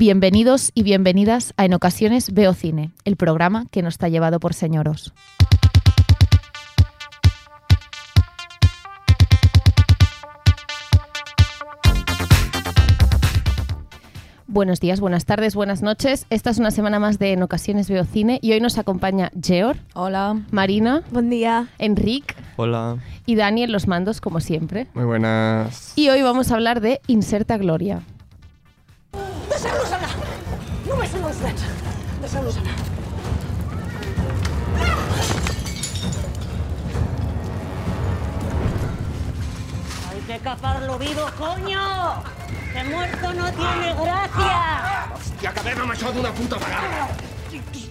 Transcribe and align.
Bienvenidos 0.00 0.72
y 0.74 0.82
bienvenidas 0.82 1.52
a 1.58 1.66
En 1.66 1.74
ocasiones 1.74 2.32
veo 2.32 2.54
cine, 2.54 2.90
el 3.04 3.16
programa 3.16 3.66
que 3.70 3.82
nos 3.82 3.92
está 3.92 4.08
llevado 4.08 4.40
por 4.40 4.54
señoros. 4.54 5.12
Buenos 14.46 14.80
días, 14.80 15.00
buenas 15.00 15.26
tardes, 15.26 15.54
buenas 15.54 15.82
noches. 15.82 16.24
Esta 16.30 16.48
es 16.48 16.56
una 16.56 16.70
semana 16.70 16.98
más 16.98 17.18
de 17.18 17.34
En 17.34 17.42
ocasiones 17.42 17.90
veo 17.90 18.04
cine 18.04 18.38
y 18.40 18.52
hoy 18.52 18.60
nos 18.60 18.78
acompaña 18.78 19.30
Geor, 19.38 19.76
Hola. 19.92 20.40
Marina, 20.50 21.02
Buen 21.10 21.28
día. 21.28 21.68
Enric 21.76 22.34
Hola. 22.56 22.96
y 23.26 23.34
Dani 23.34 23.64
en 23.64 23.72
los 23.72 23.86
mandos 23.86 24.22
como 24.22 24.40
siempre. 24.40 24.86
Muy 24.94 25.04
buenas. 25.04 25.92
Y 25.94 26.08
hoy 26.08 26.22
vamos 26.22 26.50
a 26.50 26.54
hablar 26.54 26.80
de 26.80 27.02
Inserta 27.06 27.58
Gloria. 27.58 28.00
Deixeu-los 29.60 29.90
anar! 29.92 30.10
Només 30.86 31.10
són 31.12 31.24
uns 31.28 31.40
nens! 31.44 31.64
Deixeu-los 32.22 32.54
anar! 32.62 32.76
¡Hay 40.06 40.22
que 40.30 40.38
caparlo 40.46 40.96
vivo, 41.04 41.26
coño! 41.36 41.84
¡Que 42.72 42.84
muerto 42.88 43.34
no 43.34 43.52
tiene 43.60 43.92
gracia! 44.00 44.62
Hòstia, 45.18 45.52
acabem 45.52 45.84
amb 45.84 45.92
això 45.92 46.14
d'una 46.16 46.32
puta 46.40 46.56
vegada! 46.64 47.04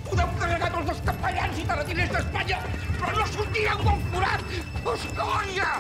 Podeu 0.10 0.36
carregar 0.42 0.74
tots 0.74 0.96
els 0.96 1.06
capellans 1.12 1.62
i 1.62 1.70
terratiners 1.70 2.16
d'Espanya, 2.18 2.64
però 2.98 3.14
no 3.14 3.30
sortireu 3.36 3.86
del 3.86 4.06
forat! 4.10 4.42
Escolla! 4.98 5.72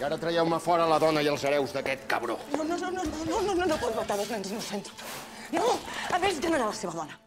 I 0.00 0.06
ara 0.06 0.18
traieu-me 0.20 0.58
fora 0.60 0.86
la 0.90 0.98
dona 0.98 1.22
i 1.22 1.28
els 1.30 1.44
hereus 1.44 1.72
d'aquest 1.74 2.06
cabró. 2.10 2.38
No, 2.56 2.64
no, 2.64 2.78
no, 2.78 2.90
no, 2.90 3.04
no, 3.04 3.26
no, 3.28 3.42
no, 3.42 3.54
no, 3.54 3.68
no 3.74 3.82
pot 3.82 3.94
matar 3.96 4.18
dos 4.18 4.30
nens 4.34 4.50
innocents. 4.50 4.90
No, 5.54 5.76
a 6.10 6.18
més, 6.18 6.40
ja 6.42 6.50
no 6.50 6.58
era 6.58 6.66
la 6.66 6.74
seva 6.74 6.96
dona. 6.98 7.20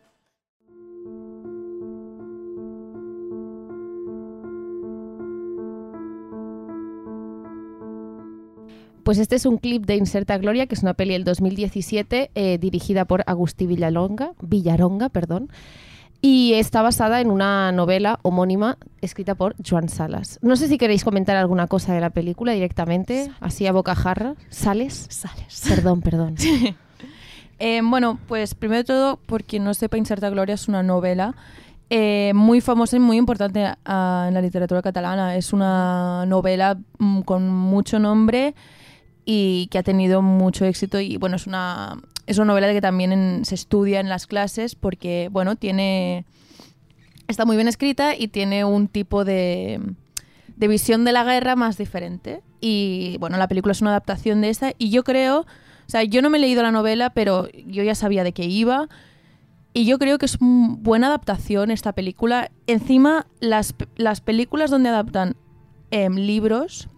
Pues 9.07 9.19
este 9.19 9.37
es 9.37 9.45
un 9.45 9.57
clip 9.57 9.85
de 9.85 9.95
Inserta 9.95 10.37
Gloria, 10.37 10.67
que 10.67 10.75
es 10.75 10.83
una 10.83 10.93
peli 10.93 11.13
del 11.13 11.23
2017 11.23 12.31
eh, 12.35 12.57
dirigida 12.57 13.05
por 13.05 13.23
Agustí 13.25 13.65
Villalonga, 13.65 14.33
Villaronga, 14.41 15.07
perdón, 15.07 15.49
y 16.21 16.53
está 16.53 16.81
basada 16.81 17.21
en 17.21 17.29
una 17.29 17.71
novela 17.71 18.19
homónima 18.23 18.77
escrita 19.01 19.35
por 19.35 19.55
Joan 19.67 19.89
Salas. 19.89 20.39
No 20.41 20.55
sé 20.55 20.67
si 20.67 20.77
queréis 20.77 21.03
comentar 21.03 21.35
alguna 21.35 21.67
cosa 21.67 21.93
de 21.93 22.01
la 22.01 22.09
película 22.09 22.53
directamente, 22.53 23.31
así 23.39 23.67
a 23.67 23.71
bocajarra. 23.71 24.35
¿Sales? 24.49 25.07
Sales. 25.09 25.63
Perdón, 25.67 26.01
perdón. 26.01 26.35
Eh, 27.59 27.81
bueno, 27.83 28.19
pues 28.27 28.53
primero 28.53 28.77
de 28.77 28.83
todo, 28.83 29.17
por 29.17 29.43
quien 29.43 29.63
no 29.63 29.73
sepa, 29.73 29.97
Inserta 29.97 30.29
Gloria 30.29 30.53
es 30.53 30.67
una 30.67 30.83
novela 30.83 31.33
eh, 31.89 32.31
muy 32.35 32.61
famosa 32.61 32.97
y 32.97 32.99
muy 32.99 33.17
importante 33.17 33.65
ah, 33.85 34.25
en 34.27 34.33
la 34.33 34.41
literatura 34.41 34.81
catalana. 34.81 35.35
Es 35.35 35.53
una 35.53 36.25
novela 36.27 36.77
mm, 36.99 37.21
con 37.21 37.49
mucho 37.49 37.97
nombre 37.97 38.53
y 39.25 39.67
que 39.71 39.79
ha 39.79 39.83
tenido 39.83 40.21
mucho 40.21 40.65
éxito 40.65 40.99
y 40.99 41.17
bueno, 41.17 41.35
es 41.35 41.47
una, 41.47 41.97
es 42.27 42.37
una 42.37 42.45
novela 42.45 42.71
que 42.73 42.81
también 42.81 43.45
se 43.45 43.55
estudia 43.55 43.99
en 43.99 44.09
las 44.09 44.27
clases 44.27 44.75
porque, 44.75 45.29
bueno, 45.31 45.55
tiene... 45.55 46.25
Está 47.27 47.45
muy 47.45 47.55
bien 47.55 47.67
escrita 47.67 48.15
y 48.15 48.27
tiene 48.27 48.63
un 48.63 48.87
tipo 48.87 49.25
de, 49.25 49.81
de 50.55 50.67
visión 50.67 51.03
de 51.05 51.13
la 51.13 51.23
guerra 51.23 51.55
más 51.55 51.77
diferente. 51.77 52.41
Y 52.61 53.17
bueno, 53.19 53.37
la 53.37 53.47
película 53.47 53.71
es 53.71 53.81
una 53.81 53.91
adaptación 53.91 54.41
de 54.41 54.49
esta 54.49 54.73
y 54.77 54.91
yo 54.91 55.03
creo, 55.03 55.41
o 55.41 55.45
sea, 55.89 56.03
yo 56.03 56.21
no 56.21 56.29
me 56.29 56.37
he 56.37 56.41
leído 56.41 56.63
la 56.63 56.71
novela, 56.71 57.09
pero 57.09 57.49
yo 57.65 57.83
ya 57.83 57.95
sabía 57.95 58.23
de 58.23 58.33
qué 58.33 58.45
iba. 58.45 58.87
Y 59.73 59.85
yo 59.85 59.99
creo 59.99 60.17
que 60.17 60.25
es 60.25 60.37
una 60.41 60.75
buena 60.79 61.07
adaptación 61.07 61.69
esta 61.69 61.93
película. 61.93 62.49
Encima, 62.65 63.27
las, 63.39 63.75
las 63.95 64.21
películas 64.21 64.71
donde 64.71 64.89
adaptan 64.89 65.35
em, 65.91 66.15
libros 66.15 66.89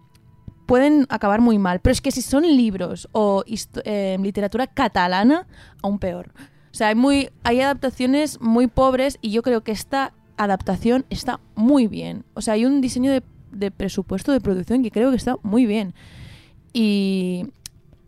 pueden 0.70 1.06
acabar 1.10 1.40
muy 1.40 1.58
mal. 1.58 1.80
Pero 1.80 1.92
es 1.92 2.00
que 2.00 2.12
si 2.12 2.22
son 2.22 2.44
libros 2.44 3.08
o 3.12 3.42
em, 3.84 4.22
literatura 4.22 4.66
catalana, 4.68 5.46
aún 5.82 5.98
peor. 5.98 6.30
O 6.72 6.74
sea, 6.74 6.88
hay, 6.88 6.94
muy, 6.94 7.28
hay 7.42 7.60
adaptaciones 7.60 8.40
muy 8.40 8.68
pobres 8.68 9.18
y 9.20 9.32
yo 9.32 9.42
creo 9.42 9.62
que 9.62 9.72
esta 9.72 10.12
adaptación 10.36 11.04
está 11.10 11.40
muy 11.56 11.88
bien. 11.88 12.24
O 12.34 12.40
sea, 12.40 12.54
hay 12.54 12.64
un 12.64 12.80
diseño 12.80 13.10
de, 13.10 13.22
de 13.50 13.70
presupuesto 13.72 14.30
de 14.32 14.40
producción 14.40 14.82
que 14.82 14.90
creo 14.92 15.10
que 15.10 15.16
está 15.16 15.36
muy 15.42 15.66
bien. 15.66 15.92
Y 16.72 17.46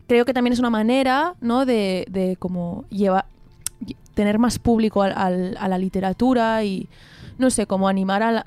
creo 0.07 0.23
que 0.25 0.33
también 0.33 0.53
es 0.53 0.59
una 0.59 0.69
manera, 0.69 1.35
¿no? 1.41 1.65
De, 1.65 2.05
de 2.09 2.37
como 2.37 2.85
llevar 2.89 3.25
lle- 3.85 3.97
tener 4.13 4.39
más 4.39 4.57
público 4.59 5.01
al- 5.03 5.13
al- 5.17 5.57
a 5.59 5.67
la 5.67 5.77
literatura 5.77 6.63
y 6.63 6.87
no 7.37 7.49
sé, 7.49 7.65
como 7.67 7.87
animar 7.89 8.23
a 8.23 8.31
la, 8.31 8.45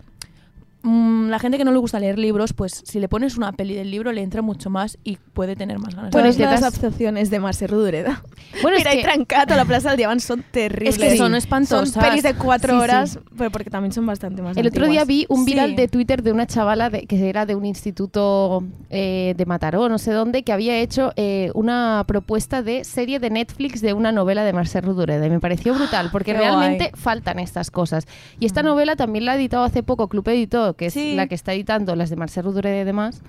mm, 0.87 1.29
la 1.29 1.39
gente 1.39 1.59
que 1.59 1.65
no 1.65 1.73
le 1.73 1.79
gusta 1.79 1.99
leer 2.01 2.19
libros, 2.19 2.53
pues 2.53 2.83
si 2.85 3.01
le 3.01 3.09
pones 3.09 3.37
una 3.37 3.53
peli 3.53 3.75
del 3.75 3.91
libro 3.91 4.13
le 4.13 4.23
entra 4.23 4.43
mucho 4.43 4.71
más 4.71 4.99
y 5.05 5.19
puede 5.33 5.57
tener 5.57 5.79
más 5.79 5.95
ganas. 5.95 6.11
de 6.11 6.15
Bueno, 6.17 6.29
Todas 6.33 6.39
y 6.39 6.43
las 6.43 6.63
adaptacions 6.63 7.31
de 7.31 7.41
Mercè 7.41 7.67
Rodoreda. 7.67 8.23
Bueno, 8.63 8.77
es 8.79 8.85
Mira, 8.85 8.95
y 8.95 8.99
que- 8.99 9.03
Trancat 9.03 9.51
o 9.51 9.57
La 9.57 9.65
Plaza 9.65 9.89
del 9.91 9.99
Diamant 9.99 10.21
son 10.21 10.45
terribles. 10.51 10.97
Es 10.97 11.01
que 11.01 11.17
son 11.17 11.35
espantosas. 11.35 11.91
Son 11.91 12.03
pelis 12.03 12.23
de 12.23 12.35
cuatro 12.35 12.73
Sí, 12.75 12.79
sí. 12.79 12.83
horas, 12.85 13.19
pero 13.37 13.51
porque 13.51 13.71
también 13.71 13.93
son 13.93 14.07
bastante 14.07 14.43
más 14.43 14.57
El 14.57 14.67
otro 14.69 14.87
día 14.89 15.05
vi 15.05 15.27
un 15.29 15.45
viral 15.45 15.71
Sí. 15.71 15.77
de 15.77 15.89
Twitter 15.89 16.23
de 16.23 16.33
una 16.33 16.47
chavala 16.47 16.89
de- 16.91 17.07
que 17.07 17.29
era 17.29 17.45
de 17.47 17.55
un 17.55 17.67
instituto 17.67 18.63
eh, 18.91 19.35
de 19.37 19.47
Mataró, 19.47 19.89
no 19.89 19.99
sé 19.99 20.13
dónde, 20.13 20.43
que 20.43 20.53
había 20.53 20.79
hecho 20.79 21.13
eh, 21.17 21.51
una 21.55 22.05
propuesta 22.07 22.63
de 22.63 22.85
serie 22.85 23.19
de 23.19 23.31
Netflix 23.31 23.81
de 23.81 23.93
una 23.95 24.13
novela 24.13 24.45
de 24.45 24.53
Marcel 24.53 24.85
Rodoreda. 24.85 25.27
Y 25.27 25.31
me 25.31 25.41
pareció 25.41 25.75
brutal, 25.75 26.09
porque 26.13 26.33
Qué 26.33 26.39
realmente 26.39 26.91
guay. 26.91 27.03
faltan 27.03 27.39
estas 27.41 27.71
cosas. 27.71 28.07
Y 28.39 28.47
esta 28.47 28.63
novela 28.63 28.95
también 28.97 29.25
la 29.25 29.33
ha 29.33 29.37
editado 29.37 29.65
hace 29.65 29.83
poco 29.83 30.09
Club 30.09 30.29
Editor, 30.29 30.76
que 30.77 30.87
es 30.87 30.93
Sí. 30.95 31.15
la 31.15 31.27
que 31.27 31.35
está 31.35 31.53
editando 31.55 31.97
las 31.97 32.11
de 32.11 32.17
Marcel 32.17 32.45
Rodoreda 32.45 32.81
y 32.81 32.85
demás. 32.85 33.23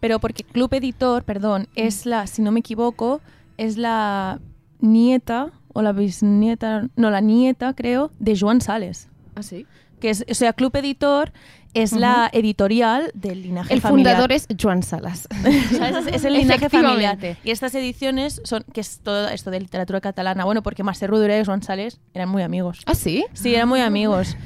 Pero 0.00 0.18
porque 0.20 0.44
Club 0.44 0.72
Editor, 0.74 1.24
perdón, 1.24 1.68
es 1.74 2.06
la, 2.06 2.26
si 2.26 2.40
no 2.42 2.52
me 2.52 2.60
equivoco, 2.60 3.20
es 3.56 3.76
la 3.76 4.38
nieta 4.80 5.50
o 5.72 5.82
la 5.82 5.92
bisnieta, 5.92 6.88
no, 6.96 7.10
la 7.10 7.20
nieta, 7.20 7.74
creo, 7.74 8.10
de 8.18 8.38
Joan 8.38 8.60
Sales. 8.60 9.08
¿Ah, 9.34 9.42
sí? 9.42 9.66
Que 10.00 10.10
es, 10.10 10.24
o 10.30 10.34
sea, 10.34 10.52
Club 10.52 10.74
Editor 10.76 11.32
es 11.74 11.92
la 11.92 12.30
editorial 12.32 13.10
del 13.14 13.42
linaje 13.42 13.74
El 13.74 13.80
familiar. 13.80 14.14
fundador 14.14 14.32
es 14.32 14.46
Joan 14.60 14.82
Salas. 14.82 15.28
¿Sabes? 15.76 16.06
Es, 16.06 16.14
es 16.14 16.24
el 16.24 16.32
linaje 16.34 16.68
familiar. 16.68 17.18
Y 17.44 17.50
estas 17.50 17.74
ediciones 17.74 18.40
son, 18.44 18.64
que 18.72 18.80
es 18.80 19.00
todo 19.00 19.28
esto 19.28 19.50
de 19.50 19.60
literatura 19.60 20.00
catalana, 20.00 20.44
bueno, 20.44 20.62
porque 20.62 20.82
Marcel 20.82 21.08
Rodoreda 21.10 21.40
y 21.40 21.44
Joan 21.44 21.62
Sales 21.62 22.00
eran 22.14 22.28
muy 22.28 22.42
amigos. 22.42 22.80
¿Ah, 22.86 22.94
sí? 22.94 23.26
Sí, 23.34 23.54
eran 23.54 23.68
muy 23.68 23.80
amigos. 23.80 24.36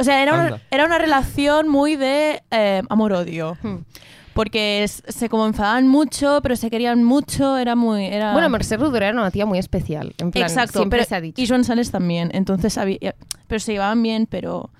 O 0.00 0.04
sea, 0.04 0.22
era 0.22 0.32
una, 0.32 0.62
era 0.70 0.86
una 0.86 0.96
relación 0.96 1.68
muy 1.68 1.96
de 1.96 2.42
eh, 2.50 2.82
amor-odio. 2.88 3.58
Hmm. 3.62 3.76
Porque 4.32 4.86
se 4.88 5.28
como 5.28 5.46
enfadaban 5.46 5.88
mucho, 5.88 6.40
pero 6.42 6.56
se 6.56 6.70
querían 6.70 7.04
mucho, 7.04 7.58
era 7.58 7.76
muy... 7.76 8.06
Era... 8.06 8.32
Bueno, 8.32 8.48
Marcel 8.48 8.80
Rodoreda 8.80 9.10
era 9.10 9.20
una 9.20 9.30
tía 9.30 9.44
muy 9.44 9.58
especial. 9.58 10.14
En 10.18 10.30
plan, 10.30 10.44
Exacto, 10.44 10.78
siempre 10.78 11.00
pero, 11.00 11.08
se 11.08 11.14
ha 11.16 11.20
dicho. 11.20 11.42
y 11.42 11.46
Joan 11.46 11.64
Sales 11.64 11.90
también. 11.90 12.30
Entonces, 12.32 12.78
había, 12.78 13.14
pero 13.46 13.60
se 13.60 13.72
llevaban 13.72 14.02
bien, 14.02 14.26
pero... 14.26 14.70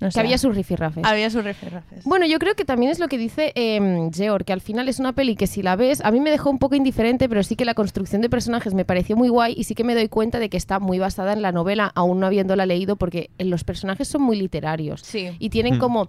No 0.00 0.08
Que 0.08 0.18
había 0.20 0.38
sus 0.38 0.56
rifirrafes. 0.56 1.04
había 1.04 1.28
sus 1.30 1.44
referencias. 1.44 2.04
Bueno, 2.04 2.24
yo 2.26 2.38
creo 2.38 2.54
que 2.54 2.64
también 2.64 2.90
es 2.90 2.98
lo 2.98 3.08
que 3.08 3.18
dice 3.18 3.52
eh, 3.54 4.08
Georg, 4.14 4.44
que 4.46 4.52
al 4.54 4.60
final 4.62 4.88
es 4.88 4.98
una 4.98 5.12
peli 5.12 5.36
que 5.36 5.46
si 5.46 5.62
la 5.62 5.76
ves, 5.76 6.00
a 6.02 6.10
mí 6.10 6.20
me 6.20 6.30
dejó 6.30 6.48
un 6.50 6.58
poco 6.58 6.74
indiferente, 6.74 7.28
pero 7.28 7.42
sí 7.42 7.54
que 7.54 7.64
la 7.66 7.74
construcción 7.74 8.22
de 8.22 8.30
personajes 8.30 8.72
me 8.72 8.84
pareció 8.86 9.14
muy 9.16 9.28
guay 9.28 9.54
y 9.56 9.64
sí 9.64 9.74
que 9.74 9.84
me 9.84 9.94
doy 9.94 10.08
cuenta 10.08 10.38
de 10.38 10.48
que 10.48 10.56
está 10.56 10.78
muy 10.80 10.98
basada 10.98 11.32
en 11.34 11.42
la 11.42 11.52
novela, 11.52 11.92
aún 11.94 12.18
no 12.20 12.26
habiéndola 12.26 12.64
leído, 12.64 12.96
porque 12.96 13.30
los 13.38 13.62
personajes 13.64 14.08
son 14.08 14.22
muy 14.22 14.36
literarios 14.36 15.02
Sí. 15.02 15.28
y 15.38 15.50
tienen 15.50 15.74
Hmm. 15.76 15.80
como 15.80 16.08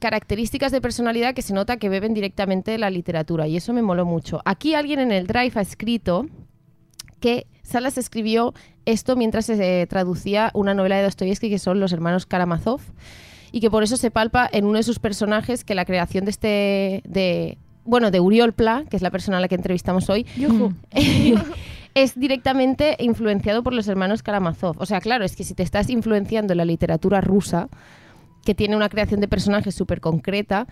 características 0.00 0.72
de 0.72 0.80
personalidad 0.80 1.34
que 1.34 1.42
se 1.42 1.52
nota 1.52 1.76
que 1.76 1.88
beben 1.88 2.14
directamente 2.14 2.70
de 2.70 2.78
la 2.78 2.90
literatura 2.90 3.46
y 3.46 3.56
eso 3.56 3.72
me 3.72 3.82
moló 3.82 4.04
mucho. 4.06 4.40
Aquí 4.44 4.74
alguien 4.74 4.98
en 4.98 5.12
el 5.12 5.26
Drive 5.26 5.52
ha 5.56 5.60
escrito 5.60 6.26
que 7.20 7.46
Salas 7.62 7.98
escribió 7.98 8.54
esto 8.90 9.16
mientras 9.16 9.46
se 9.46 9.82
eh, 9.82 9.86
traducía 9.86 10.50
una 10.54 10.74
novela 10.74 10.96
de 10.96 11.02
Dostoyevsky 11.04 11.50
que 11.50 11.58
son 11.58 11.80
los 11.80 11.92
hermanos 11.92 12.26
Karamazov 12.26 12.80
y 13.52 13.60
que 13.60 13.70
por 13.70 13.82
eso 13.82 13.96
se 13.96 14.10
palpa 14.10 14.48
en 14.52 14.64
uno 14.64 14.78
de 14.78 14.82
sus 14.82 14.98
personajes 14.98 15.64
que 15.64 15.74
la 15.74 15.84
creación 15.84 16.24
de 16.24 16.30
este 16.30 17.02
de 17.04 17.58
bueno 17.84 18.10
de 18.10 18.20
Uriol 18.20 18.52
Pla 18.52 18.84
que 18.88 18.96
es 18.96 19.02
la 19.02 19.10
persona 19.10 19.38
a 19.38 19.40
la 19.40 19.48
que 19.48 19.54
entrevistamos 19.54 20.08
hoy 20.10 20.26
es 21.94 22.18
directamente 22.18 22.96
influenciado 23.00 23.62
por 23.62 23.72
los 23.72 23.88
hermanos 23.88 24.22
Karamazov. 24.22 24.76
O 24.78 24.86
sea 24.86 25.00
claro 25.00 25.24
es 25.24 25.36
que 25.36 25.44
si 25.44 25.54
te 25.54 25.62
estás 25.62 25.90
influenciando 25.90 26.52
en 26.52 26.58
la 26.58 26.64
literatura 26.64 27.20
rusa 27.20 27.68
que 28.44 28.54
tiene 28.54 28.76
una 28.76 28.88
creación 28.88 29.20
de 29.20 29.28
personajes 29.28 29.74
súper 29.74 30.00
concreta 30.00 30.66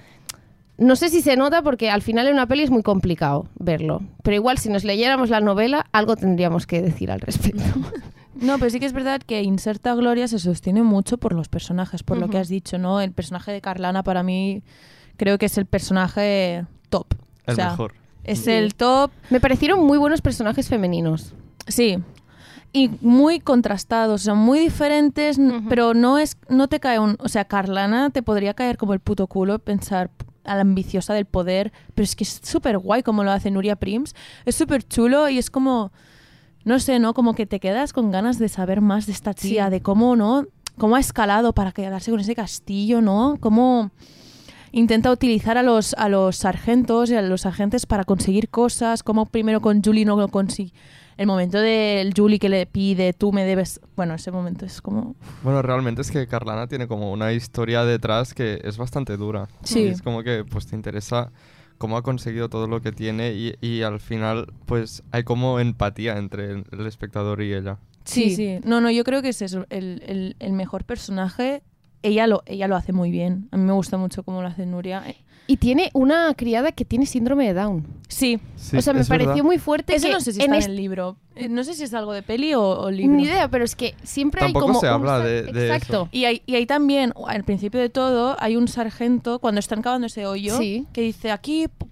no 0.79 0.97
sé 0.97 1.09
si 1.09 1.23
se 1.23 1.37
nota 1.37 1.63
porque 1.63 1.91
al 1.91 2.03
final 2.03 2.29
en 2.29 2.35
una 2.35 2.47
peli 2.47 2.63
es 2.63 2.71
muy 2.71 2.83
complicado 2.83 3.49
verlo. 3.59 4.01
Pero 4.23 4.37
igual 4.37 4.59
si 4.59 4.69
nos 4.69 4.85
leyéramos 4.85 5.29
la 5.29 5.41
novela, 5.41 5.87
algo 5.93 6.17
tendríamos 6.17 6.67
que 6.67 6.81
decir 6.81 7.11
al 7.11 7.21
respecto. 7.21 7.63
No, 8.41 8.57
pero 8.59 8.71
sí 8.71 8.79
que 8.79 8.87
es 8.87 8.93
verdad 8.93 9.21
que 9.21 9.43
Inserta 9.43 9.93
Gloria 9.97 10.29
se 10.29 10.39
sostiene 10.39 10.85
mucho 10.85 11.19
por 11.19 11.33
los 11.33 11.49
personajes, 11.49 12.05
por 12.05 12.19
lo 12.19 12.29
que 12.29 12.39
has 12.39 12.47
dicho, 12.49 12.79
¿no? 12.79 13.01
El 13.01 13.11
personaje 13.11 13.51
de 13.51 13.61
Carlana 13.61 14.05
para 14.05 14.23
mí 14.23 14.63
creo 15.17 15.39
que 15.39 15.47
es 15.47 15.59
el 15.59 15.67
personaje 15.67 16.65
top. 16.89 17.07
El 17.47 17.55
o 17.55 17.57
sea, 17.57 17.71
mejor. 17.71 17.95
Es 18.23 18.47
el 18.47 18.77
top, 18.77 19.11
Me 19.31 19.41
parecieron 19.41 19.85
muy 19.85 19.99
buenos 19.99 20.21
personajes 20.21 20.69
femeninos. 20.69 21.35
sí. 21.67 21.99
Y 22.73 22.91
muy 23.01 23.41
contrastados, 23.41 24.21
o 24.21 24.25
sea, 24.25 24.35
muy 24.35 24.61
diferentes, 24.61 25.41
pero 25.71 25.95
no 25.95 26.19
es 26.19 26.37
no 26.51 26.69
te 26.69 26.81
cae 26.81 26.99
un, 26.99 27.17
o 27.19 27.29
sea, 27.29 27.47
Carlana 27.47 28.11
te 28.11 28.23
podría 28.23 28.53
caer 28.55 28.77
como 28.77 28.93
el 28.93 29.01
puto 29.01 29.27
culo 29.27 29.59
pensar 29.59 30.11
a 30.49 30.55
la 30.55 30.63
ambiciosa 30.63 31.15
del 31.15 31.27
poder, 31.27 31.73
pero 31.95 32.05
es 32.05 32.17
que 32.17 32.25
es 32.25 32.41
súper 32.43 32.79
guay 32.79 33.03
como 33.03 33.23
lo 33.25 33.31
hace 33.31 33.51
Nuria 33.51 33.77
Prims, 33.77 34.15
es 34.45 34.55
súper 34.55 34.83
chulo 34.87 35.29
y 35.29 35.39
es 35.39 35.51
como 35.51 35.93
no 36.65 36.79
sé, 36.81 36.99
¿no? 36.99 37.15
Como 37.15 37.35
que 37.35 37.47
te 37.47 37.61
quedas 37.61 37.93
con 37.93 38.11
ganas 38.11 38.39
de 38.39 38.49
saber 38.49 38.81
más 38.83 39.07
de 39.07 39.13
esta 39.13 39.33
tía, 39.33 39.67
Sí. 39.67 39.71
de 39.71 39.81
cómo, 39.81 40.17
¿no? 40.17 40.45
Cómo 40.77 40.97
ha 40.97 41.01
escalado 41.01 41.55
para 41.55 41.73
quedarse 41.73 42.11
con 42.11 42.21
ese 42.21 42.35
castillo, 42.35 43.01
¿no? 43.01 43.39
Cómo 43.41 43.91
intenta 44.73 45.11
utilizar 45.11 45.57
a 45.57 45.63
los, 45.63 45.95
a 45.95 46.11
los 46.11 46.37
sargentos 46.37 47.09
y 47.11 47.15
a 47.15 47.23
los 47.23 47.47
agentes 47.47 47.87
para 47.87 48.05
conseguir 48.05 48.51
cosas, 48.51 49.03
como 49.03 49.25
primero 49.27 49.63
con 49.63 49.83
Julie 49.83 50.05
no 50.05 50.17
lo 50.17 50.29
consigue. 50.29 50.73
El 51.19 51.27
momento 51.27 51.59
del 51.61 52.15
Julie 52.17 52.39
que 52.39 52.49
le 52.49 52.65
pide, 52.67 53.13
tú 53.13 53.33
me 53.33 53.45
debes... 53.45 53.81
Bueno, 53.97 54.15
ese 54.15 54.31
momento 54.31 54.65
es 54.65 54.81
como... 54.81 55.17
Bueno, 55.43 55.61
realmente 55.61 56.01
es 56.01 56.11
que 56.11 56.27
Carlana 56.29 56.67
tiene 56.69 56.87
como 56.89 57.13
una 57.13 57.33
historia 57.33 57.85
detrás 57.85 58.33
que 58.33 58.61
es 58.65 58.79
bastante 58.79 59.17
dura. 59.19 59.49
Sí. 59.65 59.81
Y 59.81 59.89
es 59.89 60.01
como 60.01 60.23
que 60.23 60.45
pues 60.45 60.67
te 60.69 60.77
interesa 60.77 61.31
cómo 61.77 61.97
ha 61.97 62.03
conseguido 62.03 62.49
todo 62.49 62.67
lo 62.69 62.81
que 62.81 62.93
tiene 62.93 63.33
y, 63.35 63.55
y 63.61 63.83
al 63.83 64.01
final 64.01 64.53
pues 64.67 65.03
hay 65.11 65.25
como 65.25 65.59
empatía 65.61 66.17
entre 66.19 66.51
el, 66.53 66.65
el 66.73 66.87
espectador 66.87 67.43
y 67.43 67.53
ella. 67.53 67.79
Sí, 68.05 68.31
Sí. 68.31 68.37
sí. 68.37 68.61
No, 68.65 68.81
no, 68.81 68.91
yo 68.91 69.05
creo 69.05 69.21
que 69.21 69.29
es 69.31 69.43
eso, 69.43 69.67
el, 69.71 70.03
el- 70.07 70.37
el 70.39 70.53
mejor 70.53 70.85
personaje. 70.85 71.63
Ella 72.03 72.29
lo, 72.29 72.43
ella 72.47 72.69
lo 72.69 72.77
hace 72.77 72.93
muy 72.93 73.11
bien. 73.11 73.49
A 73.51 73.57
mí 73.57 73.65
me 73.65 73.73
gusta 73.73 73.97
mucho 73.97 74.23
cómo 74.23 74.41
lo 74.41 74.47
hace 74.47 74.67
Nuria. 74.67 75.03
Y 75.51 75.57
tiene 75.57 75.91
una 75.95 76.33
criada 76.35 76.73
que 76.73 76.85
tiene 76.85 77.07
síndrome 77.07 77.47
de 77.47 77.55
Down. 77.55 77.87
Sí, 78.07 78.39
Sí, 78.57 78.77
o 78.77 78.83
sea, 78.83 78.93
me 78.93 79.03
pareció 79.05 79.31
verdad. 79.31 79.45
muy 79.45 79.59
fuerte 79.59 79.95
Eso 79.97 80.07
que 80.07 80.13
no 80.13 80.21
sé 80.21 80.33
si 80.33 80.39
en 80.41 80.43
está 80.43 80.55
en 80.55 80.59
este- 80.61 80.71
el 80.71 80.77
libro. 80.77 81.17
Eh, 81.37 81.49
No 81.49 81.65
sé 81.65 81.73
si 81.75 81.85
es 81.85 81.95
algo 81.95 82.13
de 82.13 82.23
peli 82.23 82.53
o, 82.55 82.63
o 82.63 82.91
libro. 82.91 83.17
Ni 83.17 83.25
idea, 83.25 83.49
pero 83.49 83.65
es 83.65 83.75
que 83.75 83.95
siempre 84.03 84.41
Tampoco 84.43 84.67
hay 84.67 84.69
como 84.69 84.81
se 84.81 84.89
habla 84.89 85.19
de- 85.21 85.45
de 85.45 85.65
eso. 85.67 85.75
Exacto. 85.75 86.09
Y 86.13 86.27
hay, 86.27 86.43
y 86.47 86.55
hay 86.57 86.67
también, 86.67 87.15
al 87.27 87.45
principio 87.45 87.81
de 87.81 87.89
todo, 87.89 88.37
hay 88.41 88.57
un 88.57 88.69
sargento, 88.69 89.39
cuando 89.39 89.59
están 89.59 89.81
cavando 89.81 90.07
ese 90.07 90.27
hoyo, 90.27 90.59
Sí. 90.59 90.87
que 90.93 91.01
dice, 91.01 91.31
aquí 91.31 91.67
p- 91.69 91.87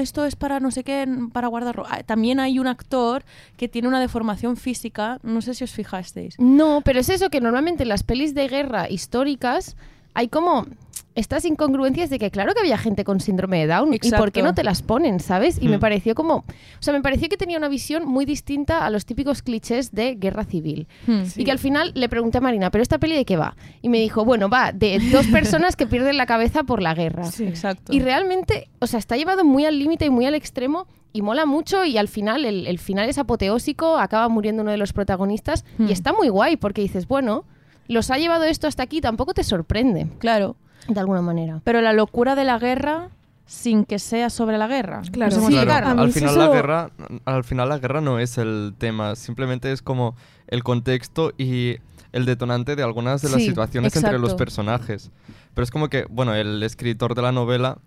esto 0.00 0.24
es 0.24 0.36
para 0.36 0.60
no 0.60 0.70
sé 0.70 0.84
qué, 0.84 1.04
para 1.32 1.48
guardar 1.48 1.74
ropa. 1.76 1.88
Ah, 1.90 2.02
También 2.04 2.38
hay 2.38 2.58
un 2.60 2.68
actor 2.68 3.24
que 3.56 3.66
tiene 3.68 3.88
una 3.88 3.98
deformación 3.98 4.56
física, 4.56 5.18
no 5.24 5.40
sé 5.42 5.54
si 5.54 5.64
os 5.64 5.72
fijasteis. 5.72 6.36
No, 6.38 6.80
pero 6.84 7.00
es 7.00 7.08
eso 7.08 7.28
que 7.28 7.40
normalmente 7.40 7.82
en 7.82 7.88
las 7.88 8.04
pelis 8.04 8.34
de 8.34 8.46
guerra 8.46 8.88
históricas 8.88 9.76
hay 10.14 10.28
como 10.28 10.66
estas 11.14 11.44
incongruencias 11.44 12.08
de 12.10 12.18
que 12.18 12.30
claro 12.30 12.54
que 12.54 12.60
había 12.60 12.78
gente 12.78 13.04
con 13.04 13.20
síndrome 13.20 13.58
de 13.58 13.66
Down 13.66 13.94
y 13.94 13.98
por 14.12 14.30
qué 14.32 14.42
no 14.42 14.54
te 14.54 14.62
las 14.62 14.82
ponen, 14.82 15.18
¿sabes? 15.20 15.58
Y 15.60 15.68
me 15.68 15.76
Hmm. 15.76 15.80
pareció 15.80 16.14
como, 16.14 16.36
o 16.36 16.44
sea, 16.80 16.92
me 16.94 17.02
pareció 17.02 17.28
que 17.28 17.36
tenía 17.36 17.58
una 17.58 17.68
visión 17.68 18.06
muy 18.06 18.24
distinta 18.24 18.84
a 18.86 18.90
los 18.90 19.04
típicos 19.06 19.42
clichés 19.42 19.92
de 19.92 20.14
guerra 20.14 20.44
civil. 20.44 20.86
Hmm. 21.06 21.22
Y 21.36 21.44
que 21.44 21.50
al 21.50 21.58
final 21.58 21.92
le 21.94 22.08
pregunté 22.08 22.38
a 22.38 22.40
Marina, 22.40 22.70
¿pero 22.70 22.82
esta 22.82 22.98
peli 22.98 23.16
de 23.16 23.24
qué 23.24 23.36
va? 23.36 23.56
Y 23.82 23.88
me 23.88 23.98
dijo, 23.98 24.24
bueno, 24.24 24.48
va 24.48 24.72
de 24.72 24.98
dos 25.12 25.26
personas 25.28 25.76
que 25.76 25.86
pierden 25.86 26.16
la 26.16 26.26
cabeza 26.26 26.62
por 26.62 26.80
la 26.80 26.94
guerra. 26.94 27.24
Sí. 27.24 27.44
Exacto. 27.44 27.92
Y 27.92 28.00
realmente, 28.00 28.68
o 28.78 28.86
sea, 28.86 28.98
está 28.98 29.16
llevado 29.16 29.44
muy 29.44 29.64
al 29.64 29.78
límite 29.78 30.06
y 30.06 30.10
muy 30.10 30.26
al 30.26 30.34
extremo 30.34 30.86
y 31.12 31.22
mola 31.22 31.44
mucho 31.44 31.84
y 31.84 31.98
al 31.98 32.06
final, 32.06 32.44
el, 32.44 32.68
el 32.68 32.78
final 32.78 33.08
es 33.08 33.18
apoteósico, 33.18 33.98
acaba 33.98 34.28
muriendo 34.28 34.62
uno 34.62 34.70
de 34.70 34.76
los 34.76 34.92
protagonistas 34.92 35.64
Hmm. 35.76 35.88
y 35.88 35.92
está 35.92 36.12
muy 36.12 36.28
guay 36.28 36.56
porque 36.56 36.82
dices, 36.82 37.08
bueno, 37.08 37.44
los 37.88 38.10
ha 38.12 38.18
llevado 38.18 38.44
esto 38.44 38.68
hasta 38.68 38.84
aquí, 38.84 39.00
tampoco 39.00 39.34
te 39.34 39.42
sorprende, 39.42 40.06
Claro. 40.20 40.54
De 40.88 41.00
alguna 41.00 41.22
manera. 41.22 41.60
Pero 41.64 41.80
la 41.80 41.92
locura 41.92 42.34
de 42.34 42.44
la 42.44 42.58
guerra 42.58 43.08
sin 43.46 43.84
que 43.84 43.98
sea 43.98 44.30
sobre 44.30 44.58
la 44.58 44.68
guerra. 44.68 45.02
Claro. 45.10 45.32
Sí, 45.32 45.56
al 45.56 46.12
final 46.12 46.38
la 46.38 46.48
guerra 46.48 46.90
al 47.24 47.42
final 47.44 47.68
la 47.68 47.78
guerra 47.78 48.00
no 48.00 48.18
es 48.20 48.38
el 48.38 48.74
tema 48.78 49.16
simplemente 49.16 49.72
es 49.72 49.82
como 49.82 50.14
el 50.46 50.62
contexto 50.62 51.32
y 51.36 51.76
el 52.12 52.26
detonante 52.26 52.76
de 52.76 52.82
algunas 52.84 53.22
de 53.22 53.28
las 53.28 53.38
Sí, 53.40 53.46
situaciones 53.48 53.94
entre 53.96 54.18
los 54.20 54.34
personajes 54.34 55.10
pero 55.54 55.64
es 55.64 55.70
como 55.72 55.88
que 55.88 56.06
bueno 56.10 56.34
el 56.34 56.62
escritor 56.62 57.14
de 57.16 57.22
la 57.22 57.32
novela 57.32 57.78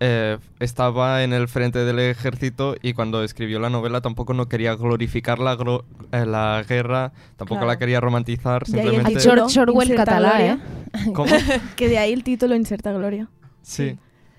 eh, 0.00 0.38
estaba 0.60 1.22
en 1.22 1.32
el 1.32 1.46
frente 1.46 1.78
del 1.84 1.98
ejército 1.98 2.74
y 2.82 2.92
cuando 2.94 3.22
escribió 3.22 3.60
la 3.60 3.68
novela 3.70 4.00
tampoco 4.00 4.32
no 4.34 4.46
quería 4.46 4.74
glorificar 4.74 5.38
la, 5.38 5.56
gro- 5.56 5.84
eh, 6.10 6.26
la 6.26 6.64
guerra, 6.68 7.12
tampoco 7.36 7.60
Claro. 7.60 7.66
la 7.68 7.78
quería 7.78 8.00
romantizar, 8.00 8.62
el 8.66 8.72
simplemente... 8.72 9.12
Al 9.12 9.22
título, 9.22 9.34
George 9.48 9.60
Orwell 9.60 9.88
Inserta 9.90 10.04
catalá, 10.04 10.28
Gloria. 10.30 10.52
¿eh? 10.54 10.58
¿Cómo? 11.14 11.30
Que 11.76 11.88
de 11.88 11.98
ahí 11.98 12.12
el 12.12 12.22
título 12.24 12.54
Inserta 12.54 12.92
Gloria. 12.92 13.28
Sí. 13.62 13.96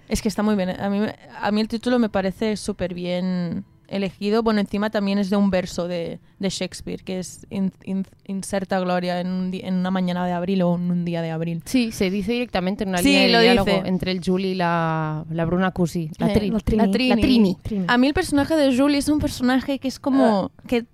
Es 0.09 0.21
que 0.21 0.27
está 0.27 0.43
muy 0.43 0.55
bien. 0.55 0.69
A 0.69 0.89
mí, 0.89 0.99
a 1.41 1.51
mí 1.51 1.61
el 1.61 1.67
título 1.67 1.97
me 1.99 2.09
parece 2.09 2.57
súper 2.57 2.93
bien 2.93 3.63
elegido. 3.87 4.43
Bueno, 4.43 4.59
encima 4.59 4.89
también 4.89 5.17
es 5.17 5.29
de 5.29 5.35
un 5.37 5.49
verso 5.49 5.87
de, 5.87 6.19
de 6.39 6.49
Shakespeare, 6.49 7.03
que 7.03 7.19
es 7.19 7.45
in- 7.49 7.71
in- 7.83 8.05
Inserta 8.25 8.79
Gloria 8.79 9.19
en, 9.21 9.27
un 9.27 9.51
di- 9.51 9.61
en 9.63 9.75
una 9.75 9.91
mañana 9.91 10.25
de 10.25 10.33
abril 10.33 10.61
o 10.63 10.75
en 10.75 10.91
un 10.91 11.05
día 11.05 11.21
de 11.21 11.31
abril. 11.31 11.61
Sí, 11.65 11.91
se 11.91 12.09
dice 12.09 12.31
directamente 12.33 12.83
en 12.83 12.89
una 12.89 12.99
Sí, 12.99 13.05
línea 13.09 13.21
de 13.27 13.31
lo 13.31 13.39
diálogo 13.41 13.71
dice. 13.71 13.87
entre 13.87 14.11
el 14.11 14.21
Julie 14.23 14.51
y 14.51 14.55
la, 14.55 15.25
la 15.29 15.45
Bruna 15.45 15.71
Cusi, 15.71 16.09
la, 16.17 16.31
Eh, 16.31 16.33
Trini. 16.33 16.51
la 16.51 16.59
Trini. 16.59 16.85
La 16.85 16.91
Trini. 16.91 17.09
La 17.09 17.15
Trini. 17.17 17.57
Trini. 17.61 17.85
A 17.87 17.97
mí 17.97 18.07
el 18.07 18.13
personaje 18.13 18.55
de 18.55 18.75
Julie 18.75 18.97
es 18.97 19.09
un 19.09 19.19
personaje 19.19 19.79
que 19.79 19.87
es 19.87 19.99
como... 19.99 20.51
que, 20.67 20.85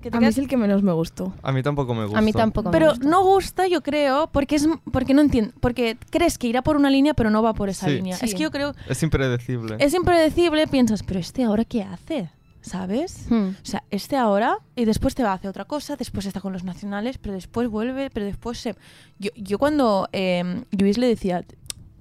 que 0.00 0.10
te 0.10 0.16
A 0.16 0.20
mí 0.20 0.26
es 0.26 0.38
el 0.38 0.48
que 0.48 0.56
menos 0.56 0.82
me 0.82 0.92
gustó. 0.92 1.32
A 1.42 1.52
mí 1.52 1.62
tampoco 1.62 1.94
me 1.94 2.04
gusta. 2.04 2.18
A 2.18 2.22
mí 2.22 2.32
tampoco 2.32 2.68
me 2.68 2.72
Pero 2.72 2.90
gusta. 2.90 3.06
no 3.08 3.22
gusta, 3.24 3.66
yo 3.68 3.82
creo, 3.82 4.28
porque 4.32 4.56
es 4.56 4.68
porque 4.92 5.14
no 5.14 5.22
entiendo, 5.22 5.52
porque 5.60 5.96
crees 6.10 6.38
que 6.38 6.46
irá 6.48 6.62
por 6.62 6.76
una 6.76 6.90
línea, 6.90 7.14
pero 7.14 7.30
no 7.30 7.42
va 7.42 7.54
por 7.54 7.68
esa 7.68 7.86
Sí. 7.86 7.92
línea. 7.96 8.16
Sí. 8.16 8.26
Es 8.26 8.34
que 8.34 8.42
yo 8.42 8.50
creo, 8.50 8.74
Es 8.88 9.02
impredecible. 9.02 9.76
es 9.78 9.94
impredecible, 9.94 10.66
piensas, 10.66 11.02
pero 11.02 11.20
este 11.20 11.44
ahora 11.44 11.64
qué 11.64 11.82
hace, 11.82 12.30
¿sabes? 12.60 13.26
Hmm. 13.30 13.50
O 13.50 13.64
sea, 13.66 13.84
este 13.90 14.16
ahora 14.16 14.58
y 14.76 14.84
después 14.84 15.14
te 15.14 15.22
va 15.22 15.30
a 15.30 15.34
hacer 15.34 15.48
otra 15.50 15.64
cosa, 15.64 15.96
después 15.96 16.26
está 16.26 16.40
con 16.40 16.52
los 16.52 16.64
nacionales, 16.64 17.18
pero 17.18 17.34
después 17.34 17.68
vuelve, 17.68 18.10
pero 18.10 18.26
después 18.26 18.58
se... 18.58 18.74
Yo, 19.18 19.30
yo 19.36 19.58
cuando 19.58 20.08
eh, 20.12 20.64
Luis 20.78 20.98
le 20.98 21.06
decía 21.06 21.44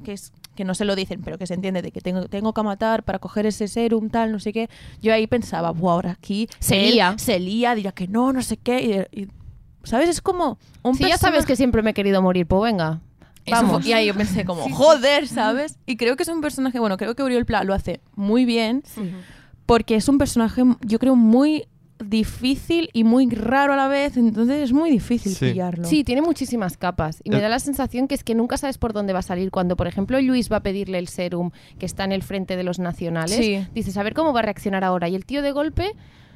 que 0.03 0.13
es 0.13 0.31
que 0.59 0.65
no 0.65 0.75
se 0.75 0.83
lo 0.83 0.93
dicen, 0.93 1.21
pero 1.23 1.37
que 1.37 1.47
se 1.47 1.53
entiende 1.53 1.81
de 1.81 1.89
que 1.89 2.01
tengo, 2.01 2.25
tengo 2.27 2.53
que 2.53 2.63
matar 2.63 3.03
para 3.03 3.17
coger 3.17 3.45
ese 3.45 3.69
serum, 3.69 4.09
tal, 4.09 4.29
no 4.33 4.41
sé 4.41 4.51
qué, 4.51 4.69
yo 5.01 5.13
ahí 5.13 5.25
pensaba, 5.25 5.71
wow, 5.71 5.91
ahora 5.91 6.11
aquí 6.11 6.49
Se 6.59 6.75
lía. 6.81 7.15
se 7.17 7.39
lía, 7.39 7.75
dirá 7.75 7.93
que 7.93 8.09
no, 8.09 8.33
no 8.33 8.41
sé 8.41 8.57
qué, 8.57 9.07
y, 9.13 9.21
y- 9.21 9.27
¿sabes? 9.85 10.09
Es 10.09 10.19
como 10.19 10.57
un 10.83 10.95
Si 10.95 11.07
ya 11.07 11.17
sabes 11.17 11.45
que 11.45 11.55
siempre 11.55 11.81
me 11.81 11.91
he 11.91 11.93
querido 11.93 12.21
morir, 12.21 12.45
pues 12.45 12.61
venga. 12.73 12.99
Vamos. 13.49 13.81
fue- 13.83 13.89
y 13.89 13.93
ahí 13.93 14.07
yo 14.07 14.13
pensé 14.15 14.43
como, 14.43 14.63
joder, 14.75 15.29
¿sabes? 15.29 15.77
Y 15.85 15.95
creo 15.95 16.17
que 16.17 16.23
es 16.23 16.29
un 16.29 16.41
personaje, 16.41 16.77
bueno, 16.77 16.97
creo 16.97 17.15
que 17.15 17.23
Uriel 17.23 17.45
Pla 17.45 17.63
lo 17.63 17.73
hace 17.73 18.01
muy 18.15 18.43
bien, 18.43 18.83
porque 19.65 19.95
es 19.95 20.09
un 20.09 20.17
personaje, 20.17 20.61
yo 20.81 20.99
creo, 20.99 21.15
muy 21.15 21.67
difícil 22.03 22.89
y 22.93 23.03
muy 23.03 23.29
raro 23.29 23.73
a 23.73 23.75
la 23.75 23.87
vez, 23.87 24.17
entonces 24.17 24.63
es 24.63 24.73
muy 24.73 24.89
difícil 24.89 25.33
Sí. 25.33 25.49
pillarlo. 25.51 25.85
Sí, 25.85 26.03
tiene 26.03 26.21
muchísimas 26.21 26.77
capas. 26.77 27.21
Y 27.23 27.29
me 27.29 27.37
El- 27.37 27.41
da 27.43 27.49
la 27.49 27.59
sensación 27.59 28.07
que 28.07 28.15
es 28.15 28.23
que 28.23 28.35
nunca 28.35 28.57
sabes 28.57 28.77
por 28.77 28.93
dónde 28.93 29.13
va 29.13 29.19
a 29.19 29.23
salir. 29.23 29.51
Cuando, 29.51 29.75
por 29.75 29.87
ejemplo, 29.87 30.19
Luis 30.21 30.51
va 30.51 30.57
a 30.57 30.63
pedirle 30.63 30.97
el 30.99 31.07
serum 31.07 31.51
que 31.77 31.85
está 31.85 32.03
en 32.05 32.11
el 32.11 32.23
frente 32.23 32.55
de 32.57 32.63
los 32.63 32.79
nacionales, 32.79 33.37
Sí. 33.37 33.65
dices, 33.73 33.97
a 33.97 34.03
ver 34.03 34.13
cómo 34.13 34.33
va 34.33 34.39
a 34.39 34.43
reaccionar 34.43 34.83
ahora. 34.83 35.09
Y 35.09 35.15
el 35.15 35.25
tío 35.25 35.41
de 35.41 35.51
golpe 35.51 35.91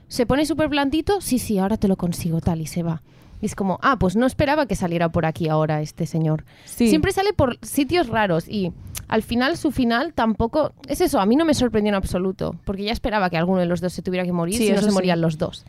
se 0.07 0.25
pone 0.25 0.45
súper 0.45 0.67
blandito, 0.67 1.21
sí, 1.21 1.39
sí, 1.39 1.57
ahora 1.57 1.77
te 1.77 1.87
lo 1.87 1.95
consigo, 1.95 2.41
tal, 2.41 2.61
y 2.61 2.65
se 2.67 2.83
va. 2.83 3.01
Y 3.43 3.45
es 3.45 3.55
como, 3.55 3.77
ah, 3.81 3.99
pues 3.99 4.15
no 4.15 4.25
esperaba 4.25 4.67
que 4.67 4.75
saliera 4.77 5.09
por 5.09 5.25
aquí 5.25 5.49
ahora 5.49 5.81
este 5.81 6.05
señor. 6.05 6.45
Sí. 6.63 6.87
Siempre 6.87 7.11
sale 7.11 7.33
por 7.33 7.57
sitios 7.61 8.07
raros 8.07 8.47
y 8.47 8.71
al 9.09 9.21
final, 9.21 9.57
su 9.57 9.71
final 9.71 10.13
tampoco... 10.13 10.71
Es 10.87 11.01
eso, 11.01 11.19
a 11.19 11.25
mí 11.25 11.35
no 11.35 11.43
me 11.43 11.53
sorprendió 11.53 11.89
en 11.89 11.95
absoluto, 11.95 12.55
porque 12.63 12.83
ya 12.83 12.93
esperaba 12.93 13.29
que 13.29 13.35
alguno 13.35 13.59
de 13.59 13.65
los 13.65 13.81
dos 13.81 13.91
se 13.91 14.01
tuviera 14.01 14.23
que 14.23 14.31
morir, 14.31 14.55
Sí, 14.55 14.67
si 14.67 14.71
no 14.71 14.79
se 14.79 14.87
sí. 14.87 14.93
morían 14.93 15.19
los 15.19 15.37
dos. 15.37 15.65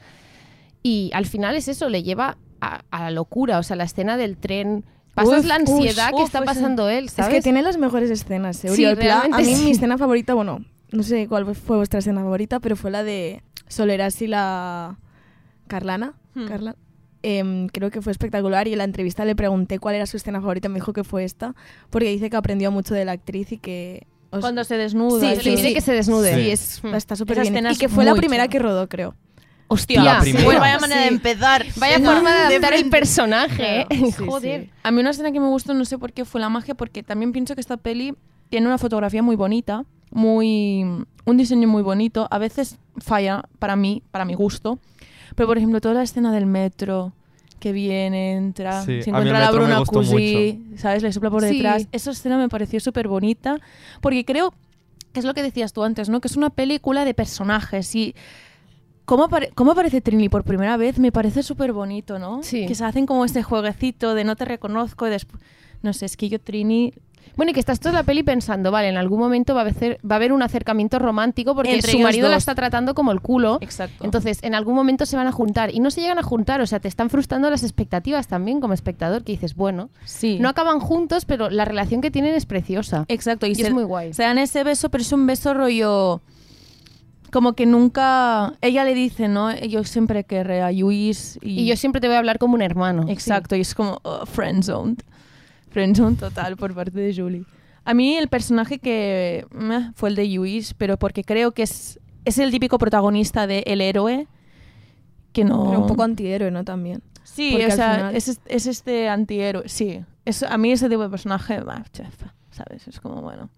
Y 0.85 1.11
al 1.15 1.27
final 1.27 1.57
es 1.57 1.67
eso, 1.67 1.89
le 1.89 2.05
lleva 2.05 2.37
a, 2.61 2.83
a 2.93 3.01
la 3.03 3.11
locura, 3.11 3.59
o 3.59 3.65
sea, 3.65 3.75
la 3.75 3.83
escena 3.83 4.17
del 4.17 4.37
tren... 4.37 4.85
Pasas 5.15 5.41
Uf, 5.41 5.47
la 5.47 5.57
ansiedad 5.57 6.11
uf, 6.13 6.19
que 6.21 6.25
está 6.27 6.45
pasando 6.45 6.89
él, 6.89 7.09
¿sabes? 7.09 7.33
Es 7.33 7.39
que 7.39 7.43
tiene 7.43 7.63
las 7.63 7.77
mejores 7.77 8.09
escenas. 8.09 8.65
¿eh? 8.65 8.69
Sí. 8.69 8.85
A 8.85 8.95
mí 8.95 9.45
sí. 9.45 9.65
mi 9.65 9.73
escena 9.73 9.99
favorita, 9.99 10.35
bueno, 10.35 10.65
no 10.93 11.03
sé 11.03 11.27
cuál 11.27 11.53
fue 11.57 11.77
vuestra 11.77 11.99
escena 11.99 12.21
favorita, 12.21 12.61
pero 12.61 12.77
fue 12.77 12.93
la 12.93 13.03
de 13.03 13.43
Soleras 13.67 14.23
y 14.23 14.29
la 14.29 14.97
Carlana. 15.67 16.15
Hmm. 16.37 16.47
Carla. 16.47 16.77
Em, 17.27 17.69
creo 17.69 17.91
que 17.91 18.03
fue 18.03 18.13
espectacular 18.13 18.69
y 18.69 18.73
en 18.73 18.79
la 18.79 18.85
entrevista 18.85 19.25
le 19.25 19.35
pregunté 19.35 19.79
cuál 19.79 19.95
era 19.95 20.05
su 20.05 20.19
escena 20.19 20.41
favorita 20.43 20.69
y 20.69 20.71
me 20.71 20.75
dijo 20.75 20.93
que 20.93 21.05
fue 21.05 21.25
esta, 21.25 21.55
porque 21.89 22.11
dice 22.11 22.29
que 22.29 22.37
aprendió 22.37 22.71
mucho 22.71 22.93
de 22.93 23.07
la 23.07 23.13
actriz 23.13 23.51
y 23.53 23.57
que... 23.57 24.07
os- 24.31 24.41
Cuando 24.41 24.63
se 24.65 24.77
desnuda. 24.77 25.21
Sí, 25.35 25.41
sí, 25.41 25.57
sí. 25.57 25.73
que 25.75 25.81
se 25.81 25.93
desnude. 25.93 26.35
Sí, 26.35 26.51
es, 26.51 26.81
Hmm. 26.83 26.95
está 26.95 27.17
súper 27.17 27.41
bien. 27.41 27.67
Y 27.71 27.77
que 27.79 27.89
fue 27.89 28.05
la 28.05 28.15
primera 28.15 28.47
que 28.49 28.59
rodó, 28.59 28.89
creo. 28.91 29.15
Hostia, 29.69 30.03
La 30.03 30.21
primera. 30.21 30.45
Bueno, 30.45 30.61
vaya 30.61 30.79
manera 30.79 31.01
de 31.01 31.07
empezar. 31.09 31.65
Vaya 31.77 31.99
forma 31.99 32.31
de 32.31 32.37
de 32.37 32.45
adaptar 32.57 32.73
el 32.75 32.81
frente. 32.81 32.91
personaje. 32.99 33.81
¿eh? 33.81 33.87
Claro, 33.89 34.13
Joder. 34.33 34.65
sí. 34.65 34.71
A 34.83 34.91
mí 34.91 35.01
una 35.01 35.09
escena 35.11 35.33
que 35.33 35.41
me 35.41 35.49
gustó, 35.49 35.73
no 35.73 35.87
sé 35.87 35.97
por 35.97 36.13
qué, 36.13 36.27
fue 36.27 36.39
la 36.43 36.51
magia, 36.51 36.75
porque 36.75 37.03
también 37.03 37.33
pienso 37.33 37.55
que 37.55 37.63
esta 37.63 37.79
peli 37.79 38.15
tiene 38.51 38.67
una 38.67 38.77
fotografía 38.77 39.23
muy 39.23 39.35
bonita, 39.37 39.87
muy 40.11 40.83
un 41.27 41.37
diseño 41.39 41.67
muy 41.69 41.83
bonito. 41.83 42.29
A 42.31 42.39
veces 42.39 42.77
falla 42.99 43.43
para 43.59 43.77
mí, 43.77 44.03
para 44.11 44.27
mi 44.27 44.35
gusto. 44.35 44.79
Pero, 45.35 45.47
por 45.47 45.59
ejemplo, 45.59 45.81
toda 45.81 45.95
la 45.95 46.03
escena 46.03 46.33
del 46.33 46.47
metro, 46.47 47.13
que 47.61 47.73
viene, 47.73 48.33
entra, 48.33 48.83
Sí, 48.85 49.03
se 49.03 49.11
encuentra 49.11 49.39
la 49.39 49.51
Bruna 49.51 49.83
Cusí, 49.87 50.63
¿sabes? 50.77 51.03
Le 51.03 51.13
sopla 51.13 51.31
por 51.31 51.43
Sí. 51.43 51.55
detrás. 51.57 51.89
Esa 51.93 52.11
escena 52.11 52.37
me 52.37 52.49
pareció 52.49 52.79
súper 52.81 53.09
bonita 53.09 53.59
porque 54.03 54.25
creo 54.25 54.53
que 55.13 55.21
es 55.21 55.25
lo 55.25 55.33
que 55.33 55.43
decías 55.43 55.73
tú 55.73 55.83
antes, 55.83 56.09
¿no? 56.09 56.21
Que 56.21 56.29
es 56.29 56.37
una 56.37 56.51
película 56.51 57.05
de 57.05 57.15
personajes 57.15 57.95
y 57.95 58.15
cómo, 59.07 59.29
apare- 59.29 59.51
cómo 59.55 59.73
aparece 59.73 60.01
Trini 60.01 60.29
por 60.29 60.45
primera 60.45 60.77
vez 60.77 60.99
me 60.99 61.13
parece 61.13 61.43
súper 61.43 61.73
bonito, 61.73 62.19
¿no? 62.19 62.43
Sí. 62.43 62.67
Que 62.67 62.75
se 62.75 62.85
hacen 62.85 63.07
como 63.07 63.25
este 63.25 63.43
jueguecito 63.43 64.15
de 64.15 64.25
no 64.25 64.37
te 64.37 64.45
reconozco 64.45 65.07
y 65.07 65.11
después... 65.11 65.43
No 65.83 65.93
sé, 65.93 66.07
es 66.07 66.17
que 66.17 66.29
yo 66.29 66.41
Trini... 66.41 66.93
Bueno, 67.37 67.51
y 67.51 67.55
que 67.55 67.61
estás 67.61 67.81
toda 67.81 67.93
la 67.95 68.03
peli 68.03 68.23
pensando, 68.23 68.71
vale, 68.71 68.89
en 68.89 68.97
algún 68.97 69.19
momento 69.19 69.55
va 69.55 69.63
a 69.63 69.65
haber, 69.65 69.99
va 70.09 70.15
a 70.15 70.17
haber 70.17 70.33
un 70.33 70.43
acercamiento 70.43 70.99
romántico 70.99 71.55
porque 71.55 71.75
Entre 71.75 71.93
su 71.93 71.99
marido 71.99 72.29
la 72.29 72.37
está 72.37 72.55
tratando 72.55 72.95
como 72.95 73.13
el 73.13 73.21
culo. 73.21 73.59
Exacto. 73.61 74.05
Entonces, 74.05 74.39
en 74.43 74.55
algún 74.55 74.75
momento 74.75 75.07
se 75.07 75.17
van 75.17 75.27
a 75.27 75.33
juntar 75.33 75.75
y 75.75 75.81
no 75.81 75.91
se 75.91 76.01
llegan 76.01 76.19
a 76.19 76.23
juntar, 76.23 76.61
o 76.61 76.67
sea, 76.67 76.81
te 76.81 76.89
están 76.89 77.11
frustrando 77.11 77.51
las 77.51 77.63
expectativas 77.63 78.29
también 78.29 78.61
como 78.61 78.75
espectador, 78.75 79.25
que 79.25 79.33
dices, 79.33 79.55
bueno, 79.55 79.91
sí. 80.05 80.39
no 80.41 80.49
acaban 80.49 80.81
juntos, 80.81 81.25
pero 81.25 81.51
la 81.51 81.65
relación 81.65 82.01
que 82.01 82.11
tienen 82.11 82.35
es 82.35 82.47
preciosa. 82.47 83.05
Exacto, 83.09 83.47
y, 83.47 83.51
Y 83.51 83.55
se, 83.57 83.63
es 83.63 83.73
muy 83.73 83.85
guay. 83.85 84.13
se 84.13 84.23
dan 84.23 84.39
ese 84.39 84.65
beso, 84.65 84.91
pero 84.91 85.03
es 85.03 85.13
un 85.13 85.27
beso 85.27 85.55
rollo. 85.55 86.21
Como 87.33 87.55
que 87.55 87.67
nunca. 87.67 88.55
Ella 88.61 88.85
le 88.85 88.95
dice, 88.95 89.27
¿no? 89.27 89.53
Yo 89.57 89.83
siempre 89.83 90.23
querré 90.23 90.63
a 90.63 90.71
Luis. 90.71 91.37
Y, 91.43 91.63
Y 91.63 91.67
yo 91.67 91.77
siempre 91.77 92.01
te 92.01 92.07
voy 92.07 92.15
a 92.15 92.21
hablar 92.21 92.39
como 92.39 92.55
un 92.55 92.63
hermano. 92.63 93.07
Exacto, 93.09 93.57
y 93.57 93.61
es 93.63 93.75
como 93.75 93.99
oh, 94.05 94.25
friendzoned. 94.25 95.03
Friendzone 95.75 96.17
total 96.17 96.57
por 96.57 96.73
parte 96.75 96.99
de 96.99 97.15
Julie. 97.15 97.45
A 97.85 97.93
mí 97.93 98.17
el 98.17 98.29
personaje 98.29 98.79
que 98.79 99.45
meh, 99.51 99.91
fue 99.95 100.09
el 100.09 100.15
de 100.17 100.27
Luis, 100.29 100.73
pero 100.73 100.97
porque 100.97 101.23
creo 101.25 101.51
que 101.53 101.65
es, 101.65 102.01
es 102.25 102.39
el 102.39 102.51
típico 102.51 102.79
protagonista 102.79 103.47
de 103.47 103.65
El 103.67 103.81
héroe. 103.83 104.27
Que 105.33 105.45
no. 105.45 105.65
Pero 105.67 105.81
un 105.81 105.87
poco 105.87 106.03
antihéroe, 106.05 106.51
¿no? 106.51 106.65
También. 106.65 107.03
Sí, 107.25 107.51
Porque 107.53 107.67
o 107.67 107.71
sea, 107.77 107.95
final- 107.97 108.17
es, 108.17 108.29
es- 108.29 108.41
es 108.47 108.67
este 108.67 109.09
antihéroe. 109.09 109.69
Sí, 109.69 110.01
es, 110.25 110.43
a 110.45 110.57
mí 110.57 110.71
ese 110.73 110.89
tipo 110.89 111.03
de 111.03 111.11
personaje, 111.11 111.61
bah, 111.61 111.85
chef, 111.93 112.15
¿sabes? 112.53 112.87
Es 112.89 113.01
como, 113.01 113.21
bueno. 113.21 113.51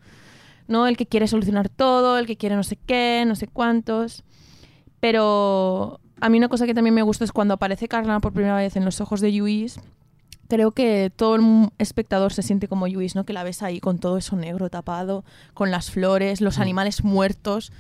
No 0.69 0.87
el 0.89 0.97
que 0.97 1.07
quiere 1.07 1.29
solucionar 1.29 1.69
todo, 1.69 2.19
el 2.19 2.27
que 2.27 2.37
quiere 2.37 2.57
no 2.57 2.65
sé 2.65 2.77
qué, 2.87 3.23
no 3.27 3.37
sé 3.37 3.47
cuántos. 3.47 4.25
Pero 5.01 6.01
a 6.21 6.29
mí 6.29 6.39
una 6.39 6.49
cosa 6.49 6.67
que 6.67 6.75
también 6.75 6.95
me 6.95 7.03
gusta 7.03 7.25
es 7.25 7.33
cuando 7.33 7.55
aparece 7.55 7.89
Carla 7.89 8.19
por 8.21 8.33
primera 8.33 8.57
vez 8.57 8.75
en 8.77 8.85
los 8.85 9.01
ojos 9.01 9.21
de 9.21 9.31
Luis. 9.33 9.79
Creo 10.49 10.71
que 10.73 11.11
todo 11.15 11.37
el 11.37 11.69
espectador 11.79 12.33
se 12.33 12.43
siente 12.43 12.69
como 12.69 12.87
Luis, 12.89 13.15
¿no? 13.15 13.25
Que 13.25 13.33
la 13.33 13.43
ves 13.45 13.63
ahí 13.63 13.81
con 13.81 13.99
todo 13.99 14.17
eso 14.19 14.37
negro 14.37 14.71
tapado, 14.71 15.25
con 15.55 15.71
las 15.71 15.91
flores, 15.91 16.41
los 16.41 16.59
animales 16.59 17.03
muertos. 17.05 17.73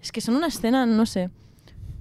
Es 0.00 0.12
que 0.12 0.20
son 0.20 0.36
una 0.36 0.46
escena, 0.48 0.86
no 0.86 1.06
sé. 1.06 1.30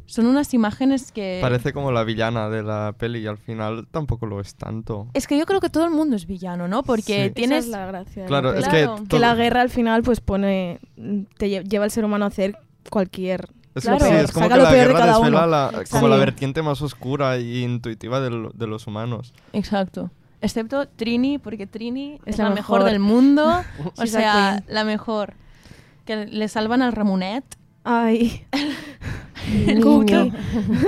Son 0.07 0.27
unas 0.27 0.53
imágenes 0.53 1.12
que... 1.12 1.39
Parece 1.41 1.74
como 1.74 1.91
la 1.91 2.03
villana 2.03 2.48
de 2.50 2.62
la 2.62 2.93
peli 2.95 3.19
y 3.22 3.25
al 3.27 3.39
final 3.39 3.88
tampoco 3.89 4.27
lo 4.27 4.39
es 4.39 4.53
tanto. 4.53 5.07
Es 5.15 5.25
que 5.25 5.36
yo 5.36 5.48
creo 5.48 5.60
que 5.60 5.72
todo 5.72 5.84
el 5.86 5.89
mundo 5.91 6.15
es 6.15 6.27
villano, 6.27 6.67
¿no? 6.67 6.84
Porque 6.84 7.29
Sí. 7.29 7.34
tienes... 7.34 7.65
Esa 7.65 7.65
es 7.65 7.72
la 7.72 7.86
gracia. 7.88 8.25
Claro, 8.27 8.53
la 8.53 8.60
es 8.60 8.67
que... 9.07 9.17
la 9.17 9.34
guerra 9.34 9.62
al 9.62 9.72
final 9.72 10.03
pues 10.03 10.22
pone 10.22 10.79
te 11.38 11.48
lle- 11.48 11.67
lleva 11.67 11.86
al 11.86 11.91
ser 11.91 12.05
humano 12.05 12.25
a 12.25 12.27
hacer 12.27 12.55
cualquier 12.91 13.50
Es, 13.75 13.84
Claro. 13.84 14.05
sí, 14.05 14.12
es 14.13 14.32
como 14.32 14.48
que 14.50 14.55
la 14.58 14.72
guerra 14.74 15.05
desvela 15.05 15.46
la, 15.46 15.84
como 15.91 16.08
la 16.08 16.15
vertiente 16.15 16.62
más 16.63 16.82
oscura 16.82 17.36
e 17.36 17.60
intuitiva 17.60 18.20
de, 18.22 18.29
lo- 18.29 18.51
de 18.51 18.67
los 18.67 18.88
humanos. 18.88 19.34
Exacto. 19.53 20.10
Excepto 20.41 20.88
Trini, 20.88 21.38
porque 21.39 21.67
Trini 21.67 22.20
es, 22.25 22.36
Es 22.36 22.38
la 22.38 22.50
mejor. 22.51 22.79
mejor. 22.79 22.84
del 22.91 23.00
mundo. 23.00 23.62
o 23.98 24.05
sea, 24.05 24.63
la 24.67 24.84
mejor. 24.86 25.34
Que 26.05 26.25
le 26.25 26.48
salvan 26.48 26.82
al 26.82 26.94
Ramonet. 26.94 27.44
ay 27.84 28.46
Niño. 29.65 30.32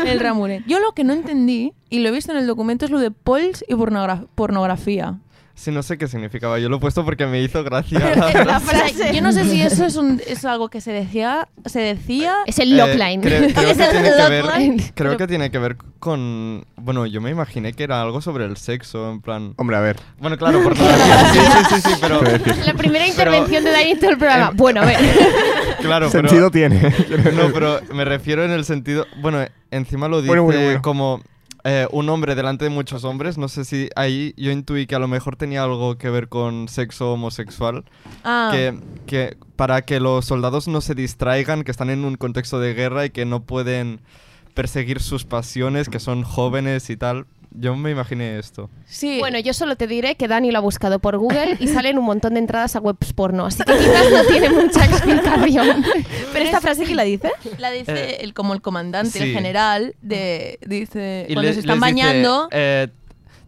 El 0.06 0.20
Ramonet. 0.20 0.63
Yo 0.67 0.79
lo 0.79 0.91
que 0.94 1.03
no 1.03 1.13
entendí, 1.13 1.74
y 1.89 2.00
lo 2.00 2.10
he 2.10 2.12
visto 2.12 2.32
en 2.32 2.38
el 2.39 2.48
documento, 2.48 2.86
es 2.86 2.91
lo 2.91 3.00
de 3.00 3.12
Pols 3.12 3.63
y 3.67 3.74
pornogra- 3.75 4.27
pornografía. 4.36 5.20
Sí, 5.60 5.72
no 5.72 5.82
sé 5.82 5.98
qué 5.98 6.08
significaba. 6.08 6.60
Yo 6.60 6.70
lo 6.70 6.76
he 6.78 6.80
puesto 6.80 7.04
porque 7.04 7.26
me 7.26 7.42
hizo 7.42 7.64
gracia. 7.64 7.98
La 8.46 8.60
frase. 8.60 9.12
Yo 9.16 9.22
no 9.24 9.32
sé 9.32 9.44
si 9.46 9.60
eso 9.60 9.86
es, 9.88 9.96
un- 9.96 10.22
es 10.28 10.46
algo 10.46 10.70
que 10.70 10.82
se 10.82 10.92
decía, 10.92 11.48
se 11.66 11.80
decía 11.80 12.36
Es 12.46 12.60
el 12.60 12.74
Eh, 12.74 12.76
lockline. 12.78 13.22
creo, 13.22 13.40
creo 13.56 13.70
Es 13.72 13.78
que 13.78 13.84
el 13.86 13.90
tiene 13.92 14.10
que 14.12 14.30
ver, 14.30 14.46
logline. 14.46 14.78
creo 14.78 14.92
Pero- 14.96 15.18
que 15.18 15.28
tiene 15.28 15.50
que 15.50 15.58
ver 15.58 15.78
con... 15.98 16.64
Bueno, 16.76 17.08
yo 17.08 17.22
me 17.22 17.32
imaginé 17.32 17.74
que 17.74 17.84
era 17.84 18.04
algo 18.04 18.22
sobre 18.22 18.46
el 18.46 18.56
sexo, 18.58 19.10
en 19.12 19.20
plan... 19.20 19.56
Hombre, 19.58 19.78
a 19.78 19.80
ver. 19.80 19.98
Bueno, 20.20 20.38
claro, 20.38 20.62
por 20.62 20.78
sí, 20.78 20.84
sí, 20.84 21.40
sí, 21.76 21.82
sí, 21.90 21.96
pero... 22.00 22.22
La 22.64 22.74
primera 22.76 23.06
Pero- 23.06 23.34
intervención 23.36 23.64
de 23.64 23.72
Dani 23.72 23.92
en 23.92 24.00
todo 24.00 24.10
el 24.12 24.18
programa. 24.20 24.52
Bueno, 24.54 24.82
a 24.82 24.86
ver. 24.86 25.00
Claro, 25.82 26.10
pero... 26.12 26.30
Sentido 26.30 26.52
tiene. 26.52 26.82
No, 27.36 27.52
pero 27.52 27.82
me 27.96 28.06
refiero 28.06 28.44
en 28.46 28.52
el 28.52 28.64
sentido... 28.64 29.08
Bueno, 29.22 29.44
encima 29.72 30.08
lo 30.08 30.18
dice 30.22 30.28
Bueno, 30.28 30.44
bueno, 30.44 30.62
bueno. 30.62 30.82
como 30.84 31.22
eh, 31.69 31.86
un 31.91 32.07
hombre 32.07 32.33
delante 32.33 32.63
de 32.63 32.69
muchos 32.69 33.03
hombres. 33.03 33.38
No 33.38 33.50
sé 33.50 33.65
si 33.65 33.89
ahí 33.97 34.33
yo 34.38 34.51
intuí 34.51 34.88
que 34.88 34.95
a 34.95 35.00
lo 35.00 35.09
mejor 35.09 35.36
tenía 35.36 35.63
algo 35.63 35.97
que 35.97 36.09
ver 36.09 36.29
con 36.29 36.69
sexo 36.69 37.12
homosexual. 37.12 37.83
Ah, 38.24 38.50
Que, 38.53 38.79
que 39.05 39.38
para 39.57 39.81
que 39.81 40.00
los 40.00 40.24
soldados 40.24 40.69
no 40.69 40.79
se 40.79 40.95
distraigan, 40.95 41.63
que 41.65 41.71
están 41.71 41.89
en 41.89 42.05
un 42.05 42.15
contexto 42.15 42.62
de 42.62 42.74
guerra 42.74 43.05
y 43.05 43.09
que 43.09 43.25
no 43.25 43.43
pueden 43.43 44.00
perseguir 44.53 45.01
sus 45.01 45.25
pasiones, 45.25 45.89
que 45.89 46.00
son 46.00 46.24
jóvenes 46.24 46.89
y 46.89 46.95
tal. 46.95 47.25
Yo 47.60 47.76
me 47.76 47.92
imaginé 47.92 48.38
esto. 48.38 48.70
sí. 48.86 49.18
Bueno, 49.20 49.40
yo 49.40 49.54
solo 49.54 49.76
te 49.76 49.88
diré 49.88 50.16
que 50.16 50.28
Dani 50.28 50.52
lo 50.52 50.60
ha 50.60 50.62
buscado 50.62 51.00
por 51.00 51.18
Google 51.18 51.58
y 51.60 51.68
salen 51.68 51.98
un 51.98 52.06
montón 52.06 52.34
de 52.36 52.40
entradas 52.40 52.76
a 52.76 52.80
webs 52.80 53.14
porno, 53.14 53.46
así 53.48 53.64
que 53.64 53.74
quizás 53.78 54.12
no 54.12 54.24
tiene 54.26 54.50
mucha 54.50 54.86
explicación. 54.86 55.84
pero 56.34 56.46
esta 56.46 56.62
frase 56.62 56.86
que 56.86 56.94
la 56.96 57.04
dice 57.04 57.32
la 57.58 57.72
dice 57.72 57.94
Eh, 57.94 58.18
el, 58.22 58.34
como 58.34 58.54
el 58.54 58.62
comandante, 58.62 59.18
sí. 59.20 59.24
el 59.30 59.34
general, 59.34 59.96
de, 60.02 60.60
dice, 60.68 61.26
Y 61.30 61.34
cuando 61.34 61.50
le- 61.50 61.54
se 61.56 61.60
están 61.62 61.80
les 61.80 61.94
dice, 61.96 62.06
bañando... 62.06 62.48
eh, 62.52 62.88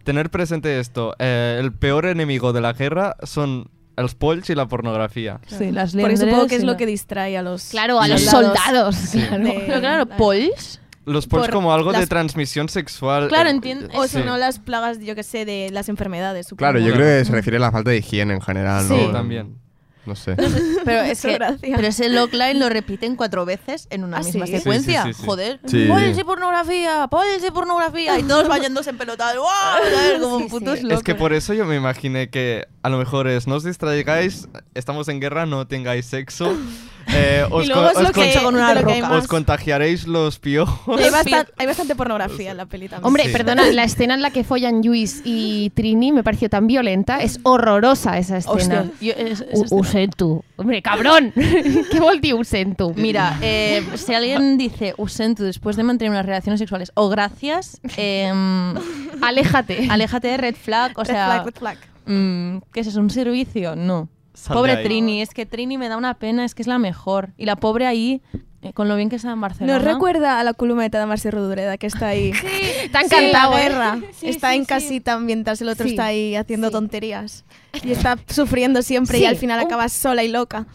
tener 0.03 0.29
presente 0.31 0.79
esto. 0.79 1.15
eh, 1.19 1.57
el 1.59 1.71
peor 1.71 2.05
enemigo 2.07 2.51
de 2.53 2.61
la 2.61 2.73
guerra 2.73 3.15
son 3.23 3.69
los 3.95 4.15
polls 4.15 4.49
y 4.49 4.55
la 4.55 4.65
pornografía. 4.67 5.39
Sí, 5.45 5.71
las 5.71 5.93
porque 5.93 6.15
supongo 6.17 6.47
que 6.47 6.55
es 6.55 6.63
lo 6.63 6.77
que 6.77 6.85
distrae 6.85 7.37
a 7.37 7.41
los 7.43 7.65
Claro, 7.65 7.99
a 7.99 8.05
Sí. 8.05 8.11
los 8.11 8.21
soldados. 8.23 8.95
claro. 9.11 9.43
de- 9.43 9.63
Pero 9.67 9.79
claro, 9.81 10.05
la- 10.09 10.17
Pols... 10.17 10.79
Los 11.05 11.27
Por 11.27 11.49
como 11.49 11.73
algo 11.73 11.91
de 11.91 12.05
transmisión 12.07 12.69
sexual. 12.69 13.29
Claro, 13.29 13.49
eh, 13.49 13.53
entiendo. 13.53 13.89
o 13.93 14.03
sí. 14.07 14.17
si 14.17 14.23
no 14.23 14.37
las 14.37 14.59
plagas 14.59 14.99
yo 14.99 15.15
que 15.15 15.23
sé 15.23 15.45
de 15.45 15.69
las 15.71 15.89
enfermedades 15.89 16.47
supongo. 16.47 16.71
Claro, 16.71 16.79
yo 16.79 16.93
creo 16.93 17.19
que 17.19 17.25
se 17.25 17.31
refiere 17.31 17.57
a 17.57 17.61
la 17.61 17.71
falta 17.71 17.89
de 17.89 17.97
higiene 17.97 18.33
en 18.33 18.41
general, 18.41 18.87
¿no? 18.87 18.95
Sí, 18.95 19.09
también. 19.11 19.57
No 20.05 20.15
sé. 20.15 20.35
Pero 20.85 21.01
es 21.01 21.21
que, 21.21 21.37
pero 21.61 21.87
ese 21.87 22.09
logline 22.09 22.59
lo 22.59 22.69
repiten 22.69 23.15
cuatro 23.15 23.45
veces 23.45 23.87
en 23.91 24.03
una 24.03 24.17
¿Ah, 24.17 24.21
misma 24.21 24.47
sí? 24.47 24.57
secuencia. 24.57 25.03
Sí, 25.03 25.09
sí, 25.09 25.13
sí, 25.13 25.21
sí. 25.21 25.27
Joder. 25.27 25.59
Y 25.63 26.23
pornografía, 26.23 27.07
y 27.45 27.51
pornografía. 27.51 28.17
Y 28.17 28.23
todos 28.23 28.47
bañándose 28.47 28.89
en 28.89 28.97
pelota. 28.97 29.33
¡Wow! 29.35 30.47
Es 30.89 31.03
que 31.03 31.15
por 31.15 31.33
eso 31.33 31.53
yo 31.53 31.65
me 31.65 31.75
imaginé 31.75 32.29
que 32.29 32.67
a 32.81 32.89
lo 32.89 32.97
mejor 32.97 33.27
es 33.27 33.47
no 33.47 33.55
os 33.55 33.63
distraigáis, 33.63 34.47
estamos 34.73 35.07
en 35.09 35.19
guerra, 35.19 35.45
no 35.45 35.67
tengáis 35.67 36.05
sexo. 36.05 36.55
eh, 37.11 37.43
os, 37.49 37.65
y 37.65 37.67
luego 37.67 37.83
co- 37.83 37.89
es 37.89 37.97
os 37.97 38.03
lo 38.03 38.11
que, 38.11 38.33
con- 38.33 38.43
con 38.43 38.55
una 38.55 38.73
de 38.73 38.81
lo 38.81 38.87
que 38.87 38.93
hay 38.93 39.01
roca. 39.01 39.13
más. 39.13 39.23
os 39.23 39.27
contagiaréis 39.27 40.07
los 40.07 40.39
piojos. 40.39 40.99
Hay, 41.01 41.09
bastan- 41.09 41.47
hay 41.57 41.65
bastante 41.67 41.95
pornografía 41.95 42.51
en 42.51 42.57
la 42.57 42.65
peli 42.67 42.87
también. 42.87 43.05
Hombre, 43.07 43.23
Sí. 43.25 43.31
perdona, 43.31 43.65
la 43.71 43.83
escena 43.83 44.13
en 44.13 44.21
la 44.21 44.29
que 44.31 44.43
follan 44.43 44.81
Luis 44.83 45.21
y 45.25 45.71
Trini 45.71 46.11
me 46.11 46.23
pareció 46.23 46.49
tan 46.49 46.67
violenta. 46.67 47.19
Es 47.21 47.39
horrorosa 47.43 48.17
esa 48.17 48.37
escena. 48.37 48.81
Hostia, 48.91 48.91
yo- 49.01 49.13
es- 49.13 49.43
Usentu. 49.71 50.43
Hombre, 50.55 50.81
cabrón. 50.81 51.33
¿Qué 51.91 51.99
volti 51.99 52.31
Usentu? 52.33 52.93
Mira, 52.95 53.37
eh, 53.41 53.83
si 53.95 54.13
alguien 54.13 54.57
dice 54.57 54.93
usento 54.97 55.43
después 55.43 55.75
de 55.75 55.83
mantener 55.83 56.11
unas 56.11 56.25
relaciones 56.25 56.59
sexuales 56.59 56.91
o 56.95 57.09
gracias, 57.09 57.79
em, 57.97 58.75
aléjate. 59.21 59.87
aléjate 59.89 60.27
de 60.29 60.37
red 60.37 60.55
flag. 60.55 60.91
O 60.97 61.03
Red 61.03 61.11
sea, 61.13 61.25
flag, 61.25 61.45
red 61.45 61.53
flag. 61.55 61.77
Mm, 62.09 62.61
¿qué 62.73 62.79
es 62.81 62.87
eso? 62.87 62.99
¿Un 62.99 63.09
servicio? 63.09 63.75
No. 63.75 64.09
Sal 64.33 64.55
Pobre 64.55 64.73
ahí. 64.73 64.83
Trini, 64.83 65.21
es 65.21 65.29
que 65.33 65.45
Trini 65.45 65.77
me 65.77 65.89
da 65.89 65.97
una 65.97 66.13
pena, 66.13 66.45
es 66.45 66.55
que 66.55 66.61
es 66.61 66.67
la 66.67 66.77
mejor. 66.77 67.29
Y 67.37 67.45
la 67.45 67.55
pobre 67.57 67.85
ahí, 67.87 68.21
eh, 68.61 68.71
con 68.73 68.87
lo 68.87 68.95
bien 68.95 69.09
que 69.09 69.17
está 69.17 69.31
en 69.31 69.41
Barcelona. 69.41 69.73
Nos 69.79 69.83
recuerda 69.83 70.39
a 70.39 70.43
la 70.43 70.53
columeta 70.53 70.97
de 70.99 71.05
Marcia 71.05 71.29
Rodureda 71.31 71.77
que 71.77 71.87
está 71.87 72.07
ahí. 72.07 72.31
Sí, 72.89 72.95
encantado, 73.05 73.51
la 73.51 73.59
¿eh? 73.59 73.63
guerra. 73.69 73.99
Sí, 74.13 74.29
está 74.29 74.51
sí, 74.51 74.57
en 74.57 74.61
sí. 74.63 74.67
casita 74.67 75.19
mientras 75.19 75.61
el 75.61 75.69
otro 75.69 75.83
Sí, 75.85 75.91
está 75.91 76.05
ahí 76.05 76.35
haciendo 76.35 76.67
sí. 76.67 76.71
tonterías. 76.73 77.43
Y 77.83 77.91
está 77.91 78.17
sufriendo 78.27 78.81
siempre 78.81 79.19
y 79.19 79.25
al 79.25 79.35
final 79.35 79.59
un- 79.59 79.65
acaba 79.65 79.89
sola 79.89 80.23
y 80.23 80.29
loca. 80.29 80.65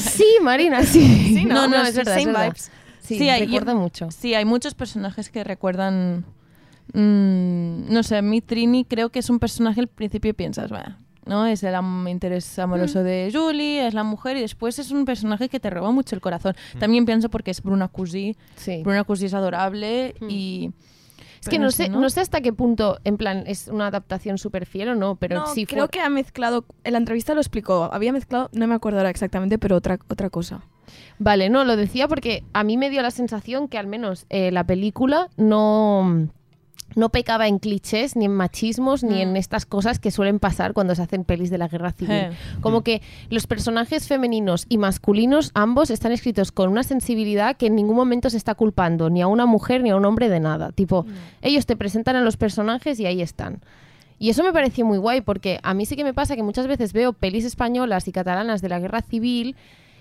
Sí, 0.00 0.24
Marina, 0.42 0.82
sí. 0.84 1.34
Sí, 1.36 1.44
no, 1.44 1.68
¿no? 1.68 1.82
es 1.82 1.94
verdad. 1.94 2.16
es 2.16 2.22
same 2.22 2.32
verdad. 2.32 2.44
vibes. 2.46 2.70
Sí, 3.00 3.18
Sí, 3.18 3.28
hay- 3.28 3.44
recuerda 3.46 3.74
mucho. 3.74 4.10
Sí, 4.10 4.34
hay 4.34 4.44
muchos 4.44 4.74
personajes 4.74 5.28
que 5.30 5.44
recuerdan. 5.44 6.24
Mm, 6.92 7.92
no 7.92 8.02
sé, 8.02 8.16
a 8.16 8.22
mí 8.22 8.40
Trini 8.40 8.84
creo 8.84 9.10
que 9.10 9.18
es 9.18 9.30
un 9.30 9.38
personaje 9.38 9.80
al 9.80 9.88
principio 9.88 10.34
piensas, 10.34 10.70
"Bah", 10.70 10.98
¿no? 11.26 11.46
Es 11.46 11.62
el 11.62 11.74
am- 11.74 12.06
interés 12.08 12.58
amoroso 12.58 13.00
Mm. 13.00 13.04
de 13.04 13.30
Julie, 13.32 13.86
es 13.86 13.94
la 13.94 14.04
mujer, 14.04 14.36
y 14.36 14.40
después 14.40 14.78
es 14.78 14.90
un 14.90 15.04
personaje 15.04 15.48
que 15.48 15.60
te 15.60 15.70
roba 15.70 15.90
mucho 15.90 16.14
el 16.14 16.20
corazón. 16.20 16.54
Mm. 16.74 16.78
También 16.78 17.04
pienso 17.06 17.28
porque 17.30 17.50
es 17.50 17.62
Bruna 17.62 17.88
Cusí. 17.88 18.36
Sí. 18.56 18.82
Bruna 18.82 19.04
Cusí 19.04 19.26
es 19.26 19.34
adorable 19.34 20.14
Mm. 20.20 20.26
y. 20.30 20.70
Es 21.40 21.48
que 21.48 21.58
no 21.58 21.72
sé, 21.72 21.88
¿no? 21.88 22.00
no 22.00 22.08
sé 22.08 22.20
hasta 22.20 22.40
qué 22.40 22.52
punto, 22.52 23.00
en 23.02 23.16
plan, 23.16 23.42
es 23.48 23.66
una 23.66 23.88
adaptación 23.88 24.38
súper 24.38 24.64
fiel 24.64 24.90
o 24.90 24.94
no, 24.94 25.16
pero 25.16 25.40
no, 25.40 25.46
sí 25.48 25.66
creo 25.66 25.88
que 25.88 25.98
ha 25.98 26.08
mezclado, 26.08 26.64
en 26.84 26.92
la 26.92 26.98
entrevista 26.98 27.34
lo 27.34 27.40
explicó, 27.40 27.90
había 27.92 28.12
mezclado, 28.12 28.48
no 28.52 28.68
me 28.68 28.76
acuerdo 28.76 28.98
ahora 29.00 29.10
exactamente, 29.10 29.58
pero 29.58 29.74
otra, 29.74 29.98
otra 30.08 30.30
cosa. 30.30 30.60
Vale, 31.18 31.50
no, 31.50 31.64
lo 31.64 31.74
decía 31.74 32.06
porque 32.06 32.44
a 32.52 32.62
mí 32.62 32.76
me 32.76 32.90
dio 32.90 33.02
la 33.02 33.10
sensación 33.10 33.66
que 33.66 33.76
al 33.76 33.88
menos 33.88 34.24
eh, 34.30 34.52
la 34.52 34.62
película 34.64 35.30
no, 35.36 36.28
no 36.94 37.10
pecaba 37.10 37.48
en 37.48 37.58
clichés, 37.58 38.16
ni 38.16 38.24
en 38.24 38.34
machismos, 38.34 39.02
ni 39.02 39.20
en 39.20 39.36
estas 39.36 39.66
cosas 39.66 39.98
que 39.98 40.10
suelen 40.10 40.38
pasar 40.38 40.72
cuando 40.72 40.94
se 40.94 41.02
hacen 41.02 41.24
pelis 41.24 41.50
de 41.50 41.58
la 41.58 41.68
guerra 41.68 41.92
civil. 41.92 42.14
Eh. 42.14 42.30
Como 42.60 42.82
que 42.82 43.02
los 43.30 43.46
personajes 43.46 44.06
femeninos 44.06 44.66
y 44.68 44.78
masculinos, 44.78 45.50
ambos, 45.54 45.90
están 45.90 46.12
escritos 46.12 46.52
con 46.52 46.70
una 46.70 46.82
sensibilidad 46.82 47.56
que 47.56 47.66
en 47.66 47.74
ningún 47.74 47.96
momento 47.96 48.30
se 48.30 48.36
está 48.36 48.54
culpando 48.54 49.10
ni 49.10 49.22
a 49.22 49.26
una 49.26 49.46
mujer 49.46 49.82
ni 49.82 49.90
a 49.90 49.96
un 49.96 50.04
hombre 50.04 50.28
de 50.28 50.40
nada. 50.40 50.72
Tipo, 50.72 51.06
ellos 51.40 51.66
te 51.66 51.76
presentan 51.76 52.16
a 52.16 52.20
los 52.20 52.36
personajes 52.36 52.98
y 53.00 53.06
ahí 53.06 53.22
están. 53.22 53.60
Y 54.18 54.30
eso 54.30 54.44
me 54.44 54.52
pareció 54.52 54.86
muy 54.86 54.98
guay 54.98 55.20
porque 55.20 55.58
a 55.64 55.74
mí 55.74 55.84
sí 55.84 55.96
que 55.96 56.04
me 56.04 56.14
pasa 56.14 56.36
que 56.36 56.44
muchas 56.44 56.68
veces 56.68 56.92
veo 56.92 57.12
pelis 57.12 57.44
españolas 57.44 58.06
y 58.06 58.12
catalanas 58.12 58.62
de 58.62 58.68
la 58.68 58.78
guerra 58.78 59.02
civil 59.02 59.56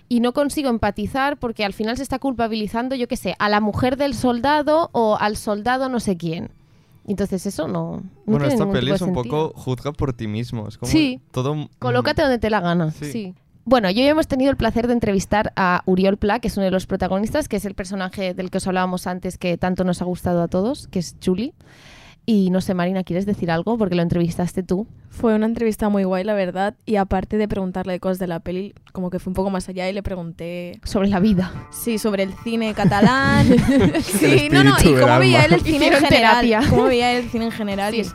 y 0.10 0.19
no 0.19 0.33
consigo 0.33 0.69
empatizar 0.69 1.38
porque 1.38 1.65
al 1.65 1.74
final 1.74 1.98
se 1.98 2.03
está 2.03 2.19
culpabilizando, 2.19 2.95
yo 2.95 3.07
qué 3.07 3.15
sé, 3.15 3.36
a 3.39 3.50
la 3.50 3.62
mujer 3.62 3.98
del 3.98 4.13
soldado 4.13 4.89
o 4.91 5.17
al 5.19 5.38
soldado 5.38 5.89
no 5.89 6.00
sé 6.00 6.17
quién. 6.17 6.51
Entonces 7.08 7.46
eso 7.46 7.67
no... 7.67 7.98
no 7.98 8.03
bueno, 8.25 8.48
tiene 8.48 8.53
esta 8.53 8.72
peli 8.72 8.91
es 8.91 9.01
un 9.01 9.13
poco 9.13 9.53
juzga 9.55 9.91
por 9.91 10.13
ti 10.13 10.27
mismo. 10.27 10.67
Es 10.67 10.77
como 10.77 10.91
Sí. 10.91 11.20
todo. 11.31 11.70
Colócate 11.79 12.22
donde 12.22 12.39
te 12.39 12.50
la 12.50 12.60
gana. 12.60 12.91
Sí. 12.91 13.12
Sí. 13.12 13.36
Bueno, 13.63 13.89
yo 13.91 14.01
ya 14.01 14.10
hemos 14.10 14.27
tenido 14.27 14.50
el 14.50 14.58
placer 14.58 14.88
de 14.88 14.93
entrevistar 14.93 15.53
a 15.55 15.84
Uriol 15.86 16.17
Pla, 16.17 16.39
que 16.39 16.48
es 16.48 16.58
uno 16.58 16.65
de 16.65 16.72
los 16.72 16.88
protagonistas, 16.88 17.48
que 17.48 17.58
es 17.58 17.65
el 17.65 17.75
personaje 17.75 18.34
del 18.34 18.50
que 18.50 18.58
os 18.58 18.67
hablábamos 18.67 19.05
antes, 19.05 19.38
que 19.38 19.55
tanto 19.58 19.84
nos 19.84 20.01
ha 20.01 20.05
gustado 20.05 20.41
a 20.41 20.48
todos, 20.48 20.88
que 20.88 21.00
es 21.00 21.15
Julie. 21.24 21.53
Y 22.25 22.51
no 22.51 22.61
sé, 22.61 22.73
Marina, 22.75 23.03
¿quieres 23.03 23.25
decir 23.25 23.49
algo? 23.51 23.77
Porque 23.77 23.95
lo 23.95 24.03
entrevistaste 24.03 24.61
tú. 24.63 24.87
Fue 25.09 25.33
una 25.33 25.47
entrevista 25.47 25.89
muy 25.89 26.03
guay, 26.03 26.23
la 26.23 26.33
verdad. 26.33 26.75
Y 26.85 26.95
aparte 26.97 27.37
de 27.37 27.47
preguntarle 27.47 27.99
cosas 27.99 28.19
de 28.19 28.27
la 28.27 28.39
peli, 28.39 28.73
como 28.93 29.09
que 29.09 29.17
fue 29.19 29.31
un 29.31 29.35
poco 29.35 29.49
más 29.49 29.67
allá 29.69 29.89
y 29.89 29.93
le 29.93 30.03
pregunté, 30.03 30.79
Sobre 30.83 31.07
la 31.09 31.19
vida. 31.19 31.51
sí, 31.71 31.97
sobre 31.97 32.23
el 32.23 32.33
cine 32.43 32.73
catalán. 32.75 33.47
sí, 34.03 34.49
no, 34.51 34.63
no, 34.63 34.75
y 34.83 34.93
cómo 34.93 35.17
veía 35.19 35.41
alma. 35.41 35.45
él 35.45 35.53
el 35.53 35.61
cine 35.61 35.87
en 35.87 35.93
general. 35.93 36.09
terapia. 36.09 36.61
Cómo 36.69 36.83
veía 36.83 37.11
él 37.13 37.23
el 37.25 37.29
cine 37.31 37.45
en 37.45 37.51
general. 37.51 37.93
Y 37.95 38.03
Sí. 38.03 38.11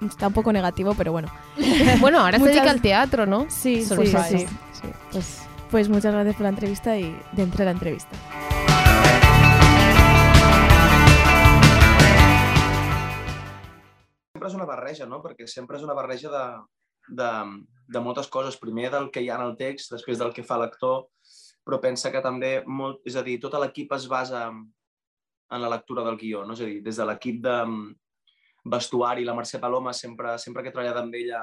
es- 0.00 0.06
está 0.10 0.28
un 0.28 0.32
poco 0.32 0.52
negativo, 0.52 0.94
pero 0.96 1.12
bueno. 1.12 1.28
Bueno, 2.00 2.20
ahora 2.20 2.38
se 2.38 2.44
Muchas- 2.44 2.54
dedica 2.56 2.70
al 2.70 2.80
teatro, 2.80 3.26
¿no? 3.26 3.46
Sí, 3.50 3.82
sí, 3.82 3.84
Surprise. 3.84 4.38
sí. 4.38 4.46
Pues, 5.12 5.42
Pues 5.70 5.88
muchas 5.90 6.14
gracias 6.14 6.34
por 6.34 6.44
la 6.44 6.48
entrevista 6.48 6.96
y 6.98 7.14
dentro 7.32 7.58
de 7.58 7.64
la 7.66 7.70
entrevista. 7.72 8.16
Sempre 14.38 14.52
és 14.52 14.54
una 14.54 14.70
barreja, 14.70 15.06
no? 15.10 15.18
Perquè 15.24 15.48
sempre 15.50 15.76
és 15.76 15.84
una 15.84 15.96
barreja 15.98 16.30
de, 16.30 16.46
de, 17.18 17.30
de 17.90 18.00
moltes 18.00 18.30
coses. 18.30 18.58
Primer 18.62 18.92
del 18.94 19.10
que 19.10 19.20
hi 19.24 19.30
ha 19.32 19.38
en 19.40 19.46
el 19.48 19.56
text, 19.58 19.90
després 19.92 20.18
del 20.18 20.32
que 20.32 20.46
fa 20.46 20.60
l'actor, 20.60 21.08
però 21.66 21.80
pensa 21.82 22.12
que 22.14 22.22
també, 22.22 22.62
molt, 22.64 23.02
és 23.04 23.18
a 23.18 23.24
dir, 23.26 23.40
tot 23.42 23.58
l'equip 23.58 23.92
es 23.98 24.06
basa 24.08 24.46
en 24.48 25.62
la 25.64 25.70
lectura 25.72 26.04
del 26.06 26.16
guió, 26.20 26.44
no? 26.46 26.54
És 26.54 26.62
a 26.62 26.68
dir, 26.70 26.78
des 26.86 26.96
de 26.96 27.08
l'equip 27.08 27.42
de 27.42 27.56
vestuari, 28.68 29.26
la 29.26 29.34
Mercè 29.34 29.58
Paloma, 29.60 29.92
sempre, 29.92 30.36
sempre 30.38 30.62
que 30.62 30.70
he 30.70 30.76
treballat 30.76 31.02
amb 31.02 31.18
ella, 31.18 31.42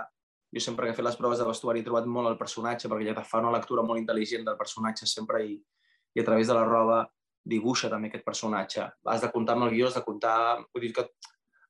jo 0.56 0.62
sempre 0.64 0.88
que 0.88 0.94
he 0.94 0.96
fet 0.96 1.06
les 1.06 1.18
proves 1.20 1.42
de 1.42 1.48
vestuari 1.48 1.82
he 1.82 1.86
trobat 1.86 2.08
molt 2.08 2.32
el 2.32 2.40
personatge, 2.40 2.88
perquè 2.88 3.10
ella 3.10 3.28
fa 3.28 3.42
una 3.44 3.52
lectura 3.52 3.84
molt 3.84 4.00
intel·ligent 4.00 4.46
del 4.46 4.58
personatge 4.60 5.10
sempre 5.10 5.44
i, 5.44 5.58
i 6.16 6.22
a 6.22 6.26
través 6.28 6.48
de 6.48 6.56
la 6.56 6.64
roba 6.64 7.02
dibuixa 7.46 7.90
també 7.92 8.08
aquest 8.10 8.24
personatge. 8.26 8.86
Has 9.12 9.26
de 9.26 9.32
comptar 9.34 9.58
amb 9.58 9.68
el 9.68 9.74
guió, 9.76 9.90
has 9.90 9.98
de 9.98 10.06
comptar... 10.06 10.38
Vull 10.72 10.86
dir 10.86 10.94
que 10.96 11.10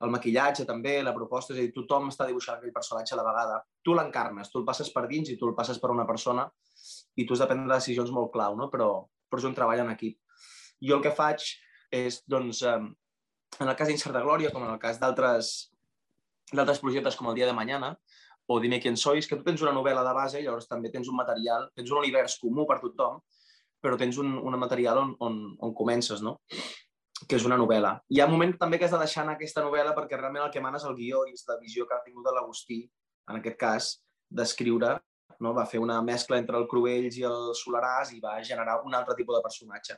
el 0.04 0.12
maquillatge 0.12 0.66
també, 0.68 0.98
la 1.04 1.14
proposta, 1.16 1.54
és 1.54 1.60
a 1.60 1.64
dir, 1.64 1.74
tothom 1.76 2.10
està 2.12 2.28
dibuixant 2.28 2.58
aquell 2.58 2.74
personatge 2.76 3.16
a 3.16 3.20
la 3.20 3.28
vegada. 3.28 3.62
Tu 3.84 3.96
l'encarnes, 3.96 4.52
tu 4.52 4.60
el 4.60 4.66
passes 4.68 4.92
per 4.92 5.06
dins 5.12 5.32
i 5.32 5.38
tu 5.40 5.48
el 5.50 5.56
passes 5.56 5.80
per 5.80 5.94
una 5.94 6.08
persona 6.10 6.48
i 7.16 7.26
tu 7.26 7.34
has 7.34 7.44
de 7.44 7.48
prendre 7.50 7.72
decisions 7.72 8.12
molt 8.12 8.34
clau, 8.34 8.58
no? 8.60 8.70
però, 8.74 8.90
però 9.30 9.42
és 9.42 9.48
un 9.48 9.56
treball 9.56 9.86
en 9.86 9.94
equip. 9.94 10.20
Jo 10.84 11.00
el 11.00 11.06
que 11.06 11.16
faig 11.16 11.46
és, 11.96 12.20
doncs, 12.28 12.62
eh, 12.68 12.82
en 13.60 13.72
el 13.72 13.78
cas 13.80 13.88
d'Incerta 13.88 14.24
Glòria, 14.26 14.52
com 14.52 14.66
en 14.66 14.74
el 14.74 14.82
cas 14.82 15.00
d'altres 15.00 15.56
d'altres 16.54 16.80
projectes 16.80 17.16
com 17.18 17.30
el 17.32 17.36
Dia 17.36 17.48
de 17.48 17.58
Mañana 17.58 17.96
o 18.48 18.60
Dime 18.60 18.80
quién 18.80 18.98
sois, 18.98 19.26
que 19.28 19.38
tu 19.40 19.44
tens 19.44 19.64
una 19.66 19.74
novel·la 19.74 20.04
de 20.06 20.14
base 20.14 20.40
i 20.40 20.46
llavors 20.46 20.68
també 20.70 20.92
tens 20.94 21.08
un 21.10 21.18
material, 21.18 21.70
tens 21.74 21.90
un 21.90 22.04
univers 22.04 22.38
comú 22.38 22.68
per 22.70 22.78
tothom, 22.84 23.18
però 23.82 23.98
tens 23.98 24.20
un, 24.22 24.36
un 24.38 24.58
material 24.62 25.00
on, 25.02 25.16
on, 25.26 25.40
on 25.66 25.74
comences, 25.74 26.22
no? 26.22 26.36
Que 27.24 27.38
és 27.40 27.46
una 27.48 27.58
novel·la. 27.60 27.96
Hi 28.12 28.20
ha 28.20 28.28
un 28.28 28.36
moment 28.36 28.54
també 28.60 28.80
que 28.80 28.88
has 28.88 28.96
de 28.96 29.02
deixar 29.02 29.24
anar 29.24 29.38
aquesta 29.38 29.64
novel·la 29.64 29.96
perquè 29.98 30.20
realment 30.20 30.46
el 30.46 30.52
que 30.54 30.64
mana 30.64 30.82
és 30.82 30.88
el 30.88 30.98
guió 30.98 31.24
i 31.30 31.36
és 31.38 31.46
la 31.48 31.60
visió 31.62 31.88
que 31.88 31.96
ha 31.96 32.04
tingut 32.06 32.28
l'Agustí, 32.28 32.82
en 33.32 33.40
aquest 33.40 33.60
cas, 33.62 33.92
d'escriure, 34.30 34.92
no? 35.40 35.54
va 35.54 35.66
fer 35.70 35.80
una 35.80 36.02
mescla 36.04 36.38
entre 36.42 36.60
el 36.60 36.68
Cruells 36.72 37.18
i 37.20 37.26
el 37.30 37.54
Solaràs 37.58 38.12
i 38.16 38.22
va 38.24 38.36
generar 38.44 38.82
un 38.84 38.94
altre 38.98 39.16
tipus 39.16 39.38
de 39.38 39.46
personatge. 39.46 39.98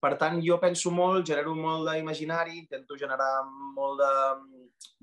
Per 0.00 0.14
tant, 0.20 0.38
jo 0.40 0.56
penso 0.62 0.92
molt, 0.94 1.26
genero 1.28 1.52
molt 1.58 1.90
d'imaginari, 1.90 2.56
intento 2.62 2.96
generar 2.96 3.42
molt 3.76 4.00
de, 4.00 4.12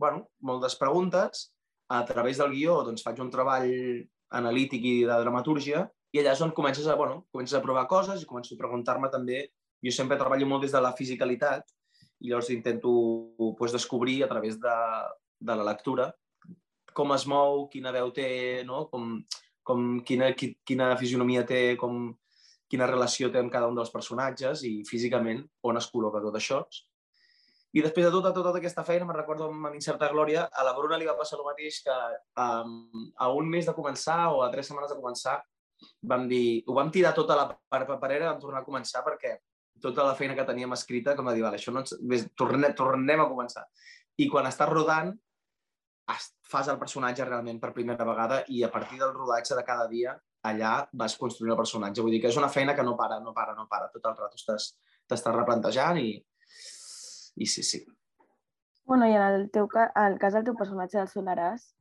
bueno, 0.02 0.24
moltes 0.42 0.76
preguntes, 0.80 1.52
a 1.88 2.04
través 2.06 2.42
del 2.42 2.52
guió 2.52 2.82
doncs, 2.84 3.04
faig 3.06 3.20
un 3.24 3.30
treball 3.32 3.70
analític 4.38 4.84
i 4.84 4.96
de 5.08 5.20
dramatúrgia 5.22 5.86
i 6.12 6.20
allà 6.20 6.34
és 6.34 6.42
on 6.44 6.52
comences 6.56 6.88
a, 6.88 6.96
bueno, 7.00 7.22
comences 7.32 7.56
a 7.56 7.64
provar 7.64 7.86
coses 7.88 8.24
i 8.24 8.28
començo 8.28 8.56
a 8.56 8.60
preguntar-me 8.60 9.10
també 9.14 9.46
jo 9.84 9.92
sempre 9.94 10.18
treballo 10.18 10.48
molt 10.50 10.64
des 10.66 10.72
de 10.74 10.82
la 10.82 10.94
fisicalitat 10.98 11.66
i 12.22 12.30
llavors 12.32 12.50
intento 12.50 12.92
pues, 13.58 13.72
descobrir 13.72 14.24
a 14.24 14.28
través 14.30 14.60
de, 14.60 14.78
de 15.40 15.56
la 15.56 15.64
lectura 15.68 16.12
com 16.98 17.12
es 17.14 17.28
mou, 17.30 17.68
quina 17.70 17.92
veu 17.94 18.10
té, 18.12 18.64
no? 18.66 18.88
com, 18.90 19.20
com 19.62 20.00
quina, 20.02 20.32
qui- 20.34 20.56
quina 20.66 20.96
fisionomia 20.98 21.44
té, 21.46 21.76
com, 21.78 22.08
quina 22.68 22.88
relació 22.90 23.30
té 23.30 23.38
amb 23.38 23.52
cada 23.54 23.68
un 23.70 23.76
dels 23.78 23.92
personatges 23.94 24.64
i 24.66 24.80
físicament 24.88 25.44
on 25.62 25.78
es 25.78 25.86
col·loca 25.94 26.24
tot 26.24 26.36
això. 26.40 26.64
I 27.78 27.84
després 27.86 28.08
de 28.08 28.12
tota, 28.16 28.32
tota 28.34 28.56
aquesta 28.58 28.82
feina, 28.88 29.06
me'n 29.06 29.14
recordo 29.20 29.46
amb 29.52 29.76
Incerta 29.78 30.08
Glòria, 30.10 30.48
a 30.50 30.64
la 30.66 30.74
Bruna 30.74 30.98
li 30.98 31.06
va 31.06 31.14
passar 31.20 31.38
el 31.38 31.46
mateix 31.46 31.84
que 31.86 31.94
um, 32.42 33.12
a 33.14 33.28
un 33.30 33.46
mes 33.52 33.68
de 33.70 33.76
començar 33.78 34.32
o 34.34 34.42
a 34.42 34.50
tres 34.50 34.66
setmanes 34.72 34.90
de 34.90 34.98
començar 34.98 35.36
vam 36.02 36.26
dir, 36.32 36.64
ho 36.66 36.74
vam 36.74 36.90
tirar 36.90 37.14
tota 37.14 37.36
la 37.38 37.46
pa- 37.52 37.84
paperera, 37.86 38.32
vam 38.32 38.42
tornar 38.42 38.64
a 38.64 38.66
començar 38.66 39.04
perquè 39.06 39.36
tota 39.82 40.04
la 40.08 40.16
feina 40.16 40.36
que 40.36 40.46
teníem 40.48 40.74
escrita, 40.74 41.16
com 41.16 41.28
a 41.28 41.34
dir, 41.36 41.44
vale, 41.46 41.58
això 41.60 41.72
no 41.74 41.84
ens... 41.84 41.96
Ves, 42.02 42.28
tornem, 42.36 42.74
tornem 42.78 43.22
a 43.24 43.28
començar. 43.30 43.66
I 44.18 44.28
quan 44.32 44.48
estàs 44.50 44.70
rodant, 44.72 45.12
es- 46.14 46.32
fas 46.48 46.70
el 46.72 46.80
personatge 46.80 47.26
realment 47.28 47.60
per 47.60 47.74
primera 47.76 48.06
vegada 48.08 48.44
i 48.48 48.64
a 48.64 48.72
partir 48.72 49.00
del 49.02 49.14
rodatge 49.14 49.56
de 49.58 49.64
cada 49.68 49.88
dia 49.92 50.16
allà 50.48 50.88
vas 50.94 51.18
construint 51.20 51.52
el 51.52 51.60
personatge. 51.60 52.02
Vull 52.02 52.14
dir 52.16 52.22
que 52.24 52.30
és 52.32 52.38
una 52.40 52.50
feina 52.50 52.76
que 52.76 52.84
no 52.88 52.96
para, 52.96 53.20
no 53.20 53.34
para, 53.36 53.54
no 53.56 53.68
para. 53.68 53.90
Tot 53.92 54.06
el 54.08 54.16
rato 54.16 54.40
estàs, 54.40 54.70
t'estàs 55.10 55.36
replantejant 55.36 56.00
i, 56.00 56.14
i 57.36 57.46
sí, 57.46 57.64
sí. 57.64 57.82
Bueno, 58.88 59.06
i 59.10 59.16
en 59.18 59.22
el, 59.22 59.50
teu, 59.52 59.68
en 59.76 60.06
el 60.14 60.18
cas 60.22 60.34
del 60.38 60.46
teu 60.48 60.56
personatge 60.56 60.98
del 61.02 61.10
Solaràs, 61.12 61.74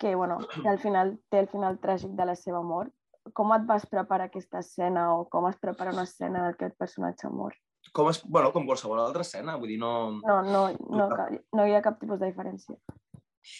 que, 0.00 0.14
bueno, 0.16 0.38
que 0.48 0.68
al 0.68 0.78
final 0.80 1.18
té 1.28 1.42
el 1.44 1.48
final 1.52 1.76
tràgic 1.82 2.14
de 2.16 2.24
la 2.24 2.34
seva 2.40 2.62
mort, 2.64 2.90
com 3.32 3.54
et 3.56 3.64
vas 3.68 3.86
preparar 3.88 4.28
aquesta 4.28 4.60
escena 4.60 5.06
o 5.16 5.24
com 5.30 5.48
es 5.48 5.56
prepara 5.60 5.94
una 5.94 6.04
escena 6.08 6.48
en 6.50 6.58
què 6.58 6.68
el 6.68 6.76
personatge 6.78 7.30
mor? 7.32 7.56
Com, 7.92 8.08
es, 8.10 8.22
bueno, 8.24 8.50
com 8.52 8.66
qualsevol 8.66 9.00
altra 9.00 9.24
escena, 9.24 9.56
vull 9.60 9.74
dir, 9.74 9.78
no... 9.80 10.20
No, 10.24 10.38
no, 10.42 10.62
no, 10.90 11.08
no 11.54 11.66
hi 11.66 11.74
ha 11.76 11.82
cap 11.84 11.98
tipus 12.00 12.20
de 12.20 12.30
diferència. 12.32 12.76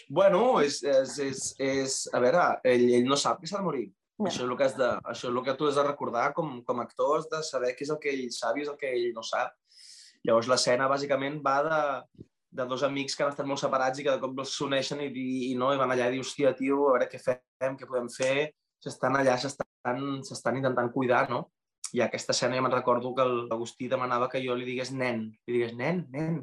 Bueno, 0.09 0.61
és, 0.65 0.81
és, 0.83 1.19
és, 1.21 1.43
és 1.61 1.99
a 2.13 2.21
veure, 2.25 2.47
ell, 2.65 2.87
ell 2.99 3.09
no 3.09 3.19
sap 3.21 3.43
que 3.43 3.51
s'ha 3.51 3.61
de 3.61 3.69
morir. 3.69 3.85
Ja. 4.15 4.29
Això 4.31 4.45
és 4.45 4.49
el 4.49 4.57
que, 4.57 4.69
has 4.69 4.77
de, 4.79 4.91
això 5.11 5.29
és 5.29 5.35
el 5.35 5.43
que 5.45 5.57
tu 5.59 5.69
has 5.69 5.79
de 5.79 5.85
recordar 5.85 6.29
com, 6.37 6.57
com 6.67 6.81
a 6.81 6.87
actor, 6.87 7.19
has 7.19 7.29
de 7.33 7.43
saber 7.45 7.75
què 7.75 7.85
és 7.87 7.93
el 7.93 8.01
que 8.01 8.13
ell 8.15 8.29
sap 8.33 8.57
i 8.57 8.65
és 8.65 8.71
el 8.71 8.79
que 8.81 8.93
ell 8.95 9.11
no 9.17 9.25
sap. 9.27 9.57
Llavors 10.25 10.49
l'escena 10.49 10.89
bàsicament 10.89 11.41
va 11.45 11.57
de, 11.67 11.81
de 12.55 12.67
dos 12.71 12.85
amics 12.87 13.17
que 13.17 13.27
han 13.27 13.35
estat 13.35 13.49
molt 13.49 13.61
separats 13.61 14.01
i 14.01 14.07
que 14.07 14.15
de 14.15 14.23
cop 14.23 14.41
s'uneixen 14.49 15.03
i, 15.05 15.11
i, 15.11 15.27
i, 15.51 15.55
no, 15.61 15.73
i 15.75 15.81
van 15.81 15.93
allà 15.93 16.09
i 16.09 16.15
dir, 16.15 16.23
hòstia, 16.25 16.55
tio, 16.57 16.87
a 16.87 16.95
veure 16.95 17.11
què 17.11 17.21
fem, 17.21 17.77
què 17.77 17.91
podem 17.91 18.09
fer. 18.15 18.53
S'estan 18.85 19.17
allà, 19.17 19.39
s'estan 19.41 20.59
intentant 20.59 20.91
cuidar, 20.93 21.29
no? 21.31 21.47
I 21.95 22.03
aquesta 22.05 22.35
escena 22.35 22.59
ja 22.59 22.65
me'n 22.65 22.75
recordo 22.75 23.15
que 23.17 23.25
l'Agustí 23.25 23.89
demanava 23.89 24.29
que 24.29 24.43
jo 24.45 24.57
li 24.59 24.67
digués 24.67 24.91
nen, 24.93 25.25
li 25.47 25.57
digués 25.57 25.73
nen, 25.79 26.03
nen. 26.13 26.43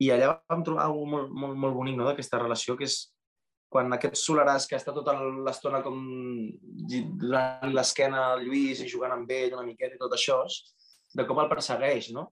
I 0.00 0.12
allà 0.14 0.30
vam 0.48 0.62
trobar 0.64 0.86
alguna 0.86 1.10
molt, 1.16 1.32
molt, 1.42 1.56
molt 1.64 1.76
bonic 1.76 1.96
no, 1.98 2.06
d'aquesta 2.06 2.40
relació, 2.40 2.76
que 2.78 2.86
és 2.86 3.00
quan 3.68 3.92
aquest 3.92 4.16
Solaràs, 4.16 4.68
que 4.68 4.78
està 4.78 4.94
tota 4.96 5.12
l'estona 5.18 5.82
com 5.84 5.98
donant 6.88 7.74
l'esquena 7.74 8.24
al 8.32 8.46
Lluís 8.46 8.80
i 8.80 8.88
jugant 8.88 9.12
amb 9.12 9.32
ell 9.34 9.56
una 9.58 9.66
miqueta 9.66 9.98
i 9.98 10.00
tot 10.00 10.14
això, 10.16 10.38
de 11.18 11.26
cop 11.28 11.42
el 11.42 11.50
persegueix, 11.50 12.12
no? 12.16 12.28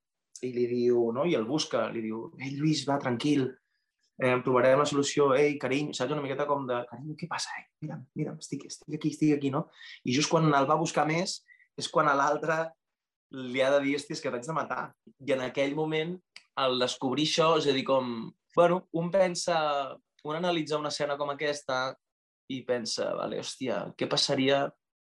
I 0.46 0.52
li 0.54 0.66
diu, 0.70 1.10
no? 1.16 1.26
I 1.28 1.36
el 1.36 1.44
busca, 1.48 1.86
li 1.92 2.06
diu, 2.06 2.28
ei, 2.40 2.54
Lluís, 2.56 2.86
va, 2.88 3.00
tranquil, 3.02 3.50
eh, 4.22 4.36
trobarem 4.44 4.80
la 4.80 4.88
solució, 4.88 5.30
ei, 5.36 5.56
carinyo, 5.60 5.94
saps? 5.96 6.14
Una 6.14 6.24
miqueta 6.24 6.46
com 6.48 6.66
de, 6.68 6.78
carinyo, 6.90 7.16
què 7.18 7.28
passa? 7.30 7.52
Eh? 7.60 7.66
Mira'm, 7.84 8.06
mira'm, 8.18 8.40
estic, 8.42 8.66
estic 8.70 8.98
aquí, 8.98 9.12
estic 9.14 9.36
aquí, 9.36 9.52
no? 9.54 9.66
I 10.04 10.16
just 10.16 10.32
quan 10.32 10.48
el 10.48 10.68
va 10.68 10.80
buscar 10.80 11.06
més 11.08 11.40
és 11.76 11.90
quan 11.92 12.08
a 12.08 12.16
l'altre 12.16 12.62
li 13.36 13.60
ha 13.60 13.70
de 13.74 13.82
dir, 13.84 13.96
hòstia, 13.98 14.22
que 14.22 14.32
t'haig 14.32 14.46
de 14.46 14.56
matar. 14.56 14.82
I 15.26 15.34
en 15.36 15.44
aquell 15.48 15.74
moment, 15.76 16.16
al 16.62 16.80
descobrir 16.80 17.26
això, 17.28 17.52
és 17.60 17.68
a 17.68 17.76
dir, 17.76 17.84
com... 17.84 18.30
Bueno, 18.56 18.86
un 18.96 19.10
pensa, 19.12 19.58
un 20.24 20.38
analitza 20.38 20.78
una 20.80 20.88
escena 20.94 21.18
com 21.20 21.28
aquesta 21.34 21.90
i 22.48 22.62
pensa, 22.64 23.10
vale, 23.18 23.42
hòstia, 23.42 23.82
què 23.98 24.08
passaria 24.08 24.62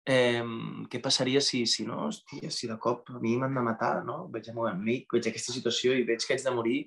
eh, 0.06 0.44
què 0.90 1.02
passaria 1.02 1.42
si, 1.42 1.66
si 1.66 1.86
no, 1.86 2.08
hòstia, 2.08 2.50
si 2.54 2.70
de 2.70 2.78
cop 2.82 3.10
a 3.14 3.20
mi 3.22 3.36
m'han 3.38 3.56
de 3.58 3.64
matar, 3.66 3.94
no? 4.06 4.26
Veig 4.34 4.50
el 4.50 4.58
meu 4.58 4.68
amic, 4.70 5.08
veig 5.14 5.30
aquesta 5.30 5.54
situació 5.54 5.96
i 5.96 6.06
veig 6.08 6.26
que 6.26 6.36
haig 6.36 6.46
de 6.46 6.54
morir, 6.56 6.80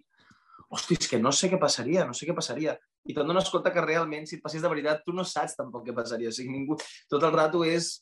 hosti, 0.75 0.99
és 1.01 1.11
que 1.11 1.21
no 1.23 1.33
sé 1.33 1.49
què 1.53 1.61
passaria, 1.61 2.05
no 2.09 2.17
sé 2.17 2.29
què 2.29 2.35
passaria. 2.37 2.75
I 3.09 3.15
te'n 3.17 3.31
dones 3.31 3.49
compte 3.53 3.73
que 3.73 3.85
realment, 3.85 4.27
si 4.29 4.39
et 4.39 4.45
passés 4.45 4.65
de 4.65 4.71
veritat, 4.71 5.05
tu 5.07 5.15
no 5.17 5.25
saps 5.29 5.57
tampoc 5.59 5.87
què 5.87 5.95
passaria. 5.97 6.33
O 6.33 6.37
sigui, 6.37 6.53
ningú... 6.53 6.79
Tot 7.11 7.25
el 7.25 7.35
rato 7.35 7.65
és... 7.69 7.97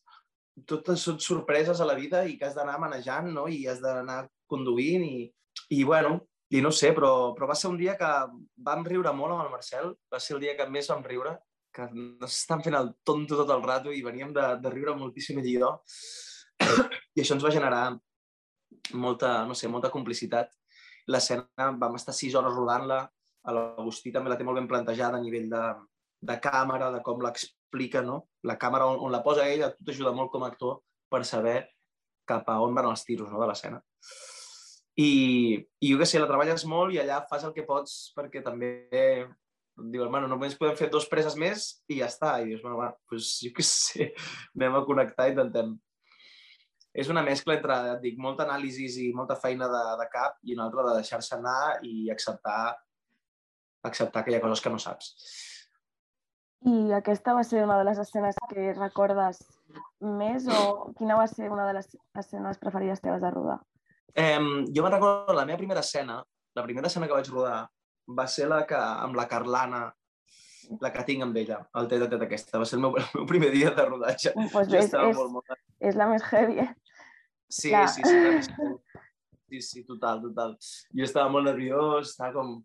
Totes 0.69 1.01
són 1.01 1.17
sorpreses 1.25 1.79
a 1.81 1.87
la 1.89 1.95
vida 1.97 2.27
i 2.29 2.35
que 2.37 2.45
has 2.45 2.57
d'anar 2.59 2.75
manejant, 2.81 3.31
no? 3.33 3.47
I 3.49 3.63
has 3.73 3.79
d'anar 3.81 4.27
conduint 4.53 5.07
i, 5.07 5.23
i 5.73 5.79
bueno, 5.89 6.19
i 6.53 6.61
no 6.61 6.69
sé, 6.77 6.91
però, 6.93 7.33
però 7.33 7.49
va 7.49 7.57
ser 7.57 7.71
un 7.73 7.79
dia 7.81 7.95
que 7.97 8.11
vam 8.67 8.85
riure 8.85 9.15
molt 9.17 9.33
amb 9.33 9.47
el 9.47 9.55
Marcel, 9.55 9.95
va 10.13 10.21
ser 10.21 10.37
el 10.37 10.43
dia 10.43 10.53
que 10.59 10.69
més 10.69 10.91
vam 10.93 11.01
riure, 11.07 11.39
que 11.73 11.87
ens 11.89 12.27
estan 12.29 12.61
fent 12.65 12.77
el 12.77 12.91
tonto 13.09 13.39
tot 13.39 13.53
el 13.55 13.63
rato 13.65 13.93
i 13.97 14.05
veníem 14.05 14.35
de, 14.37 14.45
de 14.61 14.73
riure 14.75 14.93
moltíssim 14.99 15.41
jo. 15.47 15.73
I 17.17 17.23
això 17.25 17.39
ens 17.39 17.47
va 17.47 17.55
generar 17.55 17.85
molta, 18.93 19.47
no 19.49 19.57
sé, 19.57 19.69
molta 19.73 19.91
complicitat. 19.91 20.53
L'escena 21.11 21.73
vam 21.81 21.99
estar 21.99 22.15
sis 22.15 22.35
hores 22.39 22.55
rodant-la, 22.55 23.01
l'Agustí 23.51 24.13
també 24.15 24.31
la 24.31 24.39
té 24.39 24.47
molt 24.47 24.61
ben 24.61 24.69
plantejada 24.71 25.19
a 25.19 25.23
nivell 25.23 25.49
de, 25.51 25.63
de 26.31 26.37
càmera, 26.43 26.93
de 26.95 27.01
com 27.03 27.23
l'explica, 27.25 28.03
no? 28.07 28.23
La 28.47 28.59
càmera 28.59 28.87
on, 28.93 29.01
on 29.03 29.15
la 29.15 29.23
posa 29.25 29.49
ell 29.51 29.67
a 29.67 29.73
tu 29.75 29.87
t'ajuda 29.89 30.15
molt 30.15 30.31
com 30.31 30.45
a 30.45 30.53
actor 30.53 30.79
per 31.11 31.25
saber 31.27 31.59
cap 32.29 32.47
a 32.49 32.61
on 32.63 32.75
van 32.77 32.93
els 32.93 33.03
tiros 33.05 33.31
no, 33.33 33.41
de 33.43 33.51
l'escena. 33.51 33.83
I, 35.03 35.11
I 35.81 35.91
jo 35.91 35.99
què 35.99 36.07
sé, 36.07 36.21
la 36.21 36.29
treballes 36.31 36.67
molt 36.69 36.95
i 36.95 37.01
allà 37.03 37.23
fas 37.31 37.47
el 37.49 37.55
que 37.57 37.67
pots 37.67 38.13
perquè 38.17 38.43
també 38.45 38.73
dius, 39.77 40.09
bueno, 40.09 40.29
només 40.29 40.57
podem 40.59 40.77
fer 40.77 40.91
dos 40.93 41.07
preses 41.09 41.37
més 41.41 41.65
i 41.89 42.01
ja 42.01 42.11
està. 42.11 42.37
I 42.43 42.51
dius, 42.51 42.63
bueno, 42.63 42.79
va, 42.81 42.93
doncs 43.11 43.39
jo 43.43 43.53
què 43.57 43.65
sé, 43.67 44.13
anem 44.57 44.79
a 44.79 44.85
connectar 44.89 45.31
i 45.31 45.35
intentem. 45.35 45.75
És 46.93 47.09
una 47.09 47.23
mescla 47.25 47.57
entre, 47.57 47.77
et 47.95 48.03
dic, 48.03 48.19
molta 48.21 48.45
anàlisi 48.45 48.89
i 49.07 49.13
molta 49.17 49.39
feina 49.41 49.69
de, 49.73 49.83
de 50.01 50.09
cap 50.13 50.37
i 50.45 50.57
una 50.57 50.67
altra 50.69 50.85
de 50.89 50.99
deixar-se 50.99 51.39
anar 51.39 51.79
i 51.89 52.11
acceptar, 52.13 52.75
acceptar 53.89 54.25
que 54.25 54.33
hi 54.33 54.37
ha 54.37 54.43
coses 54.45 54.61
que 54.61 54.73
no 54.73 54.81
saps. 54.83 55.15
I 56.69 56.93
aquesta 56.95 57.33
va 57.35 57.43
ser 57.43 57.65
una 57.65 57.79
de 57.81 57.87
les 57.89 57.99
escenes 57.99 58.37
que 58.51 58.69
recordes 58.77 59.41
més 60.21 60.45
o 60.47 60.93
quina 60.99 61.17
va 61.19 61.25
ser 61.27 61.49
una 61.51 61.65
de 61.67 61.79
les 61.81 61.89
escenes 62.21 62.61
preferides 62.61 63.01
teves 63.03 63.25
de 63.25 63.33
rodar? 63.33 63.59
Eh, 64.15 64.39
jo 64.69 64.85
me'n 64.85 64.93
recordo 64.93 65.35
la 65.35 65.47
meva 65.49 65.59
primera 65.59 65.81
escena, 65.81 66.21
la 66.55 66.63
primera 66.63 66.93
escena 66.93 67.09
que 67.09 67.17
vaig 67.17 67.33
rodar 67.33 67.65
va 68.07 68.29
ser 68.29 68.47
la 68.53 68.63
que, 68.69 68.77
amb 68.77 69.17
la 69.17 69.27
Carlana, 69.31 69.83
la 70.81 70.93
que 70.93 71.05
tinc 71.09 71.25
amb 71.25 71.37
ella, 71.37 71.59
el 71.81 71.89
tet 71.91 72.05
a 72.05 72.09
tet 72.13 72.25
aquesta. 72.27 72.61
Va 72.61 72.69
ser 72.69 72.79
el 72.79 72.85
meu, 72.85 72.97
el 73.01 73.11
meu 73.15 73.27
primer 73.29 73.51
dia 73.55 73.73
de 73.75 73.89
rodatge. 73.89 74.35
Pues 74.53 74.71
jo 74.71 74.79
és, 74.79 74.87
estava 74.87 75.11
és, 75.11 75.19
molt, 75.19 75.35
molt... 75.39 75.59
és 75.81 75.99
la 75.99 76.09
més 76.13 76.25
heavy, 76.31 76.61
eh? 76.63 76.71
Sí, 77.53 77.69
Clar. 77.69 77.89
sí, 77.89 78.01
sí, 78.03 78.17
sí, 79.49 79.61
sí, 79.61 79.85
total, 79.85 80.23
total. 80.23 80.57
Jo 80.97 81.05
estava 81.05 81.29
molt 81.29 81.51
nerviós, 81.51 82.15
estava 82.15 82.33
com... 82.39 82.59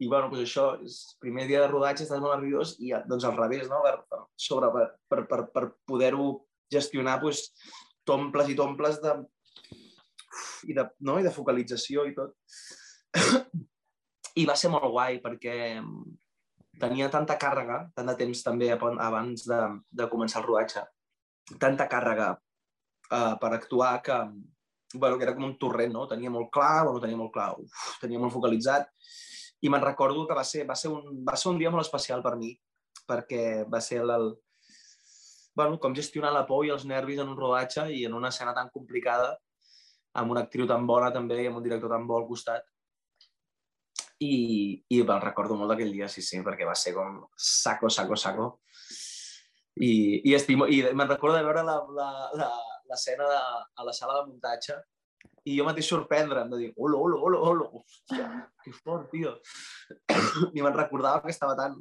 I 0.00 0.06
bueno, 0.08 0.30
doncs 0.32 0.46
això, 0.46 0.66
és 0.86 1.00
primer 1.20 1.48
dia 1.48 1.58
de 1.60 1.68
rodatge, 1.68 2.06
estàs 2.06 2.22
molt 2.22 2.38
nerviós 2.38 2.76
i 2.80 2.94
doncs 3.10 3.26
al 3.28 3.34
revés, 3.36 3.66
no? 3.68 3.82
Per, 3.84 4.22
sobre, 4.40 4.70
per, 4.72 4.86
per, 5.10 5.24
per, 5.28 5.40
per 5.52 5.64
poder-ho 5.90 6.28
gestionar, 6.72 7.18
doncs, 7.20 7.42
tomples 8.08 8.48
i 8.48 8.56
tomples 8.56 8.96
de, 9.02 9.16
i 10.70 10.76
de, 10.78 10.86
no? 11.04 11.18
I 11.20 11.26
de 11.26 11.34
focalització 11.34 12.06
i 12.08 12.14
tot. 12.16 12.32
I 14.40 14.46
va 14.48 14.56
ser 14.56 14.70
molt 14.72 14.88
guai 14.94 15.18
perquè 15.20 15.58
tenia 16.80 17.10
tanta 17.12 17.36
càrrega, 17.36 17.82
tant 17.98 18.08
de 18.08 18.16
temps 18.22 18.46
també 18.46 18.70
abans 18.72 19.44
de, 19.50 19.60
de 19.90 20.08
començar 20.08 20.40
el 20.40 20.48
rodatge, 20.48 20.86
tanta 21.60 21.90
càrrega 21.90 22.30
uh, 23.10 23.34
per 23.40 23.52
actuar 23.54 24.00
que, 24.02 24.18
bueno, 24.94 25.18
que 25.18 25.26
era 25.26 25.34
com 25.34 25.46
un 25.46 25.58
torrent, 25.58 25.92
no? 25.94 26.06
Tenia 26.10 26.30
molt 26.30 26.50
clar, 26.54 26.84
bueno, 26.86 27.02
tenia 27.02 27.18
molt 27.18 27.34
clar, 27.34 27.52
uf, 27.58 27.82
tenia 28.02 28.22
molt 28.22 28.34
focalitzat, 28.34 28.88
i 29.60 29.68
me'n 29.68 29.84
recordo 29.84 30.26
que 30.26 30.36
va 30.36 30.44
ser, 30.44 30.64
va, 30.68 30.76
ser 30.78 30.90
un, 30.92 31.20
va 31.26 31.36
ser 31.36 31.50
un 31.52 31.60
dia 31.60 31.70
molt 31.72 31.84
especial 31.84 32.24
per 32.24 32.36
mi, 32.40 32.54
perquè 33.08 33.66
va 33.70 33.80
ser 33.84 34.00
el, 34.04 34.12
el, 34.14 34.26
bueno, 35.54 35.78
com 35.82 35.94
gestionar 35.94 36.32
la 36.32 36.46
por 36.48 36.64
i 36.66 36.72
els 36.74 36.86
nervis 36.88 37.20
en 37.20 37.30
un 37.32 37.38
rodatge 37.38 37.90
i 37.92 38.04
en 38.08 38.16
una 38.16 38.30
escena 38.32 38.54
tan 38.56 38.70
complicada, 38.72 39.34
amb 40.20 40.32
una 40.32 40.44
actriu 40.46 40.66
tan 40.66 40.86
bona 40.88 41.12
també 41.14 41.42
i 41.42 41.48
amb 41.50 41.60
un 41.60 41.66
director 41.66 41.92
tan 41.92 42.06
bo 42.08 42.18
al 42.18 42.28
costat. 42.28 42.64
I, 44.20 44.34
i 44.92 44.98
me'n 45.00 45.22
recordo 45.22 45.56
molt 45.56 45.72
d'aquell 45.72 45.92
dia, 45.94 46.08
sí, 46.12 46.20
sí, 46.24 46.40
perquè 46.44 46.66
va 46.68 46.76
ser 46.76 46.92
com 46.96 47.22
saco, 47.36 47.88
saco, 47.88 48.18
saco. 48.20 48.48
I, 49.80 50.20
i, 50.28 50.34
estimo, 50.36 50.66
i 50.68 50.82
me'n 50.92 51.08
recordo 51.08 51.38
de 51.38 51.46
veure 51.46 51.62
l'escena 51.64 51.94
la, 51.96 52.08
la, 52.36 52.48
l'escena 52.90 53.28
a 53.30 53.86
la 53.86 53.94
sala 53.96 54.18
de 54.18 54.26
muntatge 54.30 54.76
i 55.48 55.56
jo 55.56 55.64
mateix 55.64 55.88
sorprendre'm, 55.88 56.50
de 56.52 56.58
dir, 56.60 56.70
hola, 56.76 56.98
hola, 56.98 57.20
hola, 57.26 57.38
hola, 57.50 57.68
hòstia, 57.78 58.26
que 58.64 58.72
fort, 58.76 59.08
tio. 59.12 59.36
I 60.56 60.60
me'n 60.60 60.76
recordava 60.76 61.22
que 61.24 61.32
estava 61.32 61.56
tan, 61.56 61.78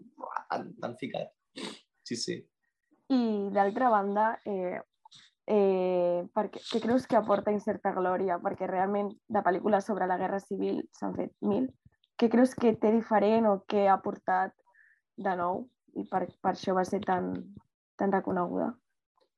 tan, 0.52 0.70
tan 0.80 0.96
ficat. 1.02 1.34
Sí, 2.08 2.16
sí. 2.16 2.38
I 3.12 3.20
d'altra 3.54 3.90
banda, 3.92 4.30
eh, 4.48 4.80
eh, 5.50 6.24
perquè, 6.36 6.64
què 6.72 6.82
creus 6.86 7.08
que 7.10 7.20
aporta 7.20 7.54
Incerta 7.56 7.92
Glòria? 7.96 8.40
Perquè 8.44 8.70
realment 8.70 9.12
de 9.28 9.44
pel·lícules 9.46 9.88
sobre 9.92 10.08
la 10.08 10.20
Guerra 10.22 10.40
Civil 10.44 10.84
s'han 10.96 11.18
fet 11.18 11.36
mil. 11.42 11.68
Què 12.20 12.30
creus 12.32 12.56
que 12.56 12.76
té 12.80 12.94
diferent 12.96 13.48
o 13.50 13.60
què 13.68 13.88
ha 13.88 13.98
aportat 13.98 14.56
de 15.20 15.36
nou 15.40 15.66
i 16.00 16.06
per, 16.08 16.28
per 16.40 16.54
això 16.54 16.76
va 16.78 16.86
ser 16.88 17.02
tan, 17.04 17.34
tan 18.00 18.16
reconeguda? 18.16 18.72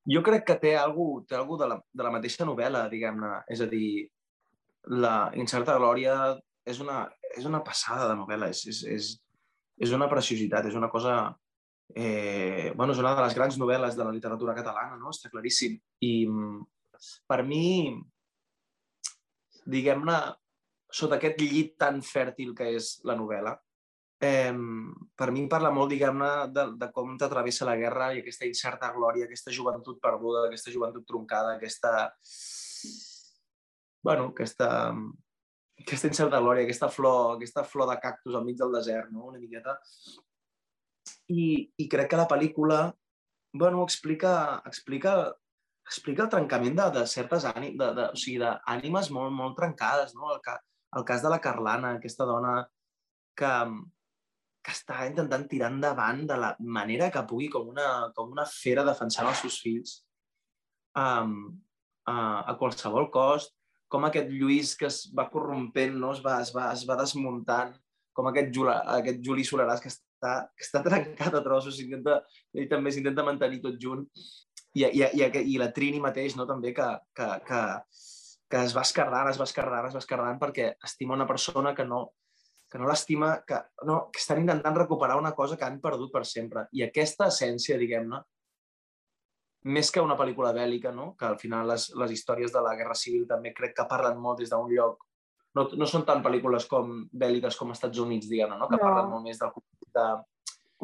Jo 0.09 0.23
crec 0.25 0.47
que 0.47 0.57
té 0.61 0.71
alguna 0.77 1.25
té 1.29 1.37
algú 1.37 1.57
de, 1.61 1.67
la, 1.69 1.77
de 1.77 2.05
la 2.05 2.11
mateixa 2.13 2.45
novel·la, 2.47 2.87
diguem-ne. 2.89 3.35
És 3.53 3.61
a 3.61 3.67
dir, 3.69 4.07
la 5.03 5.29
Incerta 5.37 5.77
Glòria 5.77 6.15
és 6.65 6.81
una, 6.81 7.03
és 7.37 7.45
una 7.45 7.61
passada 7.65 8.07
de 8.09 8.17
novel·la, 8.17 8.49
és, 8.49 8.63
és, 8.71 8.81
és, 8.95 9.11
és 9.85 9.93
una 9.97 10.09
preciositat, 10.09 10.69
és 10.71 10.77
una 10.77 10.89
cosa... 10.89 11.21
Eh, 11.91 12.71
bueno, 12.77 12.93
és 12.93 13.01
una 13.01 13.11
de 13.17 13.23
les 13.25 13.33
grans 13.35 13.57
novel·les 13.59 13.97
de 13.97 14.05
la 14.07 14.13
literatura 14.15 14.55
catalana, 14.55 14.95
no? 14.97 15.11
Està 15.11 15.29
claríssim. 15.29 15.75
I 16.07 16.13
mm, 16.25 16.61
per 17.27 17.41
mi, 17.43 17.91
diguem-ne, 19.67 20.19
sota 20.91 21.17
aquest 21.17 21.41
llit 21.43 21.75
tan 21.79 21.99
fèrtil 22.05 22.55
que 22.55 22.69
és 22.77 22.93
la 23.07 23.17
novel·la, 23.19 23.53
eh, 24.23 24.53
per 25.17 25.29
mi 25.35 25.47
parla 25.51 25.71
molt, 25.73 25.91
diguem-ne, 25.93 26.31
de, 26.55 26.65
de 26.81 26.89
com 26.95 27.17
t'atravessa 27.19 27.67
la 27.67 27.77
guerra 27.79 28.11
i 28.13 28.21
aquesta 28.21 28.47
incerta 28.47 28.91
glòria, 28.95 29.27
aquesta 29.27 29.53
joventut 29.55 29.99
perduda, 30.03 30.45
aquesta 30.47 30.73
joventut 30.73 31.07
troncada, 31.07 31.57
aquesta... 31.57 32.09
Bueno, 34.01 34.31
aquesta, 34.31 34.67
aquesta 35.83 36.09
incerta 36.09 36.39
glòria, 36.41 36.65
aquesta 36.65 36.89
flor, 36.89 37.35
aquesta 37.35 37.65
flor 37.67 37.91
de 37.91 37.99
cactus 38.01 38.37
al 38.37 38.47
mig 38.47 38.57
del 38.57 38.73
desert, 38.73 39.11
no? 39.13 39.27
una 39.29 39.41
miqueta. 39.41 39.77
I, 41.31 41.43
i 41.77 41.85
crec 41.89 42.09
que 42.11 42.19
la 42.19 42.29
pel·lícula 42.29 42.81
bueno, 43.53 43.83
explica, 43.83 44.61
explica, 44.65 45.35
explica 45.85 46.23
el 46.23 46.29
trencament 46.29 46.77
de, 46.77 46.87
de 46.99 47.05
certes 47.07 47.45
ànimes, 47.45 47.77
de, 47.79 47.89
de, 47.97 48.05
o 48.13 48.19
sigui, 48.19 48.39
d'ànimes 48.43 49.11
molt, 49.11 49.33
molt 49.35 49.57
trencades. 49.59 50.15
No? 50.15 50.31
El, 50.35 50.39
ca, 50.45 50.57
el 50.97 51.07
cas 51.07 51.23
de 51.23 51.31
la 51.33 51.41
Carlana, 51.43 51.95
aquesta 51.97 52.27
dona 52.29 52.55
que, 53.37 53.51
que 54.61 54.73
està 54.75 55.05
intentant 55.09 55.47
tirar 55.49 55.71
endavant 55.73 56.21
de 56.29 56.37
la 56.37 56.51
manera 56.77 57.09
que 57.13 57.23
pugui, 57.29 57.49
com 57.53 57.71
una, 57.73 57.87
com 58.17 58.33
una 58.33 58.45
fera 58.49 58.85
defensant 58.87 59.29
els 59.29 59.41
seus 59.43 59.57
fills 59.63 59.95
um, 60.97 61.33
a, 62.05 62.15
a 62.51 62.55
qualsevol 62.59 63.09
cost, 63.13 63.55
com 63.91 64.05
aquest 64.07 64.29
Lluís 64.31 64.75
que 64.79 64.87
es 64.87 65.01
va 65.17 65.27
corrompent, 65.33 65.97
no? 65.99 66.13
es, 66.15 66.21
va, 66.23 66.37
es, 66.45 66.53
va, 66.55 66.69
es 66.75 66.85
va 66.87 66.99
desmuntant, 67.01 67.73
com 68.15 68.29
aquest, 68.29 68.53
Jula, 68.55 68.77
aquest 68.99 69.19
Juli 69.25 69.43
Soleràs 69.47 69.81
que 69.83 69.91
està, 69.91 70.35
que 70.55 70.67
està 70.67 70.83
trencat 70.85 71.35
a 71.35 71.43
trossos, 71.43 71.81
intenta, 71.83 72.21
ell 72.55 72.69
també 72.71 72.93
s'intenta 72.93 73.25
mantenir 73.27 73.61
tot 73.65 73.81
junt, 73.81 74.05
i, 74.77 74.85
i, 74.85 75.03
i, 75.03 75.27
i 75.55 75.59
la 75.59 75.71
Trini 75.75 75.99
mateix, 76.03 76.37
no? 76.39 76.47
també, 76.47 76.71
que, 76.77 76.87
que, 77.17 77.27
que, 77.47 77.61
que 78.51 78.63
es 78.67 78.75
va 78.77 78.85
escardant, 78.87 79.31
es 79.31 79.39
va 79.41 79.47
escardant, 79.49 79.89
es 79.89 79.97
va 79.97 80.03
escardant 80.03 80.39
perquè 80.39 80.73
estima 80.87 81.17
una 81.17 81.27
persona 81.27 81.73
que 81.75 81.87
no, 81.87 82.05
que 82.71 82.79
no 82.79 82.87
l'estima, 82.87 83.33
que, 83.47 83.57
no, 83.87 84.05
que 84.13 84.19
estan 84.21 84.39
intentant 84.39 84.77
recuperar 84.77 85.17
una 85.19 85.33
cosa 85.35 85.57
que 85.59 85.65
han 85.67 85.81
perdut 85.83 86.11
per 86.13 86.23
sempre. 86.25 86.65
I 86.71 86.85
aquesta 86.85 87.27
essència, 87.27 87.75
diguem-ne, 87.77 88.21
més 89.75 89.91
que 89.93 90.01
una 90.01 90.15
pel·lícula 90.17 90.53
bèl·lica, 90.55 90.89
no? 90.95 91.11
que 91.19 91.25
al 91.27 91.37
final 91.37 91.67
les, 91.69 91.89
les 91.99 92.11
històries 92.15 92.53
de 92.53 92.61
la 92.65 92.73
Guerra 92.79 92.95
Civil 92.97 93.27
també 93.29 93.51
crec 93.53 93.75
que 93.77 93.85
parlen 93.91 94.17
molt 94.17 94.39
des 94.41 94.49
d'un 94.49 94.71
lloc 94.73 95.03
no, 95.53 95.67
no 95.77 95.85
són 95.85 96.05
tan 96.07 96.23
pel·lícules 96.23 96.65
com 96.71 97.03
bèl·liques 97.11 97.57
com 97.59 97.73
Estats 97.75 97.99
Units, 97.99 98.29
diguem-ne, 98.31 98.57
no? 98.57 98.69
que 98.71 98.79
No. 98.79 98.85
parlen 98.87 99.09
molt 99.11 99.25
més 99.27 99.37
del 99.41 99.51
conflicte 99.53 100.05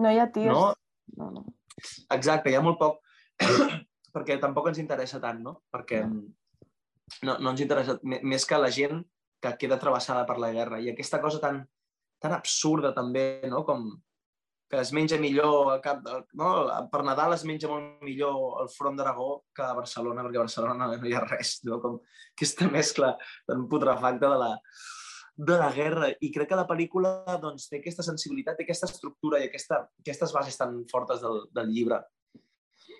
No 0.03 0.11
hi 0.11 0.19
ha 0.19 0.27
tirs. 0.29 0.51
No? 0.51 0.73
no, 1.17 1.29
no. 1.39 1.45
Exacte, 2.13 2.51
hi 2.51 2.57
ha 2.59 2.61
molt 2.61 2.77
poc, 2.77 2.99
perquè 4.13 4.37
tampoc 4.43 4.67
ens 4.69 4.81
interessa 4.83 5.21
tant, 5.23 5.39
no? 5.41 5.55
Perquè 5.73 6.03
no, 7.23 7.37
no 7.39 7.49
ens 7.53 7.63
interessa, 7.63 7.95
m- 8.03 8.19
més 8.27 8.45
que 8.45 8.59
la 8.61 8.69
gent 8.69 9.01
que 9.41 9.55
queda 9.57 9.79
travessada 9.81 10.25
per 10.29 10.37
la 10.43 10.51
guerra. 10.53 10.77
I 10.83 10.91
aquesta 10.91 11.21
cosa 11.23 11.39
tan, 11.41 11.63
tan 12.21 12.35
absurda 12.37 12.93
també, 12.95 13.43
no? 13.49 13.63
Com 13.67 13.89
que 14.67 14.81
es 14.81 14.91
menja 14.91 15.15
millor 15.19 15.71
al 15.71 15.81
cap, 15.81 16.01
del- 16.03 16.25
no? 16.35 16.49
per 16.91 17.03
Nadal 17.07 17.33
es 17.37 17.45
menja 17.47 17.69
molt 17.71 18.01
millor 18.03 18.61
el 18.63 18.69
front 18.73 18.97
d'Aragó 18.99 19.45
que 19.55 19.63
a 19.63 19.73
Barcelona, 19.73 20.23
perquè 20.25 20.41
a 20.41 20.45
Barcelona 20.47 20.89
no 20.91 21.07
hi 21.07 21.15
ha 21.15 21.23
res, 21.23 21.59
no? 21.63 21.79
Com 21.83 22.01
aquesta 22.35 22.67
mescla 22.67 23.13
tan 23.47 23.67
putrefacta 23.71 24.27
de 24.33 24.41
la, 24.43 24.51
de 25.37 25.57
la 25.61 25.71
guerra 25.71 26.11
i 26.19 26.31
crec 26.33 26.51
que 26.51 26.59
la 26.59 26.67
pel·lícula 26.67 27.39
doncs, 27.39 27.69
té 27.69 27.79
aquesta 27.79 28.03
sensibilitat, 28.03 28.57
té 28.57 28.67
aquesta 28.67 28.89
estructura 28.91 29.39
i 29.39 29.47
aquesta, 29.47 29.85
aquestes 30.03 30.35
bases 30.35 30.59
tan 30.59 30.81
fortes 30.91 31.23
del, 31.23 31.45
del 31.53 31.71
llibre, 31.71 32.01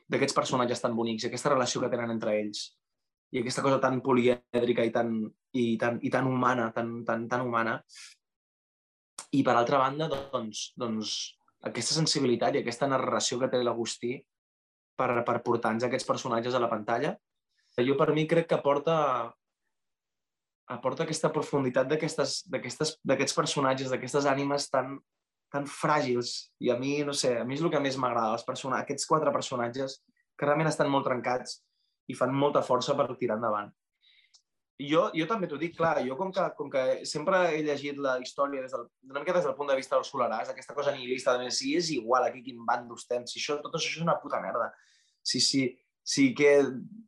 d'aquests 0.07 0.35
personatges 0.35 0.81
tan 0.81 0.95
bonics 0.95 1.25
i 1.25 1.27
aquesta 1.31 1.51
relació 1.51 1.81
que 1.83 1.91
tenen 1.91 2.13
entre 2.15 2.37
ells 2.39 2.69
i 3.35 3.41
aquesta 3.41 3.63
cosa 3.65 3.79
tan 3.83 3.99
polièdrica 4.03 4.85
i 4.87 4.91
tan, 4.95 5.17
i 5.59 5.75
tan, 5.79 5.97
i 5.99 6.11
tan 6.13 6.29
humana, 6.29 6.69
tan, 6.71 7.01
tan, 7.03 7.25
tan 7.27 7.43
humana. 7.43 7.73
I 9.35 9.43
per 9.43 9.55
altra 9.57 9.81
banda, 9.81 10.07
doncs, 10.07 10.71
doncs 10.79 11.15
aquesta 11.67 11.97
sensibilitat 11.97 12.55
i 12.55 12.61
aquesta 12.61 12.87
narració 12.87 13.39
que 13.41 13.49
té 13.51 13.59
l'Agustí 13.63 14.13
per, 14.97 15.09
per 15.27 15.41
portar-nos 15.45 15.83
aquests 15.87 16.07
personatges 16.07 16.55
a 16.55 16.61
la 16.63 16.69
pantalla, 16.71 17.15
jo 17.77 17.97
per 17.97 18.13
mi 18.15 18.25
crec 18.25 18.47
que 18.49 18.57
aporta, 18.57 18.95
aporta 20.73 21.03
aquesta 21.05 21.29
profunditat 21.33 21.91
d'aquests 21.91 23.35
personatges, 23.37 23.91
d'aquestes 23.91 24.25
ànimes 24.25 24.69
tan, 24.73 24.95
tan 25.53 25.67
fràgils. 25.69 26.49
I 26.63 26.71
a 26.73 26.77
mi, 26.79 27.03
no 27.05 27.13
sé, 27.13 27.35
a 27.41 27.45
mi 27.45 27.57
és 27.57 27.61
el 27.61 27.69
que 27.73 27.83
més 27.83 27.99
m'agrada, 28.01 28.39
aquests 28.79 29.05
quatre 29.05 29.33
personatges 29.35 29.99
que 30.37 30.45
realment 30.45 30.71
estan 30.71 30.89
molt 30.89 31.05
trencats 31.05 31.61
i 32.07 32.15
fan 32.15 32.33
molta 32.33 32.63
força 32.63 32.95
per 32.97 33.09
tirar 33.19 33.37
endavant. 33.37 33.69
Jo, 34.77 35.07
jo 35.17 35.25
també 35.25 35.47
t'ho 35.49 35.57
dic, 35.57 35.73
clar, 35.73 35.95
jo 36.05 36.15
com 36.19 36.29
que, 36.29 36.43
com 36.57 36.67
que 36.69 36.81
sempre 37.09 37.39
he 37.55 37.63
llegit 37.65 37.97
la 37.97 38.19
història 38.21 38.61
des 38.61 38.75
del, 38.75 38.83
una 39.09 39.23
mica 39.23 39.33
des 39.33 39.47
del 39.47 39.55
punt 39.57 39.71
de 39.71 39.77
vista 39.79 39.95
del 39.95 40.05
Solaràs, 40.05 40.51
aquesta 40.51 40.75
cosa 40.77 40.93
nihilista 40.93 41.33
de 41.41 41.49
si 41.49 41.73
és 41.79 41.89
igual 41.95 42.27
aquí 42.27 42.43
quin 42.45 42.61
bando 42.65 42.97
estem, 42.99 43.25
si 43.25 43.39
això, 43.41 43.57
tot 43.63 43.73
això 43.73 43.89
és 43.95 44.03
una 44.05 44.19
puta 44.21 44.41
merda. 44.43 44.69
Sí, 45.25 45.41
sí, 45.41 45.63
sí 46.05 46.27
que... 46.37 46.51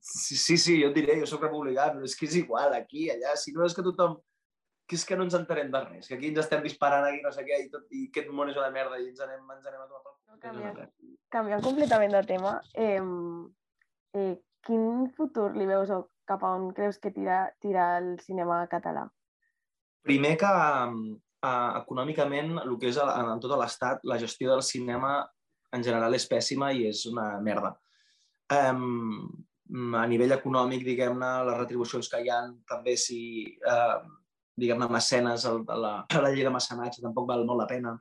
Sí, 0.02 0.36
sí, 0.36 0.58
sí 0.58 0.80
jo 0.82 0.90
et 0.90 0.98
diré, 0.98 1.20
jo 1.22 1.30
sóc 1.30 1.46
republicà, 1.46 1.92
però 1.94 2.10
és 2.10 2.18
que 2.18 2.26
és 2.26 2.40
igual 2.42 2.74
aquí, 2.74 3.06
allà, 3.14 3.38
si 3.38 3.54
no 3.54 3.68
és 3.68 3.78
que 3.78 3.86
tothom... 3.86 4.18
Que 4.90 4.98
és 4.98 5.06
que 5.06 5.14
no 5.14 5.28
ens 5.28 5.38
entenem 5.38 5.70
de 5.70 5.86
res, 5.86 6.08
que 6.10 6.18
aquí 6.18 6.32
ens 6.32 6.42
estem 6.42 6.64
disparant 6.66 7.06
aquí 7.06 7.22
no 7.22 7.30
sé 7.30 7.44
què 7.46 7.60
i, 7.62 7.70
tot, 7.70 7.86
i 7.94 8.08
aquest 8.10 8.34
món 8.34 8.50
és 8.50 8.58
una 8.58 8.72
merda 8.74 8.98
i 8.98 9.12
ens 9.12 9.22
anem, 9.22 9.44
ens 9.54 9.68
anem 9.70 9.84
a 9.84 9.86
tomar 9.86 10.02
pel 10.02 10.16
Canviant, 10.40 10.80
canviant 11.30 11.62
completament 11.62 12.16
de 12.16 12.22
tema, 12.26 12.56
eh, 12.74 13.02
eh, 14.18 14.34
quin 14.66 15.10
futur 15.18 15.52
li 15.54 15.68
veus 15.70 15.92
o 15.94 16.00
cap 16.30 16.46
a 16.46 16.54
on 16.58 16.70
creus 16.78 17.00
que 17.02 17.12
tira, 17.16 17.48
tira 17.62 17.96
el 17.98 18.14
cinema 18.22 18.62
català? 18.72 19.08
Primer 20.06 20.36
que 20.40 20.54
uh, 20.54 21.70
econòmicament, 21.82 22.56
el 22.64 22.78
que 22.80 22.92
és 22.94 23.00
a, 23.02 23.10
en 23.34 23.42
tot 23.44 23.56
l'estat, 23.60 24.06
la 24.08 24.20
gestió 24.22 24.54
del 24.54 24.64
cinema 24.66 25.20
en 25.76 25.86
general 25.86 26.16
és 26.18 26.28
pèssima 26.30 26.72
i 26.74 26.88
és 26.90 27.06
una 27.10 27.32
merda. 27.46 27.74
Um, 28.54 29.28
a 30.00 30.06
nivell 30.10 30.34
econòmic, 30.34 30.86
diguem-ne, 30.86 31.34
les 31.50 31.60
retribucions 31.60 32.10
que 32.10 32.24
hi 32.24 32.32
ha, 32.34 32.40
també 32.70 32.96
si, 32.98 33.20
uh, 33.70 34.00
diguem-ne, 34.58 34.90
mecenes, 34.94 35.46
el, 35.50 35.62
la, 35.68 35.94
la 36.24 36.32
llei 36.34 36.48
de 36.48 36.54
mecenatge 36.54 37.04
tampoc 37.06 37.30
val 37.30 37.46
molt 37.50 37.64
la 37.64 37.70
pena. 37.70 37.94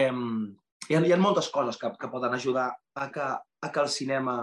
Um, 0.00 0.50
hi, 0.88 0.96
ha, 0.96 1.04
hi 1.04 1.14
ha 1.14 1.20
moltes 1.20 1.50
coses 1.54 1.78
que, 1.78 1.92
que 2.00 2.10
poden 2.10 2.34
ajudar 2.34 2.72
a 2.94 3.06
que, 3.14 3.28
a 3.30 3.70
que 3.70 3.84
el 3.84 3.92
cinema 3.92 4.40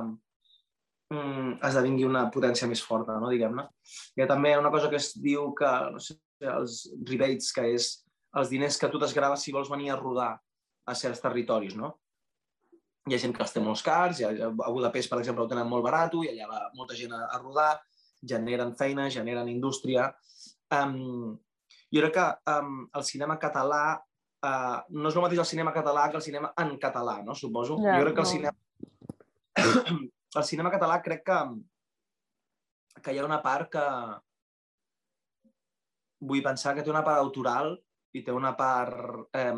mm, 1.13 1.60
esdevingui 1.67 2.08
una 2.08 2.26
potència 2.34 2.67
més 2.70 2.82
forta, 2.84 3.17
no, 3.22 3.30
diguem-ne. 3.34 3.67
Hi 4.15 4.24
ha 4.24 4.30
també 4.30 4.56
una 4.60 4.72
cosa 4.74 4.89
que 4.91 5.00
es 5.00 5.13
diu 5.24 5.52
que, 5.58 5.72
no 5.93 6.02
sé, 6.04 6.17
els 6.54 6.82
rebates, 7.10 7.52
que 7.56 7.65
és 7.76 7.91
els 8.38 8.52
diners 8.52 8.78
que 8.78 8.89
tu 8.91 9.00
t'esgraves 9.02 9.43
si 9.43 9.56
vols 9.56 9.72
venir 9.72 9.91
a 9.91 10.00
rodar 10.00 10.34
a 10.88 10.96
certs 10.96 11.24
territoris, 11.24 11.76
no? 11.80 11.96
Hi 13.08 13.15
ha 13.15 13.22
gent 13.24 13.34
que 13.36 13.43
els 13.43 13.54
té 13.56 13.63
molts 13.63 13.84
cars, 13.86 14.20
ha, 14.22 14.34
a 14.52 14.72
Budapest, 14.74 15.10
per 15.12 15.22
exemple, 15.22 15.46
ho 15.46 15.52
tenen 15.52 15.70
molt 15.70 15.86
barat 15.86 16.15
i 16.20 16.32
allà 16.34 16.50
va 16.50 16.63
molta 16.76 16.96
gent 16.96 17.15
a, 17.15 17.24
a 17.32 17.39
rodar, 17.39 17.72
generen 18.28 18.76
feina, 18.76 19.08
generen 19.13 19.48
indústria. 19.52 20.10
Um, 20.74 21.38
jo 21.93 22.04
crec 22.04 22.17
que 22.17 22.28
um, 22.52 22.82
el 23.00 23.06
cinema 23.08 23.38
català 23.39 23.84
uh, 23.96 24.78
no 24.91 25.08
és 25.08 25.15
el 25.15 25.24
mateix 25.24 25.39
el 25.39 25.50
cinema 25.54 25.72
català 25.76 26.10
que 26.12 26.20
el 26.20 26.26
cinema 26.26 26.52
en 26.60 26.76
català, 26.84 27.22
no? 27.24 27.36
Suposo. 27.36 27.80
Ja, 27.84 27.96
jo 27.96 28.10
crec 28.10 28.20
que 28.20 28.26
el 28.26 28.28
no. 28.28 28.34
cinema 28.36 29.98
el 30.36 30.44
cinema 30.44 30.72
català 30.74 31.00
crec 31.04 31.24
que, 31.26 31.40
que 33.02 33.13
hi 33.13 33.20
ha 33.20 33.28
una 33.28 33.42
part 33.44 33.72
que 33.76 33.86
vull 36.28 36.44
pensar 36.44 36.74
que 36.76 36.84
té 36.84 36.92
una 36.92 37.06
part 37.06 37.22
autoral 37.22 37.76
i 38.18 38.24
té 38.26 38.34
una 38.34 38.56
part 38.58 39.38
eh, 39.38 39.54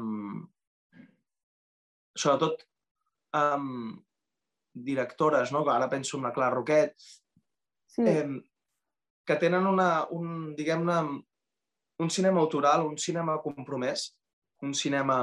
sobretot 2.16 2.68
eh, 3.40 3.66
directores, 4.74 5.52
no? 5.52 5.64
que 5.66 5.72
ara 5.74 5.90
penso 5.90 6.18
en 6.18 6.28
la 6.28 6.34
Clara 6.34 6.56
Roquet, 6.56 6.96
Sí, 7.90 8.04
eh, 8.06 8.42
que 9.26 9.36
tenen 9.36 9.66
una, 9.66 10.06
un, 10.14 10.56
diguem-ne, 10.58 11.00
un 12.00 12.10
cinema 12.10 12.42
autoral, 12.42 12.86
un 12.86 12.98
cinema 12.98 13.40
compromès, 13.42 14.04
un 14.62 14.74
cinema 14.74 15.18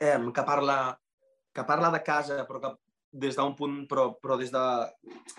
eh, 0.00 0.18
que, 0.34 0.44
parla, 0.46 0.78
que 1.52 1.64
parla 1.64 1.90
de 1.90 2.02
casa, 2.02 2.44
però 2.46 2.62
que 2.62 2.72
des 3.16 3.36
d'un 3.38 3.54
punt, 3.56 3.76
però, 3.90 4.10
però 4.20 4.36
des 4.40 4.52
de, 4.52 4.62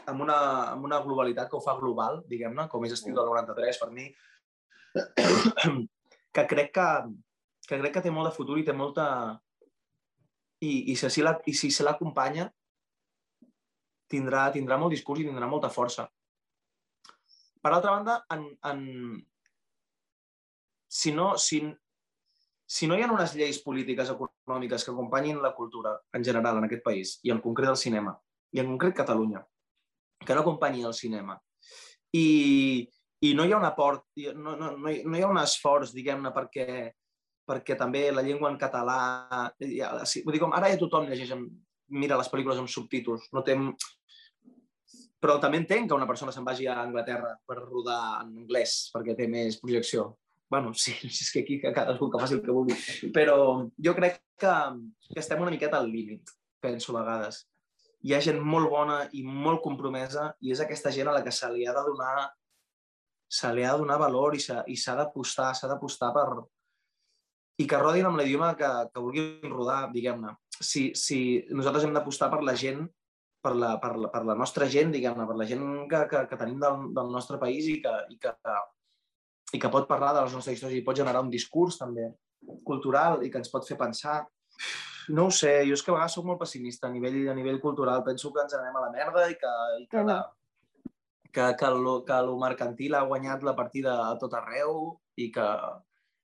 amb, 0.09 0.21
una, 0.25 0.37
amb 0.73 0.87
una 0.87 0.99
globalitat 1.03 1.49
que 1.49 1.57
ho 1.57 1.63
fa 1.63 1.77
global, 1.79 2.23
diguem-ne, 2.29 2.67
com 2.71 2.85
és 2.87 2.95
estil 2.95 3.15
del 3.17 3.29
93 3.29 3.81
per 3.81 3.89
mi, 3.93 4.07
que 6.35 6.45
crec 6.49 6.73
que, 6.75 6.87
que 7.67 7.79
crec 7.81 7.97
que 7.97 8.05
té 8.07 8.13
molt 8.13 8.31
de 8.31 8.35
futur 8.37 8.59
i 8.59 8.65
té 8.67 8.75
molta... 8.75 9.07
I, 10.65 10.71
i 10.91 10.95
si, 10.97 11.09
si 11.13 11.21
la, 11.21 11.35
i 11.45 11.53
si 11.53 11.69
se 11.69 11.85
l'acompanya, 11.85 12.47
tindrà, 14.09 14.47
tindrà 14.55 14.79
molt 14.81 14.95
discurs 14.95 15.21
i 15.21 15.27
tindrà 15.27 15.49
molta 15.49 15.69
força. 15.69 16.07
Per 17.61 17.73
altra 17.73 17.93
banda, 17.93 18.15
en, 18.33 18.47
en, 18.65 18.81
si, 20.87 21.13
no, 21.13 21.35
si, 21.37 21.61
si 22.67 22.85
no 22.85 22.97
hi 22.97 23.01
ha 23.01 23.07
unes 23.07 23.33
lleis 23.39 23.61
polítiques 23.63 24.09
econòmiques 24.11 24.83
que 24.83 24.91
acompanyin 24.91 25.39
la 25.41 25.53
cultura 25.55 25.93
en 26.13 26.23
general 26.23 26.59
en 26.59 26.67
aquest 26.67 26.83
país, 26.83 27.13
i 27.23 27.31
en 27.31 27.39
concret 27.39 27.71
el 27.71 27.79
cinema, 27.79 28.11
i 28.51 28.59
en 28.59 28.67
concret 28.73 28.97
Catalunya, 28.97 29.39
que 30.25 30.35
no 30.35 30.43
acompanyi 30.43 30.83
el 30.83 30.93
cinema, 30.93 31.37
i, 32.11 32.83
i 33.23 33.33
no 33.39 33.45
hi 33.45 33.55
ha 33.55 33.61
un 33.61 33.69
aport, 33.69 34.03
no, 34.35 34.57
no, 34.59 34.73
no, 34.75 34.91
hi, 34.91 34.99
no 35.07 35.15
hi 35.15 35.23
ha 35.23 35.31
un 35.31 35.39
esforç, 35.39 35.95
diguem-ne, 35.95 36.33
perquè, 36.35 36.67
perquè 37.47 37.79
també 37.79 38.09
la 38.11 38.25
llengua 38.25 38.51
en 38.51 38.59
català... 38.59 38.99
Ja, 39.63 39.93
vull 40.25 40.35
dir, 40.35 40.43
com 40.43 40.59
ara 40.59 40.73
ja 40.73 40.81
tothom 40.83 41.07
llegeix, 41.07 41.31
amb, 41.37 41.55
mira 41.95 42.19
les 42.19 42.27
pel·lícules 42.27 42.59
amb 42.59 42.71
subtítols, 42.71 43.31
no 43.31 43.47
té... 43.47 43.55
Però 45.23 45.39
també 45.41 45.63
entenc 45.63 45.87
que 45.89 45.95
una 45.95 46.05
persona 46.05 46.35
se'n 46.35 46.45
vagi 46.45 46.67
a 46.67 46.81
Anglaterra 46.83 47.31
per 47.47 47.61
rodar 47.63 48.25
en 48.25 48.35
anglès, 48.43 48.89
perquè 48.93 49.15
té 49.17 49.25
més 49.31 49.55
projecció 49.63 50.11
bueno, 50.49 50.73
sí, 50.83 50.95
és 51.03 51.31
que 51.33 51.43
aquí 51.45 51.59
que 51.61 51.73
cadascú 51.75 52.09
que 52.11 52.21
faci 52.21 52.37
el 52.37 52.43
que 52.45 52.55
vulgui, 52.55 52.77
però 53.15 53.37
jo 53.83 53.93
crec 53.97 54.21
que, 54.39 54.55
que 55.11 55.21
estem 55.21 55.43
una 55.43 55.53
miqueta 55.53 55.79
al 55.79 55.91
límit, 55.91 56.33
penso 56.63 56.95
a 56.95 57.01
vegades. 57.01 57.45
Hi 58.05 58.13
ha 58.13 58.23
gent 58.23 58.39
molt 58.39 58.69
bona 58.69 59.01
i 59.17 59.23
molt 59.25 59.63
compromesa 59.63 60.29
i 60.45 60.53
és 60.53 60.61
aquesta 60.63 60.93
gent 60.93 61.09
a 61.09 61.15
la 61.17 61.23
que 61.25 61.33
se 61.33 61.49
li 61.51 61.65
ha 61.67 61.73
de 61.75 61.83
donar 61.87 62.29
se 63.27 63.49
li 63.53 63.63
ha 63.63 63.73
de 63.73 63.83
donar 63.83 63.97
valor 63.99 64.35
i 64.37 64.39
s'ha 64.39 64.95
d'apostar, 64.95 65.53
s'ha 65.53 65.67
d'apostar 65.67 66.13
per... 66.15 66.27
i 67.59 67.65
que 67.67 67.79
rodin 67.81 68.05
amb 68.07 68.19
l'idioma 68.19 68.53
que, 68.55 68.69
que 68.93 69.01
vulguin 69.03 69.51
rodar, 69.51 69.89
diguem-ne. 69.91 70.35
Si, 70.61 70.91
si 70.95 71.43
nosaltres 71.51 71.83
hem 71.85 71.93
d'apostar 71.93 72.29
per 72.31 72.43
la 72.45 72.55
gent, 72.55 72.85
per 73.43 73.53
la, 73.55 73.73
per, 73.81 73.95
la, 73.97 74.11
per 74.13 74.23
la 74.25 74.35
nostra 74.37 74.67
gent, 74.69 74.93
diguem-ne, 74.93 75.25
per 75.27 75.35
la 75.37 75.47
gent 75.49 75.65
que, 75.91 76.03
que, 76.11 76.23
que 76.29 76.39
tenim 76.39 76.61
del, 76.61 76.87
del 76.95 77.11
nostre 77.13 77.39
país 77.41 77.67
i 77.67 77.79
que, 77.83 77.95
i 78.13 78.17
que, 78.21 78.33
i 79.53 79.59
que 79.59 79.71
pot 79.71 79.87
parlar 79.87 80.13
de 80.15 80.23
les 80.25 80.33
nostres 80.35 80.57
històries 80.57 80.81
i 80.81 80.85
pot 80.85 80.97
generar 80.97 81.23
un 81.23 81.31
discurs 81.31 81.79
també 81.79 82.09
cultural 82.67 83.23
i 83.23 83.31
que 83.31 83.39
ens 83.41 83.51
pot 83.51 83.67
fer 83.67 83.77
pensar. 83.79 84.21
No 85.15 85.27
ho 85.27 85.31
sé, 85.31 85.53
jo 85.67 85.75
és 85.77 85.83
que 85.83 85.93
a 85.93 85.95
vegades 85.95 86.17
soc 86.17 86.25
molt 86.27 86.41
pessimista 86.41 86.89
a 86.89 86.91
nivell, 86.91 87.21
a 87.31 87.35
nivell 87.37 87.61
cultural. 87.63 88.03
Penso 88.03 88.33
que 88.33 88.43
ens 88.43 88.55
anem 88.57 88.75
a 88.75 88.83
la 88.83 88.91
merda 88.91 89.27
i 89.31 89.37
que, 89.39 89.53
i 89.79 89.85
que, 89.87 90.03
no. 90.03 90.07
la, 90.11 90.17
que, 91.31 91.55
que, 91.59 91.69
lo, 91.71 91.99
que 92.03 92.21
lo 92.27 92.37
mercantil 92.41 92.95
ha 92.95 93.05
guanyat 93.07 93.45
la 93.47 93.55
partida 93.55 93.97
a 94.07 94.15
tot 94.19 94.35
arreu 94.35 94.97
i 95.15 95.29
que, 95.31 95.47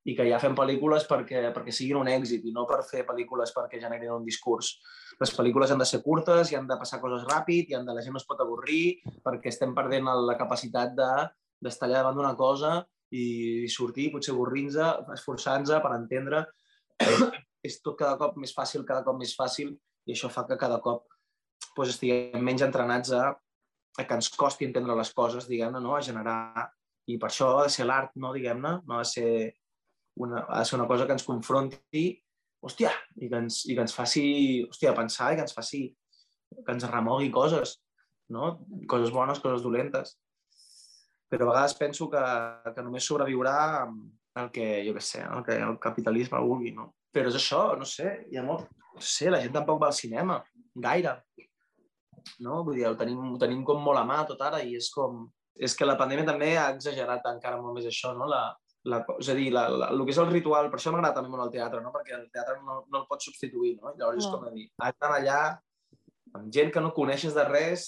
i 0.03 0.15
que 0.17 0.27
ja 0.27 0.39
fem 0.43 0.55
pel·lícules 0.57 1.07
perquè, 1.07 1.45
perquè 1.55 1.71
siguin 1.71 2.01
un 2.01 2.11
èxit 2.11 2.43
i 2.49 2.51
no 2.55 2.65
per 2.67 2.81
fer 2.89 3.05
pel·lícules 3.07 3.55
perquè 3.55 3.79
generin 3.81 4.17
un 4.17 4.27
discurs. 4.27 4.75
Les 5.21 5.31
pel·lícules 5.31 5.71
han 5.71 5.79
de 5.79 5.87
ser 5.87 6.01
curtes 6.03 6.51
i 6.51 6.59
han 6.59 6.67
de 6.67 6.79
passar 6.79 6.99
coses 6.99 7.23
ràpid 7.29 7.71
i 7.71 7.77
han 7.77 7.87
de, 7.87 7.95
la 7.95 8.03
gent 8.03 8.17
no 8.17 8.21
es 8.21 8.27
pot 8.27 8.41
avorrir 8.43 8.99
perquè 9.23 9.53
estem 9.53 9.71
perdent 9.77 10.11
la 10.27 10.35
capacitat 10.39 10.91
de 10.97 11.13
d'estar 11.63 11.87
allà 11.87 12.01
davant 12.01 12.17
d'una 12.17 12.35
cosa 12.35 12.81
i 13.13 13.69
sortir, 13.69 14.09
potser 14.13 14.33
avorrint-nos, 14.33 15.09
esforçant-nos 15.17 15.81
per 15.83 15.95
entendre. 15.95 16.43
és 17.63 17.79
tot 17.79 17.95
cada 17.99 18.17
cop 18.19 18.37
més 18.41 18.51
fàcil, 18.55 18.83
cada 18.87 19.05
cop 19.05 19.19
més 19.19 19.33
fàcil, 19.37 19.71
i 20.07 20.15
això 20.15 20.29
fa 20.31 20.43
que 20.49 20.59
cada 20.59 20.81
cop 20.83 21.05
doncs, 21.77 21.93
estiguem 21.95 22.43
menys 22.43 22.65
entrenats 22.65 23.13
a, 23.15 23.29
a 23.97 24.05
que 24.07 24.17
ens 24.17 24.29
costi 24.35 24.67
entendre 24.67 24.97
les 24.99 25.13
coses, 25.15 25.49
diguem-ne, 25.49 25.81
no? 25.83 25.97
a 25.97 26.05
generar... 26.05 26.69
I 27.03 27.17
per 27.19 27.27
això 27.27 27.49
ha 27.57 27.63
de 27.65 27.71
ser 27.73 27.83
l'art, 27.83 28.13
no? 28.15 28.29
diguem-ne, 28.31 28.77
no 28.87 28.95
ha 28.95 29.03
ser 29.03 29.51
una, 30.23 30.45
ha 30.47 30.61
de 30.61 30.67
ser 30.69 30.77
una 30.77 30.85
cosa 30.87 31.03
que 31.03 31.17
ens 31.17 31.25
confronti, 31.27 32.03
hòstia, 32.63 32.93
i 33.19 33.27
que 33.27 33.41
ens, 33.43 33.57
i 33.67 33.75
que 33.75 33.83
ens 33.83 33.95
faci 33.95 34.23
hòstia, 34.69 34.93
pensar 34.95 35.33
i 35.33 35.35
que 35.35 35.43
ens 35.43 35.55
faci 35.57 35.81
que 36.53 36.75
ens 36.75 36.85
remogui 36.87 37.27
coses, 37.33 37.75
no? 38.31 38.53
coses 38.87 39.11
bones, 39.11 39.41
coses 39.43 39.65
dolentes. 39.65 40.15
Però 41.33 41.47
a 41.47 41.49
vegades 41.49 41.73
penso 41.73 42.05
que, 42.13 42.23
que 42.75 42.81
només 42.85 43.05
sobreviurà 43.09 43.57
el 44.37 44.49
que, 44.53 44.67
jo 44.85 44.93
què 44.93 45.01
sé, 45.01 45.23
el 45.25 45.41
que 45.47 45.55
el 45.65 45.79
capitalisme 45.81 46.41
vulgui, 46.45 46.75
no? 46.77 46.91
Però 47.13 47.31
és 47.31 47.37
això, 47.39 47.63
no 47.79 47.87
sé, 47.89 48.19
hi 48.29 48.37
ha 48.37 48.45
molt... 48.45 48.69
No 48.93 49.01
sé, 49.01 49.31
la 49.33 49.39
gent 49.41 49.55
tampoc 49.55 49.79
va 49.81 49.87
al 49.89 49.95
cinema, 49.97 50.35
gaire. 50.85 51.15
No? 52.45 52.59
Vull 52.67 52.77
dir, 52.77 52.85
ho 52.85 52.93
tenim, 52.99 53.23
ho 53.33 53.39
tenim 53.41 53.63
com 53.65 53.81
molt 53.81 53.97
a 53.97 54.05
mà 54.05 54.19
tot 54.29 54.45
ara 54.45 54.61
i 54.61 54.75
és 54.77 54.91
com... 54.93 55.23
És 55.53 55.73
que 55.77 55.87
la 55.89 55.97
pandèmia 55.97 56.27
també 56.29 56.51
ha 56.57 56.67
exagerat 56.75 57.25
encara 57.31 57.57
molt 57.61 57.79
més 57.79 57.89
això, 57.89 58.13
no? 58.17 58.29
La, 58.29 58.43
la, 58.93 59.01
és 59.17 59.33
a 59.33 59.37
dir, 59.37 59.49
la, 59.53 59.65
la, 59.73 59.89
el 59.93 60.05
que 60.05 60.13
és 60.13 60.21
el 60.21 60.29
ritual, 60.29 60.69
per 60.69 60.77
això 60.77 60.93
m'agrada 60.93 61.17
també 61.17 61.33
molt 61.33 61.47
el 61.47 61.53
teatre, 61.57 61.81
no? 61.81 61.93
perquè 61.93 62.13
el 62.19 62.29
teatre 62.33 62.59
no, 62.61 62.83
no 62.93 63.01
el 63.01 63.09
pots 63.09 63.29
substituir, 63.29 63.75
no? 63.81 63.95
Llavors 63.97 64.21
no. 64.21 64.23
és 64.23 64.31
com 64.33 64.45
a 64.45 64.53
dir, 64.53 64.69
has 64.85 64.97
d'anar 64.99 65.19
allà 65.19 65.41
amb 66.33 66.49
gent 66.53 66.71
que 66.73 66.81
no 66.81 66.93
coneixes 66.95 67.35
de 67.37 67.43
res, 67.45 67.87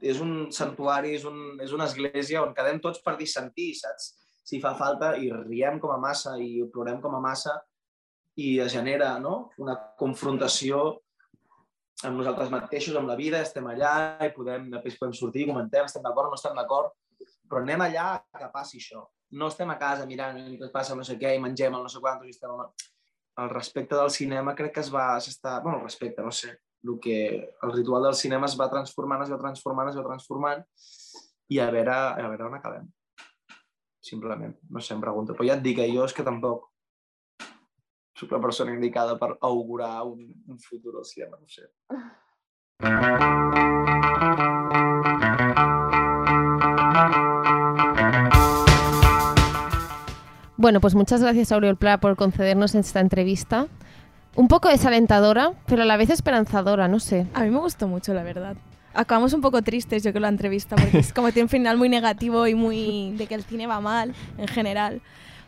és 0.00 0.20
un 0.24 0.48
santuari, 0.54 1.12
és, 1.18 1.26
un, 1.28 1.58
és 1.60 1.74
una 1.76 1.88
església 1.90 2.42
on 2.42 2.54
quedem 2.56 2.80
tots 2.80 3.02
per 3.04 3.18
dissentir, 3.18 3.72
saps? 3.78 4.14
Si 4.42 4.60
fa 4.62 4.72
falta, 4.78 5.12
i 5.20 5.28
riem 5.30 5.78
com 5.80 5.92
a 5.94 6.00
massa, 6.00 6.34
i 6.40 6.64
plorem 6.72 7.00
com 7.04 7.14
a 7.14 7.20
massa, 7.22 7.58
i 8.40 8.56
es 8.64 8.72
genera 8.72 9.18
no? 9.20 9.50
una 9.60 9.76
confrontació 10.00 11.02
amb 12.02 12.18
nosaltres 12.18 12.50
mateixos, 12.50 12.96
amb 12.98 13.10
la 13.12 13.16
vida, 13.18 13.42
estem 13.44 13.68
allà 13.70 13.92
i 14.24 14.32
podem, 14.34 14.70
després 14.72 14.96
podem 14.98 15.12
sortir, 15.14 15.46
comentem, 15.50 15.86
estem 15.86 16.02
d'acord, 16.02 16.32
no 16.32 16.40
estem 16.40 16.56
d'acord, 16.58 16.96
però 17.48 17.60
anem 17.62 17.84
allà 17.84 18.06
que 18.38 18.48
passi 18.54 18.80
això. 18.80 19.04
No 19.38 19.48
estem 19.52 19.70
a 19.70 19.78
casa 19.80 20.08
mirant 20.08 20.40
què 20.58 20.72
passa 20.72 20.96
no 20.96 21.04
sé 21.06 21.18
què 21.20 21.36
i 21.36 21.40
mengem 21.40 21.76
el 21.76 21.84
no 21.84 21.92
sé 21.92 22.00
quantos 22.00 22.28
i 22.28 22.34
estem... 22.34 22.56
El 23.42 23.48
respecte 23.48 23.96
del 23.96 24.10
cinema 24.12 24.56
crec 24.56 24.74
que 24.74 24.82
es 24.82 24.90
va... 24.92 25.06
s'està 25.24 25.60
bueno, 25.62 25.78
el 25.78 25.86
respecte, 25.86 26.24
no 26.24 26.32
sé. 26.36 26.56
El, 26.82 26.98
que, 27.00 27.18
el 27.62 27.72
ritual 27.72 28.02
del 28.02 28.18
cinema 28.18 28.46
es 28.46 28.58
va 28.58 28.70
transformant, 28.70 29.22
es 29.22 29.30
va 29.30 29.38
transformant, 29.38 29.90
es 29.90 29.98
va 29.98 30.06
transformant 30.06 30.64
i 31.52 31.60
a 31.62 31.70
veure, 31.70 31.94
a 31.94 32.28
veure 32.28 32.48
on 32.48 32.58
acabem. 32.58 32.90
Simplement. 34.02 34.56
No 34.70 34.82
sé, 34.82 34.94
em 34.96 35.02
pregunto. 35.02 35.36
Però 35.38 35.46
ja 35.46 35.58
et 35.58 35.62
dic 35.64 35.78
que 35.78 35.88
jo 35.92 36.06
és 36.08 36.16
que 36.16 36.26
tampoc 36.26 36.66
soc 38.18 38.34
la 38.34 38.42
persona 38.42 38.74
indicada 38.74 39.18
per 39.18 39.36
augurar 39.40 40.02
un, 40.06 40.26
un 40.48 40.58
futur 40.58 40.98
al 40.98 41.06
cinema, 41.06 41.38
no 41.38 41.48
sé. 41.48 41.70
Bueno, 50.56 50.80
pues 50.80 50.94
muchas 50.94 51.20
gracias 51.20 51.50
Aurel 51.50 51.76
Pla 51.76 51.98
por 51.98 52.16
concedernos 52.16 52.76
esta 52.76 53.00
entrevista. 53.00 53.66
Un 54.34 54.48
poco 54.48 54.68
desalentadora, 54.68 55.52
pero 55.66 55.82
a 55.82 55.84
la 55.84 55.96
vez 55.96 56.08
esperanzadora, 56.10 56.88
no 56.88 57.00
sé. 57.00 57.26
A 57.34 57.42
mí 57.42 57.50
me 57.50 57.58
gustó 57.58 57.86
mucho, 57.88 58.14
la 58.14 58.22
verdad. 58.22 58.56
Acabamos 58.94 59.32
un 59.32 59.40
poco 59.40 59.62
tristes, 59.62 60.02
yo 60.02 60.10
creo, 60.10 60.22
la 60.22 60.28
entrevista, 60.28 60.76
porque 60.76 60.98
es 60.98 61.12
como 61.12 61.32
tiene 61.32 61.44
un 61.44 61.48
final 61.50 61.76
muy 61.78 61.88
negativo 61.88 62.46
y 62.46 62.54
muy 62.54 63.12
de 63.16 63.26
que 63.26 63.34
el 63.34 63.42
cine 63.44 63.66
va 63.66 63.80
mal 63.80 64.14
en 64.38 64.48
general. 64.48 65.00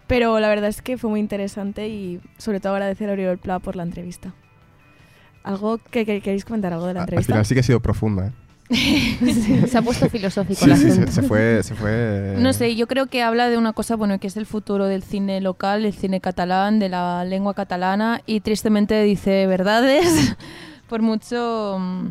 Pero 0.06 0.38
la 0.38 0.48
verdad 0.48 0.68
es 0.68 0.82
que 0.82 0.98
fue 0.98 1.08
muy 1.10 1.20
interesante 1.20 1.88
y 1.88 2.20
sobre 2.36 2.60
todo 2.60 2.74
agradecer 2.74 3.08
a 3.08 3.12
Oriol 3.14 3.38
Pla 3.38 3.58
por 3.58 3.74
la 3.76 3.82
entrevista. 3.84 4.34
¿Algo 5.42 5.78
que, 5.78 6.04
que- 6.06 6.20
queréis 6.20 6.44
comentar 6.44 6.72
algo 6.72 6.86
de 6.86 6.94
la 6.94 7.00
Al 7.00 7.04
entrevista? 7.04 7.32
final 7.32 7.46
sí 7.46 7.54
que 7.54 7.60
ha 7.60 7.64
sido 7.64 7.80
profunda, 7.80 8.26
¿eh? 8.28 8.32
Se 9.68 9.76
ha 9.76 9.82
puesto 9.82 10.08
filosófico 10.08 10.64
Sí, 10.64 10.70
el 10.70 10.76
sí, 10.78 11.12
se, 11.12 11.22
fue... 11.22 11.62
Se 11.62 11.74
fue 11.74 12.34
No 12.38 12.52
sé, 12.54 12.74
yo 12.76 12.86
creo 12.86 13.06
que 13.06 13.22
habla 13.22 13.50
de 13.50 13.58
una 13.58 13.74
cosa, 13.74 13.94
bueno, 13.94 14.18
que 14.18 14.26
es 14.26 14.36
el 14.36 14.46
futuro 14.46 14.86
del 14.86 15.02
cine 15.02 15.40
local, 15.40 15.84
el 15.84 15.92
cine 15.92 16.20
catalán, 16.20 16.78
de 16.78 16.88
la 16.88 17.24
lengua 17.24 17.52
catalana, 17.52 18.22
y 18.24 18.40
tristemente 18.40 19.02
dice 19.02 19.46
verdades, 19.46 20.34
por 20.88 21.02
mucho 21.02 21.76
mm, 21.78 22.06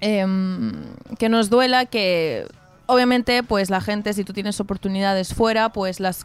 em, 0.00 0.72
que 1.18 1.28
nos 1.28 1.50
duela 1.50 1.86
que, 1.86 2.46
obviamente, 2.86 3.42
pues 3.42 3.68
la 3.68 3.80
gente, 3.80 4.12
si 4.12 4.22
tú 4.22 4.32
tienes 4.32 4.60
oportunidades 4.60 5.34
fuera, 5.34 5.70
pues 5.70 5.98
las 5.98 6.24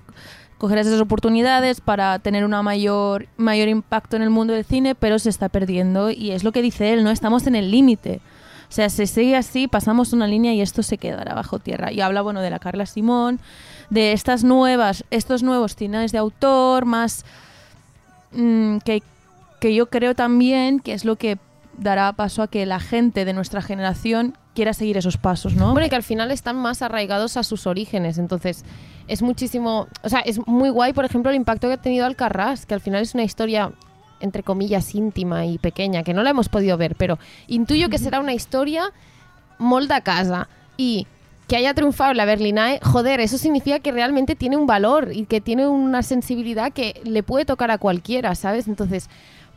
cogerás 0.60 0.86
esas 0.86 1.02
oportunidades 1.02 1.82
para 1.82 2.20
tener 2.20 2.46
una 2.46 2.62
mayor, 2.62 3.28
mayor 3.36 3.68
impacto 3.68 4.16
en 4.16 4.22
el 4.22 4.30
mundo 4.30 4.54
del 4.54 4.64
cine, 4.64 4.94
pero 4.94 5.18
se 5.18 5.30
está 5.30 5.50
perdiendo, 5.50 6.12
y 6.12 6.32
es 6.32 6.44
lo 6.44 6.52
que 6.52 6.62
dice 6.62 6.94
él, 6.94 7.04
¿no? 7.04 7.10
Estamos 7.10 7.48
en 7.48 7.56
el 7.56 7.72
límite. 7.72 8.22
O 8.74 8.76
sea, 8.76 8.90
si 8.90 9.06
sigue 9.06 9.36
así, 9.36 9.68
pasamos 9.68 10.14
una 10.14 10.26
línea 10.26 10.52
y 10.52 10.60
esto 10.60 10.82
se 10.82 10.98
quedará 10.98 11.36
bajo 11.36 11.60
tierra. 11.60 11.92
Y 11.92 12.02
habla, 12.02 12.24
bueno, 12.24 12.42
de 12.42 12.50
la 12.50 12.58
Carla 12.58 12.88
Simón, 12.88 13.40
de 13.92 14.14
estas 14.14 14.44
nuevas, 14.44 15.06
estos 15.12 15.44
nuevos 15.44 15.76
cines 15.76 16.12
de 16.12 16.18
autor, 16.18 16.86
más 16.86 17.24
mm, 18.32 18.78
que, 18.80 19.04
que 19.60 19.76
yo 19.76 19.92
creo 19.92 20.16
también 20.16 20.80
que 20.80 20.94
es 20.94 21.06
lo 21.06 21.18
que 21.18 21.38
dará 21.78 22.14
paso 22.14 22.42
a 22.42 22.48
que 22.48 22.66
la 22.66 22.80
gente 22.80 23.26
de 23.26 23.34
nuestra 23.34 23.62
generación 23.62 24.36
quiera 24.56 24.74
seguir 24.74 24.98
esos 24.98 25.18
pasos, 25.18 25.54
¿no? 25.54 25.74
Bueno, 25.74 25.86
y 25.86 25.90
que 25.92 25.96
al 25.96 26.02
final 26.02 26.32
están 26.32 26.56
más 26.56 26.82
arraigados 26.82 27.38
a 27.38 27.44
sus 27.44 27.68
orígenes, 27.68 28.18
entonces 28.18 28.66
es 29.08 29.22
muchísimo, 29.22 29.88
o 30.02 30.10
sea, 30.10 30.22
es 30.22 30.48
muy 30.48 30.72
guay, 30.72 30.94
por 30.94 31.06
ejemplo, 31.06 31.30
el 31.30 31.38
impacto 31.38 31.68
que 31.68 31.74
ha 31.74 31.82
tenido 31.82 32.08
Alcarrás, 32.08 32.66
que 32.66 32.74
al 32.74 32.82
final 32.82 33.04
es 33.04 33.14
una 33.14 33.24
historia 33.24 33.72
entre 34.24 34.42
comillas 34.42 34.96
íntima 34.96 35.46
y 35.46 35.60
pequeña, 35.60 36.02
que 36.04 36.14
no 36.14 36.24
la 36.24 36.32
hemos 36.32 36.50
podido 36.50 36.78
ver, 36.78 36.96
pero 36.96 37.20
intuyo 37.48 37.90
que 37.90 38.00
será 38.00 38.20
una 38.20 38.34
historia 38.34 38.92
molda 39.60 39.98
a 39.98 40.02
casa 40.02 40.48
y 40.78 41.06
que 41.48 41.58
haya 41.58 41.74
triunfado 41.74 42.12
en 42.12 42.18
la 42.18 42.26
Berlinae, 42.26 42.80
joder, 42.82 43.20
eso 43.20 43.38
significa 43.38 43.80
que 43.80 43.92
realmente 43.92 44.36
tiene 44.36 44.56
un 44.58 44.66
valor 44.66 45.10
y 45.14 45.26
que 45.26 45.42
tiene 45.42 45.68
una 45.68 46.02
sensibilidad 46.02 46.72
que 46.72 47.00
le 47.04 47.22
puede 47.22 47.46
tocar 47.46 47.70
a 47.70 47.78
cualquiera, 47.78 48.34
¿sabes? 48.34 48.68
Entonces, 48.68 49.10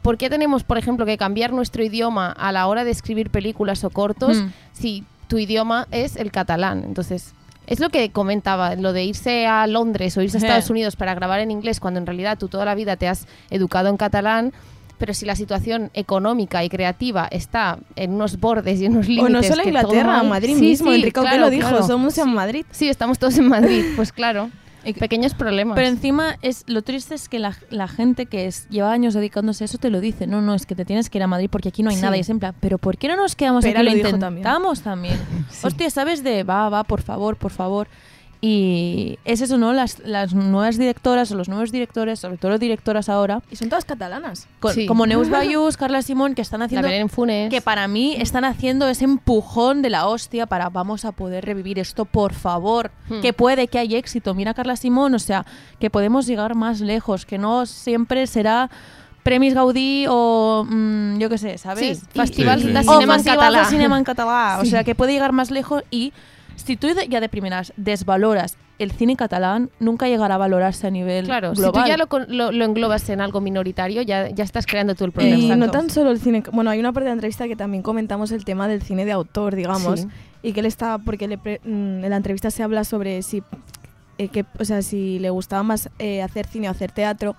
¿por 0.02 0.18
qué 0.18 0.28
tenemos, 0.28 0.64
por 0.64 0.78
ejemplo, 0.78 1.06
que 1.06 1.16
cambiar 1.16 1.52
nuestro 1.52 1.84
idioma 1.84 2.32
a 2.32 2.50
la 2.50 2.66
hora 2.66 2.84
de 2.84 2.90
escribir 2.90 3.30
películas 3.30 3.84
o 3.84 3.90
cortos 3.90 4.36
Mm. 4.38 4.48
si 4.72 5.04
tu 5.28 5.38
idioma 5.38 5.86
es 5.92 6.16
el 6.16 6.32
catalán? 6.32 6.82
Entonces, 6.84 7.32
es 7.66 7.80
lo 7.80 7.88
que 7.90 8.10
comentaba, 8.10 8.74
lo 8.76 8.92
de 8.92 9.04
irse 9.04 9.46
a 9.46 9.66
Londres 9.66 10.16
o 10.16 10.22
irse 10.22 10.36
a. 10.38 10.40
Estados 10.40 10.70
Unidos 10.70 10.96
para 10.96 11.14
grabar 11.14 11.40
en 11.40 11.50
inglés 11.50 11.80
cuando 11.80 11.98
en 12.00 12.06
realidad 12.06 12.38
tú 12.38 12.48
toda 12.48 12.64
la 12.64 12.74
vida 12.74 12.96
te 12.96 13.08
has 13.08 13.26
educado 13.50 13.88
en 13.88 13.96
catalán. 13.96 14.52
Pero 14.98 15.12
si 15.12 15.26
la 15.26 15.36
situación 15.36 15.90
económica 15.92 16.64
y 16.64 16.70
creativa 16.70 17.28
está 17.30 17.78
en 17.96 18.12
unos 18.14 18.40
bordes 18.40 18.80
y 18.80 18.86
en 18.86 18.92
unos 18.92 19.04
O 19.04 19.08
límites. 19.10 19.30
no 19.30 19.42
solo 19.42 19.62
que 19.62 19.68
Inglaterra, 19.68 20.20
todo 20.20 20.24
Madrid 20.30 20.54
Sí, 20.54 20.60
mismo. 20.62 20.90
sí, 20.90 20.96
Enrique 20.96 21.20
claro, 21.20 21.38
lo 21.38 21.50
dijo, 21.50 21.68
claro. 21.68 21.86
somos 21.86 22.16
en 22.16 22.32
Madrid. 22.32 22.64
Sí, 22.70 22.88
estamos 22.88 23.18
todos 23.18 23.36
en 23.36 23.46
Madrid, 23.46 23.84
pues 23.94 24.10
claro. 24.10 24.48
Pequeños 24.94 25.34
problemas. 25.34 25.74
Pero 25.76 25.88
encima 25.88 26.36
es 26.42 26.64
lo 26.66 26.82
triste 26.82 27.14
es 27.14 27.28
que 27.28 27.38
la, 27.38 27.56
la 27.70 27.88
gente 27.88 28.26
que 28.26 28.46
es, 28.46 28.68
lleva 28.68 28.92
años 28.92 29.14
dedicándose 29.14 29.64
a 29.64 29.66
eso 29.66 29.78
te 29.78 29.90
lo 29.90 30.00
dice. 30.00 30.26
No, 30.26 30.40
no, 30.42 30.54
es 30.54 30.66
que 30.66 30.74
te 30.74 30.84
tienes 30.84 31.10
que 31.10 31.18
ir 31.18 31.22
a 31.22 31.26
Madrid 31.26 31.48
porque 31.50 31.68
aquí 31.68 31.82
no 31.82 31.90
hay 31.90 31.96
Sí. 31.96 32.02
nada. 32.02 32.16
Y 32.16 32.20
es 32.20 32.28
en 32.30 32.38
plan, 32.38 32.54
pero 32.60 32.78
¿por 32.78 32.96
qué 32.98 33.08
no 33.08 33.16
nos 33.16 33.36
quedamos 33.36 33.64
Pera 33.64 33.80
aquí 33.80 33.84
lo 33.88 33.90
lo 33.92 33.96
dijo 33.96 34.18
también. 34.18 34.38
intentamos 34.46 34.82
también? 34.82 35.18
Hostia, 35.62 35.90
¿sabes 35.90 36.22
de 36.22 36.42
va, 36.44 36.68
va, 36.68 36.84
por 36.84 37.02
favor, 37.02 37.36
por 37.36 37.50
favor? 37.52 37.88
Y 38.48 39.18
es 39.24 39.40
eso, 39.40 39.58
¿no? 39.58 39.72
Las, 39.72 39.98
las 39.98 40.32
nuevas 40.32 40.78
directoras 40.78 41.32
o 41.32 41.34
los 41.34 41.48
nuevos 41.48 41.72
directores, 41.72 42.20
sobre 42.20 42.36
todo 42.38 42.58
directoras 42.58 43.08
ahora, 43.08 43.42
Y 43.50 43.56
son 43.56 43.68
todas 43.68 43.84
catalanas. 43.84 44.46
con- 44.60 44.72
Sí. 44.72 44.86
como 44.86 45.04
Neus 45.04 45.28
Bayús, 45.30 45.76
Carla 45.76 46.00
Simón, 46.02 46.36
que 46.36 46.42
están 46.42 46.60
la 46.60 46.66
haciendo 46.66 46.86
Belén 46.86 47.08
Funes. 47.08 47.50
que 47.50 47.60
para 47.60 47.88
mí 47.88 48.14
están 48.16 48.44
haciendo 48.44 48.86
ese 48.88 49.04
empujón 49.04 49.82
de 49.82 49.90
la 49.90 50.06
hostia 50.06 50.46
para 50.46 50.68
vamos 50.68 51.04
a 51.04 51.10
poder 51.10 51.44
revivir 51.44 51.80
esto, 51.80 52.04
por 52.04 52.34
favor. 52.34 52.92
Hmm. 53.08 53.20
Que 53.20 53.32
puede 53.32 53.66
que 53.66 53.80
haya 53.80 53.98
éxito. 53.98 54.32
Mira 54.34 54.54
Carla 54.54 54.76
Simón, 54.76 55.14
o 55.14 55.18
sea, 55.18 55.44
que 55.80 55.90
podemos 55.90 56.26
llegar 56.26 56.54
más 56.54 56.80
lejos, 56.80 57.26
que 57.26 57.38
no 57.38 57.66
siempre 57.66 58.28
será 58.28 58.70
Premis 59.24 59.54
Gaudí 59.54 60.06
o 60.08 60.64
mm, 60.70 61.18
yo 61.18 61.28
qué 61.28 61.38
sé, 61.38 61.58
¿sabes? 61.58 61.98
Sí, 61.98 62.06
Festival 62.14 62.60
Sí, 62.60 62.68
sí. 62.68 62.72
de 62.72 62.82
Cinema 62.84 63.16
en 63.16 63.22
de 63.24 63.64
Cinema 63.64 63.98
en 63.98 64.04
català. 64.04 64.58
O 64.60 64.64
sea, 64.70 64.84
que 64.84 64.94
puede 64.94 65.12
llegar 65.14 65.32
más 65.32 65.50
lejos 65.50 65.82
y 65.90 66.12
si 66.56 66.76
tú 66.76 66.88
ya 67.08 67.20
de 67.20 67.28
primeras 67.28 67.72
desvaloras 67.76 68.56
el 68.78 68.90
cine 68.92 69.16
catalán, 69.16 69.70
nunca 69.80 70.06
llegará 70.06 70.34
a 70.34 70.38
valorarse 70.38 70.86
a 70.86 70.90
nivel 70.90 71.24
Claro, 71.24 71.52
global. 71.54 71.74
si 71.74 71.80
tú 71.82 71.88
ya 71.88 71.96
lo, 71.96 72.08
lo- 72.28 72.52
lo 72.52 72.64
englobas 72.66 73.08
en 73.08 73.22
algo 73.22 73.40
minoritario, 73.40 74.02
ya, 74.02 74.28
ya 74.28 74.44
estás 74.44 74.66
creando 74.66 74.94
tú 74.94 75.04
el 75.04 75.12
problema. 75.12 75.36
Y 75.38 75.46
no 75.48 75.54
Exacto. 75.54 75.70
tan 75.78 75.88
solo 75.90 76.10
el 76.10 76.20
cine. 76.20 76.42
Bueno, 76.52 76.70
hay 76.70 76.78
una 76.80 76.92
parte 76.92 77.04
de 77.04 77.10
la 77.10 77.14
entrevista 77.14 77.48
que 77.48 77.56
también 77.56 77.82
comentamos 77.82 78.32
el 78.32 78.44
tema 78.44 78.68
del 78.68 78.82
cine 78.82 79.04
de 79.06 79.12
autor, 79.12 79.54
digamos. 79.56 80.00
Sí. 80.00 80.08
Y 80.42 80.52
que 80.52 80.60
él 80.60 80.66
está. 80.66 80.98
Porque 80.98 81.26
le 81.26 81.38
pre- 81.38 81.60
mm, 81.64 82.04
en 82.04 82.10
la 82.10 82.16
entrevista 82.16 82.50
se 82.50 82.62
habla 82.62 82.84
sobre 82.84 83.22
si. 83.22 83.42
eh, 84.18 84.28
que, 84.28 84.44
o 84.58 84.64
sea, 84.64 84.82
si 84.82 85.18
le 85.20 85.30
gustaba 85.30 85.62
más 85.62 85.88
eh, 85.98 86.20
hacer 86.22 86.46
cine 86.46 86.68
o 86.68 86.70
hacer 86.70 86.92
teatro. 86.92 87.34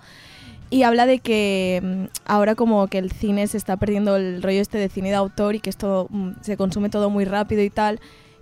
Y 0.72 0.84
habla 0.84 1.06
de 1.06 1.20
que 1.20 1.82
mm, 1.84 2.04
ahora 2.26 2.56
como 2.56 2.88
que 2.88 2.98
el 2.98 3.12
cine 3.12 3.46
se 3.48 3.58
está 3.58 3.78
perdiendo 3.78 4.16
el 4.16 4.42
rollo 4.42 4.60
este 4.60 4.78
de 4.80 4.90
cine 4.90 5.10
de 5.10 5.16
autor 5.16 5.54
y 5.56 5.60
que 5.60 5.70
esto 5.70 6.08
mm, 6.10 6.32
se 6.42 6.58
consume 6.58 6.90
todo 6.90 7.10
muy 7.12 7.26
rápido 7.26 7.62
y 7.62 7.70
tal. 7.70 8.00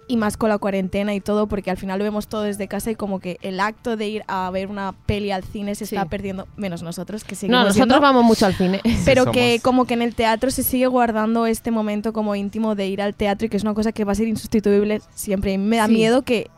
Y 0.07 0.17
más 0.17 0.37
con 0.37 0.49
la 0.49 0.59
cuarentena 0.59 1.15
y 1.15 1.19
todo, 1.19 1.47
porque 1.47 1.71
al 1.71 1.77
final 1.77 1.97
lo 1.97 2.03
vemos 2.05 2.27
todo 2.27 2.43
desde 2.43 2.67
casa 2.67 2.91
y 2.91 2.95
como 2.95 3.19
que 3.19 3.37
el 3.41 3.59
acto 3.59 3.97
de 3.97 4.07
ir 4.07 4.23
a 4.27 4.49
ver 4.51 4.67
una 4.67 4.93
peli 5.07 5.31
al 5.31 5.43
cine 5.43 5.73
se 5.73 5.87
Sí. 5.87 5.95
está 5.95 6.07
perdiendo, 6.07 6.47
menos 6.57 6.83
nosotros, 6.83 7.23
que 7.23 7.33
seguimos 7.33 7.59
No, 7.61 7.67
nosotros 7.69 7.87
yendo. 7.87 8.01
vamos 8.01 8.23
mucho 8.23 8.45
al 8.45 8.53
cine. 8.53 8.81
Pero 9.05 9.23
somos. 9.23 9.33
que 9.35 9.59
como 9.63 9.85
que 9.85 9.95
en 9.95 10.03
el 10.03 10.13
teatro 10.13 10.51
se 10.51 10.61
sigue 10.61 10.85
guardando 10.85 11.47
este 11.47 11.71
momento 11.71 12.13
como 12.13 12.35
íntimo 12.35 12.75
de 12.75 12.85
ir 12.87 13.01
al 13.01 13.15
teatro 13.15 13.47
y 13.47 13.49
que 13.49 13.57
es 13.57 13.63
una 13.63 13.73
cosa 13.73 13.91
que 13.93 14.03
va 14.03 14.11
a 14.11 14.15
ser 14.15 14.27
insustituible 14.27 15.01
siempre. 15.15 15.53
Y 15.53 15.57
me 15.57 15.77
da 15.77 15.87
Sí. 15.87 15.93
miedo 15.93 16.21
que, 16.21 16.51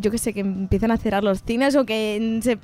yo 0.00 0.10
que 0.10 0.16
sé, 0.16 0.32
que 0.32 0.40
empiecen 0.40 0.90
a 0.90 0.96
cerrar 0.96 1.22
los 1.24 1.42
cines 1.42 1.76
o 1.76 1.84
que 1.84 2.40
se... 2.42 2.58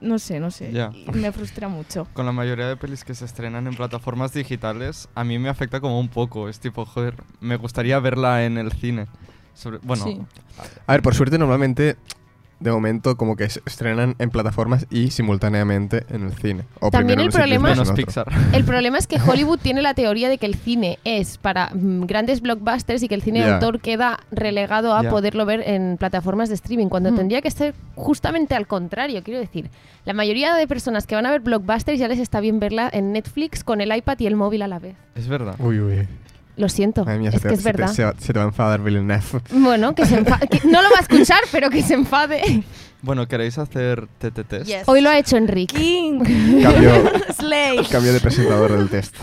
No 0.00 0.18
sé, 0.20 0.38
no 0.38 0.50
sé. 0.52 0.70
Ya. 0.70 0.92
Y 0.94 1.10
me 1.16 1.32
frustra 1.32 1.66
mucho. 1.66 2.06
Con 2.12 2.24
la 2.26 2.30
mayoría 2.32 2.68
de 2.68 2.76
pelis 2.76 3.02
que 3.04 3.14
se 3.14 3.24
estrenan 3.24 3.66
en 3.66 3.74
plataformas 3.74 4.32
digitales, 4.32 5.08
a 5.16 5.24
mí 5.24 5.38
me 5.40 5.48
afecta 5.48 5.80
como 5.80 5.98
un 5.98 6.08
poco. 6.08 6.48
Es 6.48 6.60
tipo, 6.60 6.84
joder, 6.84 7.14
me 7.40 7.56
gustaría 7.56 7.98
verla 7.98 8.44
en 8.44 8.58
el 8.58 8.70
cine. 8.70 9.06
Sobre- 9.56 9.78
bueno, 9.82 10.04
Sí. 10.04 10.20
A 10.86 10.92
ver, 10.92 11.02
por 11.02 11.14
suerte 11.14 11.38
normalmente, 11.38 11.96
de 12.60 12.70
momento, 12.70 13.18
como 13.18 13.36
que 13.36 13.50
se 13.50 13.60
estrenan 13.66 14.14
en 14.18 14.30
plataformas 14.30 14.86
y 14.88 15.10
simultáneamente 15.10 16.06
en 16.08 16.22
el 16.24 16.32
cine. 16.32 16.64
O 16.80 16.90
También 16.90 17.20
el 17.20 17.28
problema- 17.30 17.72
otro. 17.72 17.94
Pixar. 17.94 18.26
El 18.54 18.64
problema 18.64 18.96
es 18.96 19.06
que 19.06 19.16
Hollywood 19.26 19.58
tiene 19.58 19.82
la 19.82 19.92
teoría 19.92 20.30
de 20.30 20.38
que 20.38 20.46
el 20.46 20.54
cine 20.54 20.98
es 21.04 21.36
para 21.36 21.68
mm, 21.74 22.06
grandes 22.06 22.40
blockbusters 22.40 23.02
y 23.02 23.08
que 23.08 23.14
el 23.14 23.20
cine 23.20 23.44
de 23.44 23.52
autor 23.52 23.80
queda 23.80 24.20
relegado 24.30 24.94
a 24.94 25.02
poderlo 25.02 25.44
ver 25.44 25.62
en 25.68 25.96
plataformas 25.98 26.48
de 26.48 26.54
streaming, 26.54 26.88
cuando 26.88 27.12
Mm. 27.12 27.16
tendría 27.16 27.42
que 27.42 27.50
ser 27.50 27.74
justamente 27.94 28.54
al 28.54 28.66
contrario. 28.66 29.22
Quiero 29.22 29.38
decir, 29.40 29.68
la 30.06 30.14
mayoría 30.14 30.54
de 30.54 30.66
personas 30.66 31.06
que 31.06 31.14
van 31.14 31.26
a 31.26 31.30
ver 31.30 31.40
blockbusters 31.40 31.98
ya 31.98 32.08
les 32.08 32.18
está 32.20 32.40
bien 32.40 32.58
verla 32.58 32.88
en 32.90 33.12
Netflix 33.12 33.64
con 33.64 33.82
el 33.82 33.94
iPad 33.94 34.18
y 34.20 34.26
el 34.28 34.36
móvil 34.36 34.62
a 34.62 34.68
la 34.68 34.78
vez. 34.78 34.96
Es 35.14 35.28
verdad. 35.28 35.56
Uy, 35.58 35.80
uy. 35.80 36.08
Lo 36.56 36.68
siento, 36.70 37.04
Madre 37.04 37.18
mía, 37.18 37.28
es 37.28 37.34
se, 37.34 37.40
te, 37.42 37.48
que 37.48 37.54
es 37.54 37.60
se 37.60 37.70
te- 37.70 37.76
verdad. 37.76 37.92
se 37.92 38.04
va- 38.04 38.14
se 38.18 38.32
te 38.32 38.38
va 38.38 38.44
a 38.46 38.48
enfadar 38.48 38.80
Villeneuve. 38.82 39.40
Bueno, 39.50 39.94
que 39.94 40.06
se 40.06 40.16
enfade. 40.16 40.48
que 40.48 40.66
no 40.66 40.80
lo 40.82 40.88
va 40.90 40.98
a 40.98 41.02
escuchar, 41.02 41.40
pero 41.52 41.68
que 41.70 41.82
se 41.82 41.94
enfade. 41.94 42.62
Bueno, 43.02 43.28
¿queréis 43.28 43.58
hacer 43.58 44.06
TT 44.18 44.44
test? 44.48 44.66
Yes. 44.66 44.82
Hoy 44.88 45.00
lo 45.02 45.10
ha 45.10 45.18
hecho 45.18 45.36
Enrique. 45.36 45.76
King. 45.76 46.20
Cambio, 46.62 47.10
Slay. 47.36 47.84
cambio 47.86 48.12
de 48.14 48.20
presentador 48.20 48.76
del 48.76 48.88
test. 48.88 49.14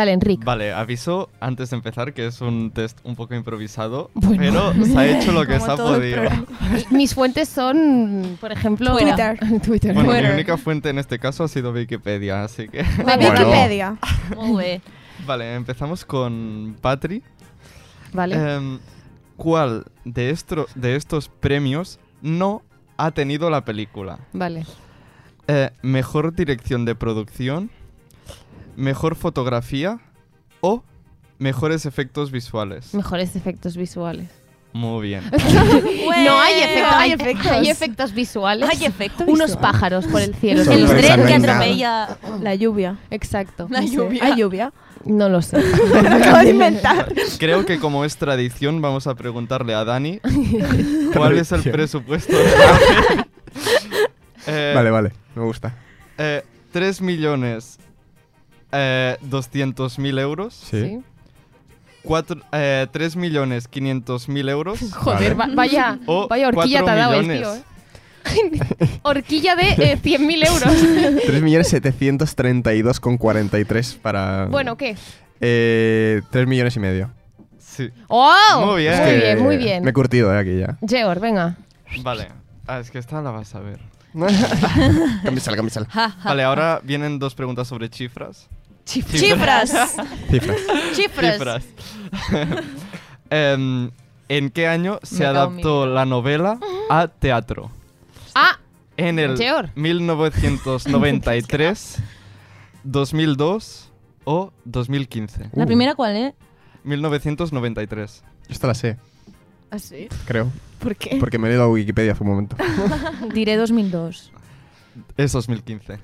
Dale, 0.00 0.12
Enrique. 0.12 0.44
Vale, 0.46 0.72
aviso 0.72 1.28
antes 1.40 1.68
de 1.68 1.76
empezar 1.76 2.14
que 2.14 2.26
es 2.26 2.40
un 2.40 2.70
test 2.70 2.98
un 3.04 3.16
poco 3.16 3.34
improvisado, 3.34 4.10
Bueno. 4.14 4.72
pero 4.72 4.86
se 4.86 4.98
ha 4.98 5.06
hecho 5.06 5.30
lo 5.32 5.44
que 5.46 5.58
Como 5.58 5.66
se 5.66 5.72
ha 5.72 5.76
podido. 5.76 6.22
Mis 6.90 7.14
fuentes 7.14 7.50
son, 7.50 8.38
por 8.40 8.50
ejemplo, 8.50 8.96
Twitter. 8.96 9.38
Twitter. 9.62 9.92
Bueno, 9.92 10.08
mi 10.12 10.14
Twitter. 10.16 10.34
única 10.34 10.56
fuente 10.56 10.88
en 10.88 10.98
este 10.98 11.18
caso 11.18 11.44
ha 11.44 11.48
sido 11.48 11.72
Wikipedia, 11.72 12.44
así 12.44 12.66
que... 12.68 12.82
Bueno. 13.02 13.28
Wikipedia. 13.28 13.96
Vale, 15.26 15.54
empezamos 15.54 16.02
con 16.06 16.76
Patri. 16.80 17.22
Vale. 18.14 18.36
Em, 18.56 18.78
¿Cuál 19.36 19.84
de, 20.06 20.30
estro- 20.30 20.66
de 20.76 20.96
estos 20.96 21.28
premios 21.28 21.98
no 22.22 22.62
ha 22.96 23.10
tenido 23.10 23.50
la 23.50 23.66
película? 23.66 24.18
Vale. 24.32 24.64
Eh, 25.46 25.70
mejor 25.82 26.34
dirección 26.34 26.86
de 26.86 26.94
producción, 26.94 27.70
mejor 28.80 29.14
fotografía 29.14 30.00
o 30.60 30.82
mejores 31.38 31.86
efectos 31.86 32.30
visuales. 32.30 32.94
Mejores 32.94 33.36
efectos 33.36 33.76
visuales. 33.76 34.28
Muy 34.72 35.08
bien. 35.08 35.24
no 35.30 36.40
hay 36.40 36.60
efectos, 36.62 36.92
hay, 36.94 37.10
hay 37.10 37.12
efectos. 37.12 37.26
efectos. 37.44 37.52
hay 37.52 37.68
efectos 37.68 38.14
visuales. 38.14 38.68
Hay 38.70 38.84
efecto 38.84 39.24
Unos 39.26 39.56
pájaros 39.56 40.06
por 40.06 40.20
el 40.20 40.34
cielo. 40.34 40.62
El 40.62 40.86
tren 40.86 41.26
que 41.26 41.34
atropella... 41.34 42.18
La 42.40 42.54
lluvia. 42.54 42.98
Exacto. 43.10 43.66
La 43.70 43.82
lluvia. 43.82 44.24
¿Hay 44.24 44.36
lluvia? 44.36 44.72
No 45.04 45.28
lo 45.28 45.40
sé. 45.42 45.56
Me 46.02 46.08
acabo 46.08 46.38
de 46.38 46.50
inventar. 46.50 47.12
Creo 47.38 47.64
que 47.64 47.78
como 47.78 48.04
es 48.04 48.16
tradición 48.16 48.80
vamos 48.82 49.06
a 49.06 49.14
preguntarle 49.14 49.74
a 49.74 49.84
Dani 49.84 50.20
cuál 51.14 51.38
es 51.38 51.52
el 51.52 51.62
presupuesto 51.62 52.36
de. 52.36 52.50
Eh, 54.46 54.72
Vale, 54.74 54.90
vale, 54.90 55.12
me 55.34 55.42
gusta. 55.42 55.74
eh, 56.18 56.42
3 56.72 57.00
millones 57.00 57.78
eh, 58.72 59.16
200 59.22 59.98
mil 59.98 60.18
euros. 60.18 60.54
Sí. 60.54 61.00
Cuatro, 62.02 62.40
eh, 62.52 62.86
3 62.90 63.16
millones 63.16 63.68
500 63.68 64.28
mil 64.28 64.48
euros. 64.48 64.80
Joder, 64.94 65.38
va- 65.38 65.48
vaya, 65.54 65.98
O 66.06 66.26
vaya 66.28 66.48
horquilla 66.48 66.82
te 66.84 66.90
ha 66.90 66.94
dado 66.94 67.14
el 67.20 67.26
millones. 67.26 67.40
tío, 67.40 67.54
¿eh? 67.56 67.62
horquilla 69.02 69.56
de 69.56 69.68
eh, 69.70 69.98
100.000 70.02 70.46
euros. 70.46 70.72
3.732,43 71.26 73.96
para... 73.98 74.44
bueno, 74.46 74.76
¿qué? 74.76 74.96
Eh, 75.40 76.20
3 76.30 76.46
millones 76.46 76.76
y 76.76 76.80
medio. 76.80 77.10
Sí. 77.58 77.90
¡Oh! 78.08 78.34
Muy 78.66 78.82
bien. 78.82 78.98
Muy 79.00 79.06
Que 79.10 79.16
bien, 79.16 79.42
muy 79.42 79.56
bien. 79.56 79.82
Me 79.84 79.90
he 79.90 79.92
curtido 79.92 80.32
eh, 80.34 80.38
aquí 80.38 80.58
ya. 80.58 80.76
Georg, 80.86 81.20
venga. 81.20 81.56
Vale. 82.02 82.28
Ah, 82.66 82.80
es 82.80 82.90
que 82.90 82.98
esta 82.98 83.20
la 83.22 83.30
vas 83.30 83.54
a 83.54 83.60
ver. 83.60 83.80
cámbiasela, 85.24 85.56
cámbiasela. 85.56 85.86
Vale, 86.24 86.42
ahora 86.42 86.80
vienen 86.82 87.18
dos 87.18 87.34
preguntas 87.34 87.68
sobre 87.68 87.88
cifras. 87.88 88.48
Xifres. 88.90 89.20
Cifras. 89.20 89.70
Xifres. 90.30 90.60
Cifras. 91.34 91.64
Em, 93.30 93.90
¿En 94.28 94.50
qué 94.50 94.66
año 94.66 94.98
se 95.02 95.14
Me 95.14 95.20
cago 95.20 95.30
en 95.30 95.36
adaptó 95.36 95.86
la 95.86 96.04
novela 96.04 96.58
a 96.88 97.06
teatro? 97.08 97.70
Ah, 98.34 98.58
¿En 98.96 99.18
el 99.20 99.36
Georg. 99.36 99.70
1993, 99.76 101.98
2002 102.84 103.90
o 104.24 104.52
2015? 104.64 105.50
La 105.52 105.64
Uh. 105.64 105.66
primera, 105.66 105.94
¿cuál, 105.94 106.16
eh? 106.16 106.34
1993. 106.84 108.22
Esta 108.48 108.66
la 108.66 108.74
sé, 108.74 108.96
¿Ah, 109.70 109.78
sí? 109.78 110.08
creo. 110.26 110.50
¿Por 110.80 110.96
qué? 110.96 111.16
Porque 111.20 111.38
me 111.38 111.46
he 111.46 111.50
leído 111.50 111.64
a 111.64 111.68
Wikipedia 111.68 112.12
hace 112.12 112.22
un 112.24 112.30
momento. 112.30 112.56
Diré 113.34 113.56
2002. 113.56 114.32
Es 115.16 115.32
2015. 115.32 116.00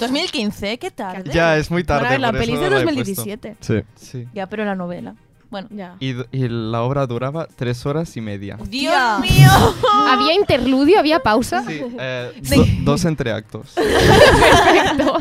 2015, 0.00 0.78
¿qué 0.78 0.90
tarde? 0.90 1.30
Ya, 1.32 1.56
es 1.56 1.70
muy 1.70 1.84
tarde. 1.84 2.08
Bueno, 2.08 2.08
a 2.08 2.12
ver, 2.12 2.20
la 2.20 2.30
por 2.30 2.40
peli 2.40 2.52
es 2.52 2.60
de 2.60 2.70
la 2.70 2.80
he 2.80 2.82
puesto. 2.82 3.00
2017. 3.00 3.56
Sí. 3.60 3.82
Sí. 3.96 4.28
Ya, 4.34 4.46
pero 4.48 4.64
la 4.64 4.74
novela. 4.74 5.14
Bueno. 5.50 5.68
Ya. 5.70 5.96
Y, 5.98 6.14
la 6.48 6.82
obra 6.82 7.06
duraba 7.06 7.46
tres 7.46 7.86
horas 7.86 8.14
y 8.16 8.20
media. 8.20 8.58
¡Dios 8.68 9.20
mío! 9.20 9.50
¿había 10.08 10.34
interludio? 10.34 10.98
¿Había 10.98 11.20
pausa? 11.20 11.64
Sí, 11.66 11.80
eh, 11.98 12.32
do- 12.54 12.66
dos 12.82 13.04
entre 13.06 13.32
actos. 13.32 13.72
Perfecto. 13.74 15.18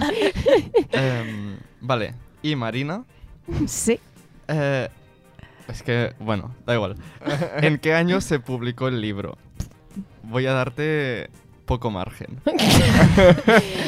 Em, 0.91 1.57
vale, 1.79 2.13
y 2.41 2.55
Marina. 2.55 3.05
Sí. 3.67 3.99
eh, 4.49 4.89
es 5.69 5.81
que, 5.83 6.13
bueno, 6.19 6.53
da 6.65 6.73
igual. 6.73 6.95
¿En 7.61 7.77
qué 7.77 7.93
año 7.93 8.19
se 8.19 8.39
publicó 8.39 8.87
el 8.89 8.99
libro? 8.99 9.37
Voy 10.23 10.45
a 10.45 10.51
darte 10.53 11.29
poco 11.67 11.91
margen. 11.91 12.39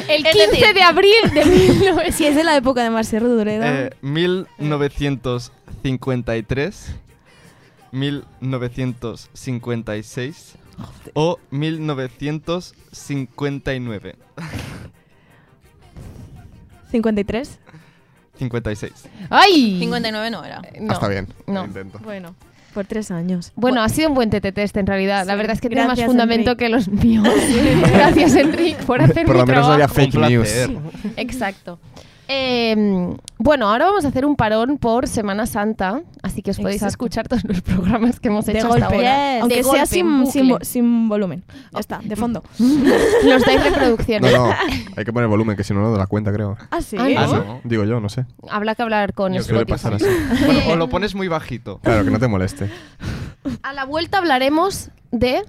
El 0.08 0.22
15 0.24 0.72
de 0.72 0.82
abril 0.82 1.16
de 1.34 1.44
1900. 1.46 2.14
Si 2.14 2.26
es 2.26 2.36
de 2.36 2.44
la 2.44 2.56
época 2.56 2.84
de 2.84 2.90
Marcelo 2.90 3.28
Dureda. 3.28 3.86
Eh, 3.86 3.90
1953, 4.02 6.94
1956 7.90 10.54
o 11.14 11.40
1959. 11.50 14.16
53. 16.92 17.58
56. 18.38 18.92
¡Ay! 19.28 19.76
59 19.80 20.30
no 20.30 20.44
era. 20.44 20.62
No. 20.80 20.92
Ah, 20.92 20.94
está 20.94 21.08
bien. 21.08 21.26
no. 21.46 21.62
Lo 21.62 21.66
intento. 21.66 21.98
Bueno, 21.98 22.36
por 22.70 22.86
tres 22.86 23.10
años. 23.10 23.52
Bueno, 23.56 23.82
ha 23.82 23.88
sido 23.88 24.08
un 24.08 24.14
buen 24.14 24.30
TT 24.30 24.52
test 24.54 24.76
en 24.76 24.86
realidad. 24.86 25.26
La 25.26 25.34
verdad 25.34 25.52
es 25.54 25.60
que 25.60 25.68
tiene 25.68 25.86
más 25.86 26.00
fundamento 26.02 26.50
Enric. 26.52 26.58
que 26.58 26.68
los 26.68 26.88
míos. 26.88 27.28
Gracias, 27.92 28.34
Enric, 28.36 28.76
por 28.84 29.02
hacer 29.02 29.26
Por 29.26 29.34
mi 29.36 29.40
lo 29.40 29.46
menos 29.46 29.66
no 29.68 29.72
trabajo. 29.72 29.72
había 29.72 29.88
fake 29.88 30.14
news. 30.30 30.48
Exacto. 31.16 31.78
Eh, 32.32 33.16
bueno, 33.38 33.68
ahora 33.68 33.86
vamos 33.86 34.04
a 34.04 34.08
hacer 34.08 34.24
un 34.24 34.36
parón 34.36 34.78
por 34.78 35.08
Semana 35.08 35.46
Santa, 35.46 36.02
así 36.22 36.42
que 36.42 36.52
os 36.52 36.58
podéis 36.58 36.76
Exacto. 36.76 36.90
escuchar 36.92 37.26
todos 37.26 37.42
los 37.42 37.60
programas 37.60 38.20
que 38.20 38.28
hemos 38.28 38.46
De 38.46 38.52
hecho 38.52 38.68
golpe. 38.68 38.84
hasta 38.84 38.94
ahora. 38.94 39.32
Yes. 39.32 39.42
Aunque 39.42 39.56
De 39.56 39.62
sea 39.64 39.72
golpe, 40.44 40.64
sin, 40.64 41.08
volumen. 41.08 41.42
Ya 41.72 41.80
está, 41.80 41.98
de 42.04 42.14
fondo. 42.14 42.44
Nos 42.60 43.42
dais 43.44 43.64
reproducciones. 43.64 44.32
No, 44.32 44.46
no, 44.46 44.54
hay 44.96 45.04
que 45.04 45.12
poner 45.12 45.28
volumen, 45.28 45.56
que 45.56 45.64
si 45.64 45.74
no, 45.74 45.80
no 45.80 45.90
da 45.90 45.98
la 45.98 46.06
cuenta, 46.06 46.32
creo. 46.32 46.56
Ah, 46.70 46.80
sí. 46.80 46.96
Ah, 46.96 47.08
¿no? 47.26 47.34
Ah. 47.34 47.60
Digo 47.64 47.82
yo, 47.82 47.98
no 47.98 48.08
sé. 48.08 48.26
Habrá 48.48 48.76
que 48.76 48.82
hablar 48.82 49.12
con 49.12 49.32
Yo 49.32 49.40
Spotify. 49.40 49.72
pasar 49.72 49.94
así. 49.94 50.04
Bueno, 50.46 50.60
o 50.68 50.76
lo 50.76 50.88
pones 50.88 51.16
muy 51.16 51.26
bajito. 51.26 51.80
Claro, 51.82 52.04
que 52.04 52.10
no 52.12 52.20
te 52.20 52.28
moleste. 52.28 52.70
A 53.64 53.72
la 53.72 53.84
vuelta 53.84 54.18
hablaremos 54.18 54.90
de 55.10 55.42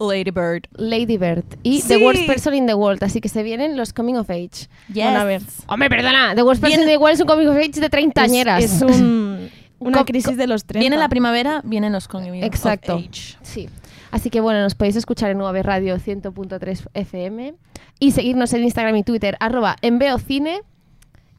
Lady 0.00 0.30
Bird. 0.30 0.64
Lady 0.76 1.16
Bird 1.18 1.44
y 1.62 1.80
Sí. 1.82 1.88
The 1.88 1.96
Worst 1.98 2.26
Person 2.26 2.54
in 2.54 2.66
the 2.66 2.74
World, 2.74 3.04
así 3.04 3.20
que 3.20 3.28
se 3.28 3.42
vienen 3.42 3.76
los 3.76 3.92
Coming 3.92 4.16
of 4.16 4.30
Age. 4.30 4.68
Yes. 4.88 5.04
Bueno, 5.04 5.20
a 5.20 5.24
ver. 5.24 5.42
Hombre, 5.66 5.88
perdona, 5.90 6.34
The 6.34 6.42
Worst 6.42 6.60
Person 6.62 6.78
Viene- 6.80 6.92
in 6.92 6.96
the 6.98 7.02
World 7.02 7.14
es 7.16 7.20
un 7.20 7.26
Coming 7.26 7.46
of 7.48 7.56
Age 7.56 7.80
de 7.80 7.88
treintañeras. 7.90 8.64
Es, 8.64 8.72
es 8.76 8.82
un, 8.82 9.50
una 9.78 9.98
Co- 9.98 10.04
crisis 10.06 10.36
de 10.36 10.46
los 10.46 10.64
30. 10.64 10.80
Viene 10.80 10.96
la 10.96 11.08
primavera, 11.08 11.60
vienen 11.64 11.92
los 11.92 12.08
Coming 12.08 12.30
of 12.40 12.44
Exacto. 12.44 12.94
Age. 12.96 13.36
Sí. 13.42 13.68
Así 14.10 14.30
que 14.30 14.40
bueno, 14.40 14.60
nos 14.62 14.74
podéis 14.74 14.96
escuchar 14.96 15.30
en 15.30 15.40
UAB 15.40 15.62
Radio 15.62 15.96
100.3 15.96 16.88
FM 16.94 17.54
y 18.00 18.10
seguirnos 18.12 18.52
en 18.54 18.64
Instagram 18.64 18.96
y 18.96 19.04
Twitter, 19.04 19.36
arroba 19.38 19.76
enveocine 19.82 20.62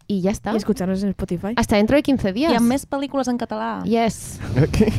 y 0.07 0.21
ya 0.21 0.31
está. 0.31 0.53
Y 0.53 0.57
escucharnos 0.57 1.01
en 1.03 1.09
Spotify. 1.09 1.53
Hasta 1.55 1.75
dentro 1.77 1.95
de 1.97 2.03
15 2.03 2.31
días. 2.31 2.51
Hi 2.51 2.55
ha 2.55 2.59
més 2.61 2.85
pel·lícules 2.87 3.27
en 3.27 3.37
català. 3.37 3.81
Yes. 3.83 4.39
¿Qué? 4.71 4.91